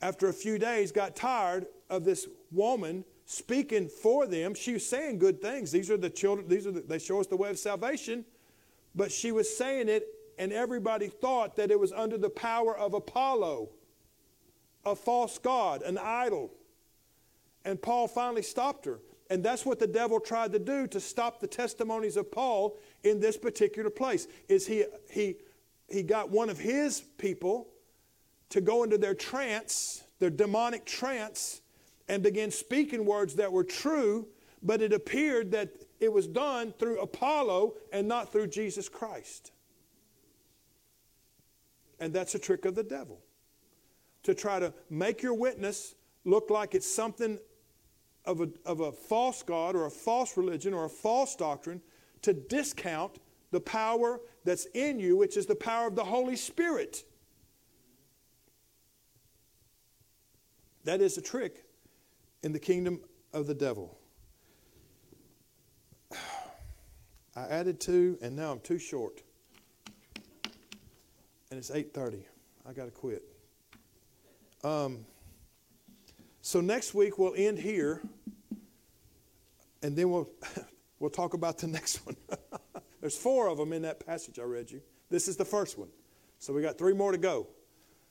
after 0.00 0.28
a 0.28 0.32
few 0.32 0.58
days, 0.58 0.92
got 0.92 1.16
tired 1.16 1.66
of 1.90 2.04
this 2.04 2.28
woman 2.52 3.04
speaking 3.26 3.88
for 3.88 4.26
them. 4.26 4.54
She 4.54 4.74
was 4.74 4.86
saying 4.86 5.18
good 5.18 5.40
things. 5.40 5.70
These 5.70 5.90
are 5.90 5.96
the 5.96 6.10
children, 6.10 6.48
these 6.48 6.66
are 6.66 6.72
the, 6.72 6.80
they 6.80 6.98
show 6.98 7.20
us 7.20 7.26
the 7.26 7.36
way 7.36 7.50
of 7.50 7.58
salvation. 7.58 8.24
But 8.94 9.10
she 9.10 9.32
was 9.32 9.54
saying 9.56 9.88
it, 9.88 10.06
and 10.38 10.52
everybody 10.52 11.08
thought 11.08 11.56
that 11.56 11.70
it 11.70 11.78
was 11.78 11.92
under 11.92 12.18
the 12.18 12.30
power 12.30 12.76
of 12.76 12.94
Apollo 12.94 13.70
a 14.86 14.94
false 14.94 15.38
god, 15.38 15.82
an 15.82 15.98
idol. 15.98 16.52
And 17.64 17.80
Paul 17.80 18.08
finally 18.08 18.42
stopped 18.42 18.84
her. 18.84 19.00
And 19.30 19.42
that's 19.42 19.64
what 19.64 19.78
the 19.78 19.86
devil 19.86 20.20
tried 20.20 20.52
to 20.52 20.58
do 20.58 20.86
to 20.88 21.00
stop 21.00 21.40
the 21.40 21.46
testimonies 21.46 22.16
of 22.16 22.30
Paul 22.30 22.76
in 23.02 23.20
this 23.20 23.38
particular 23.38 23.90
place. 23.90 24.28
Is 24.48 24.66
he 24.66 24.84
he 25.10 25.36
he 25.88 26.02
got 26.02 26.30
one 26.30 26.50
of 26.50 26.58
his 26.58 27.00
people 27.00 27.68
to 28.50 28.60
go 28.60 28.82
into 28.82 28.98
their 28.98 29.14
trance, 29.14 30.04
their 30.18 30.30
demonic 30.30 30.84
trance, 30.84 31.62
and 32.08 32.22
began 32.22 32.50
speaking 32.50 33.04
words 33.04 33.34
that 33.36 33.50
were 33.52 33.64
true, 33.64 34.28
but 34.62 34.82
it 34.82 34.92
appeared 34.92 35.50
that 35.52 35.70
it 36.00 36.12
was 36.12 36.26
done 36.26 36.72
through 36.72 37.00
Apollo 37.00 37.74
and 37.92 38.06
not 38.06 38.30
through 38.30 38.48
Jesus 38.48 38.88
Christ. 38.88 39.52
And 42.00 42.12
that's 42.12 42.34
a 42.34 42.38
trick 42.38 42.64
of 42.64 42.74
the 42.74 42.82
devil 42.82 43.20
to 44.24 44.34
try 44.34 44.58
to 44.58 44.72
make 44.90 45.22
your 45.22 45.34
witness 45.34 45.94
look 46.24 46.50
like 46.50 46.74
it's 46.74 46.90
something 46.90 47.38
of 48.24 48.40
a, 48.40 48.48
of 48.64 48.80
a 48.80 48.92
false 48.92 49.42
God 49.42 49.76
or 49.76 49.86
a 49.86 49.90
false 49.90 50.36
religion 50.36 50.74
or 50.74 50.86
a 50.86 50.90
false 50.90 51.36
doctrine 51.36 51.80
to 52.22 52.32
discount 52.32 53.18
the 53.50 53.60
power 53.60 54.20
that's 54.44 54.66
in 54.74 54.98
you, 54.98 55.16
which 55.16 55.36
is 55.36 55.46
the 55.46 55.54
power 55.54 55.86
of 55.86 55.94
the 55.94 56.04
Holy 56.04 56.36
Spirit. 56.36 57.04
That 60.84 61.00
is 61.00 61.16
a 61.16 61.22
trick 61.22 61.63
in 62.44 62.52
the 62.52 62.58
kingdom 62.58 63.00
of 63.32 63.46
the 63.46 63.54
devil. 63.54 63.98
I 67.36 67.42
added 67.48 67.80
two, 67.80 68.18
and 68.22 68.36
now 68.36 68.52
I'm 68.52 68.60
too 68.60 68.78
short. 68.78 69.22
And 71.50 71.58
it's 71.58 71.70
8:30. 71.70 72.22
I 72.68 72.72
got 72.72 72.84
to 72.84 72.90
quit. 72.90 73.22
Um, 74.62 75.04
so 76.42 76.60
next 76.60 76.94
week 76.94 77.18
we'll 77.18 77.34
end 77.36 77.58
here, 77.58 78.02
and 79.82 79.96
then 79.96 80.10
we'll 80.10 80.28
we'll 80.98 81.10
talk 81.10 81.34
about 81.34 81.58
the 81.58 81.66
next 81.78 82.06
one. 82.06 82.16
There's 83.00 83.16
four 83.16 83.48
of 83.48 83.58
them 83.58 83.72
in 83.72 83.82
that 83.82 84.04
passage 84.04 84.38
I 84.38 84.42
read 84.42 84.70
you. 84.70 84.80
This 85.10 85.28
is 85.28 85.36
the 85.36 85.44
first 85.44 85.78
one, 85.78 85.88
so 86.38 86.52
we 86.52 86.62
got 86.62 86.78
three 86.78 86.94
more 86.94 87.12
to 87.12 87.18
go. 87.18 87.48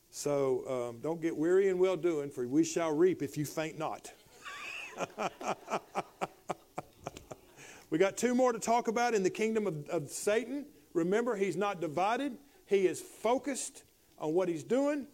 So 0.10 0.90
um, 0.90 1.00
don't 1.02 1.20
get 1.20 1.36
weary 1.36 1.70
in 1.70 1.80
well 1.80 1.98
doing, 1.98 2.30
for 2.30 2.48
we 2.48 2.64
shall 2.64 2.92
reap 2.92 3.24
if 3.24 3.36
you 3.36 3.46
faint 3.46 3.80
not. 3.80 4.12
we 7.90 7.98
got 7.98 8.18
two 8.18 8.36
more 8.36 8.54
to 8.54 8.60
talk 8.60 8.88
about 8.88 9.14
in 9.14 9.24
the 9.24 9.30
kingdom 9.30 9.68
of, 9.68 9.88
of 9.90 10.10
Satan. 10.10 10.66
Remember, 10.94 11.36
he's 11.36 11.58
not 11.58 11.82
divided. 11.82 12.38
He 12.66 12.88
is 12.88 13.02
focused 13.02 13.84
on 14.20 14.34
what 14.34 14.48
he's 14.48 14.64
doing 14.64 15.08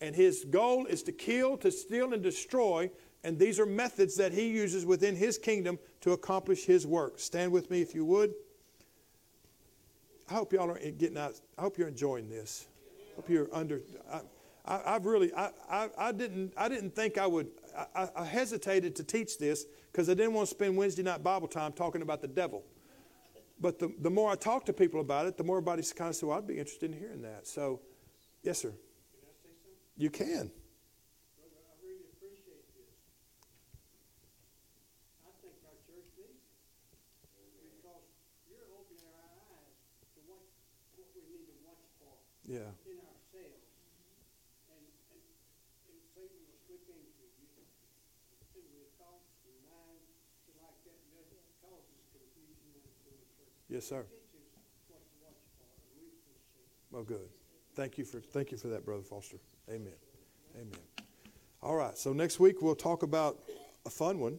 and 0.00 0.14
his 0.14 0.44
goal 0.44 0.86
is 0.86 1.02
to 1.04 1.12
kill, 1.12 1.56
to 1.58 1.70
steal, 1.70 2.12
and 2.12 2.22
destroy. 2.22 2.90
And 3.24 3.38
these 3.38 3.58
are 3.58 3.66
methods 3.66 4.16
that 4.16 4.32
he 4.32 4.48
uses 4.48 4.84
within 4.84 5.16
his 5.16 5.38
kingdom 5.38 5.78
to 6.02 6.12
accomplish 6.12 6.64
his 6.64 6.86
work. 6.86 7.18
Stand 7.18 7.52
with 7.52 7.70
me 7.70 7.80
if 7.80 7.94
you 7.94 8.04
would. 8.04 8.34
I 10.28 10.34
hope 10.34 10.52
y'all 10.52 10.70
are 10.70 10.78
getting 10.78 11.16
out. 11.16 11.34
I 11.56 11.62
hope 11.62 11.78
you're 11.78 11.88
enjoying 11.88 12.28
this. 12.28 12.66
I 13.12 13.16
hope 13.16 13.30
you're 13.30 13.48
under. 13.52 13.80
I, 14.66 14.92
have 14.92 15.06
really. 15.06 15.32
I, 15.34 15.50
I, 15.70 15.88
I, 15.96 16.12
didn't. 16.12 16.52
I 16.56 16.68
didn't 16.68 16.94
think 16.94 17.16
I 17.16 17.26
would. 17.26 17.48
I, 17.94 18.08
I 18.16 18.24
hesitated 18.24 18.96
to 18.96 19.04
teach 19.04 19.38
this 19.38 19.66
because 19.92 20.08
I 20.08 20.14
didn't 20.14 20.32
want 20.34 20.48
to 20.48 20.54
spend 20.54 20.76
Wednesday 20.76 21.02
night 21.02 21.22
Bible 21.22 21.48
time 21.48 21.72
talking 21.72 22.02
about 22.02 22.20
the 22.22 22.28
devil. 22.28 22.64
But 23.60 23.78
the, 23.78 23.92
the 24.00 24.10
more 24.10 24.30
I 24.30 24.34
talk 24.34 24.66
to 24.66 24.72
people 24.72 25.00
about 25.00 25.26
it, 25.26 25.36
the 25.36 25.44
more 25.44 25.58
everybody's 25.58 25.92
kind 25.92 26.10
of 26.10 26.16
say, 26.16 26.26
well, 26.26 26.38
I'd 26.38 26.46
be 26.46 26.58
interested 26.58 26.92
in 26.92 26.98
hearing 26.98 27.22
that. 27.22 27.46
So, 27.46 27.80
yes, 28.42 28.58
sir. 28.58 28.68
Can 28.68 28.78
you 29.96 30.10
can. 30.10 30.50
Yeah. 42.48 42.85
Appreciate 53.68 53.88
sir. 53.88 54.06
Well, 56.90 57.02
good. 57.02 57.28
Thank 57.74 57.98
you 57.98 58.04
for 58.04 58.20
thank 58.20 58.50
you 58.50 58.58
for 58.58 58.68
that, 58.68 58.84
Brother 58.84 59.02
Foster. 59.02 59.38
Amen. 59.68 59.92
Amen. 60.54 60.78
All 61.62 61.74
right. 61.74 61.96
So 61.98 62.12
next 62.12 62.40
week 62.40 62.62
we'll 62.62 62.74
talk 62.74 63.02
about 63.02 63.38
a 63.84 63.90
fun 63.90 64.18
one 64.18 64.38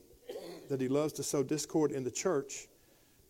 that 0.70 0.82
he 0.82 0.88
loves 0.88 1.14
to 1.14 1.24
sow 1.24 1.44
discord 1.44 1.92
in 1.92 2.04
the 2.04 2.12
church, 2.12 2.68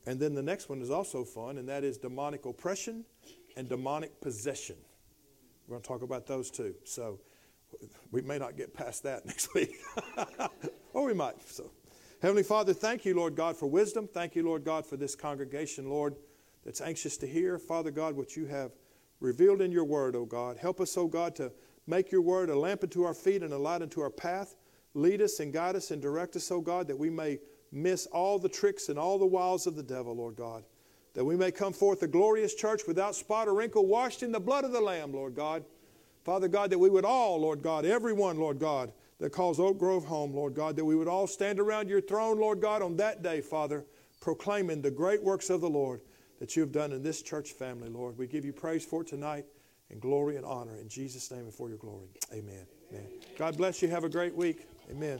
and 0.05 0.19
then 0.19 0.33
the 0.33 0.41
next 0.41 0.69
one 0.69 0.81
is 0.81 0.89
also 0.89 1.23
fun, 1.23 1.57
and 1.57 1.67
that 1.67 1.83
is 1.83 1.97
demonic 1.97 2.45
oppression 2.45 3.03
and 3.55 3.67
demonic 3.67 4.21
possession. 4.21 4.75
We're 5.67 5.73
going 5.73 5.81
to 5.81 5.87
talk 5.87 6.01
about 6.03 6.25
those 6.25 6.49
two. 6.49 6.75
So 6.85 7.19
we 8.11 8.21
may 8.21 8.37
not 8.37 8.55
get 8.55 8.73
past 8.73 9.03
that 9.03 9.25
next 9.25 9.53
week, 9.53 9.75
or 10.93 11.05
we 11.05 11.13
might. 11.13 11.41
So, 11.49 11.71
Heavenly 12.19 12.41
Father, 12.41 12.73
thank 12.73 13.05
you, 13.05 13.15
Lord 13.15 13.35
God, 13.35 13.55
for 13.55 13.67
wisdom. 13.67 14.09
Thank 14.11 14.35
you, 14.35 14.41
Lord 14.41 14.63
God, 14.63 14.87
for 14.87 14.97
this 14.97 15.13
congregation, 15.13 15.87
Lord, 15.87 16.15
that's 16.65 16.81
anxious 16.81 17.15
to 17.17 17.27
hear, 17.27 17.59
Father 17.59 17.91
God, 17.91 18.15
what 18.15 18.35
you 18.35 18.47
have 18.47 18.71
revealed 19.19 19.61
in 19.61 19.71
your 19.71 19.83
word, 19.83 20.15
O 20.15 20.25
God. 20.25 20.57
Help 20.57 20.81
us, 20.81 20.97
O 20.97 21.05
God, 21.05 21.35
to 21.35 21.51
make 21.85 22.11
your 22.11 22.21
word 22.21 22.49
a 22.49 22.57
lamp 22.57 22.81
unto 22.81 23.03
our 23.03 23.13
feet 23.13 23.43
and 23.43 23.53
a 23.53 23.57
light 23.57 23.83
unto 23.83 24.01
our 24.01 24.09
path. 24.09 24.55
Lead 24.95 25.21
us 25.21 25.39
and 25.39 25.53
guide 25.53 25.75
us 25.75 25.91
and 25.91 26.01
direct 26.01 26.35
us, 26.35 26.49
O 26.49 26.59
God, 26.59 26.87
that 26.87 26.97
we 26.97 27.11
may 27.11 27.37
miss 27.71 28.07
all 28.07 28.39
the 28.39 28.49
tricks 28.49 28.89
and 28.89 28.97
all 28.97 29.19
the 29.19 29.25
wiles 29.25 29.67
of 29.67 29.75
the 29.75 29.83
devil, 29.83 30.15
Lord 30.15 30.35
God. 30.35 30.63
That 31.13 31.23
we 31.23 31.35
may 31.35 31.51
come 31.51 31.71
forth 31.71 32.01
a 32.01 32.07
glorious 32.07 32.55
church 32.55 32.81
without 32.87 33.13
spot 33.13 33.47
or 33.47 33.53
wrinkle, 33.53 33.85
washed 33.85 34.23
in 34.23 34.31
the 34.31 34.39
blood 34.39 34.63
of 34.63 34.71
the 34.71 34.81
Lamb, 34.81 35.13
Lord 35.13 35.35
God. 35.35 35.63
Father 36.23 36.47
God, 36.47 36.71
that 36.71 36.79
we 36.79 36.89
would 36.89 37.05
all, 37.05 37.39
Lord 37.39 37.61
God, 37.61 37.85
everyone, 37.85 38.39
Lord 38.39 38.57
God, 38.57 38.91
that 39.19 39.31
calls 39.31 39.59
Oak 39.59 39.77
Grove 39.77 40.05
home, 40.05 40.33
Lord 40.33 40.53
God, 40.53 40.75
that 40.75 40.85
we 40.85 40.95
would 40.95 41.07
all 41.07 41.27
stand 41.27 41.59
around 41.59 41.89
your 41.89 42.01
throne, 42.01 42.39
Lord 42.39 42.61
God, 42.61 42.81
on 42.81 42.97
that 42.97 43.23
day, 43.23 43.41
Father, 43.41 43.85
proclaiming 44.21 44.81
the 44.81 44.91
great 44.91 45.23
works 45.23 45.49
of 45.49 45.61
the 45.61 45.69
Lord 45.69 46.01
that 46.39 46.55
you 46.55 46.61
have 46.61 46.71
done 46.71 46.91
in 46.91 47.01
this 47.01 47.21
church 47.21 47.53
family, 47.53 47.89
Lord. 47.89 48.17
We 48.17 48.27
give 48.27 48.45
you 48.45 48.53
praise 48.53 48.85
for 48.85 49.01
it 49.01 49.07
tonight 49.07 49.45
and 49.89 49.99
glory 49.99 50.35
and 50.35 50.45
honor 50.45 50.77
in 50.77 50.87
Jesus' 50.87 51.31
name 51.31 51.41
and 51.41 51.53
for 51.53 51.69
your 51.69 51.77
glory. 51.77 52.09
Amen. 52.33 52.65
Amen. 52.91 53.07
God 53.37 53.57
bless 53.57 53.81
you. 53.81 53.87
Have 53.87 54.03
a 54.03 54.09
great 54.09 54.35
week. 54.35 54.67
Amen. 54.91 55.19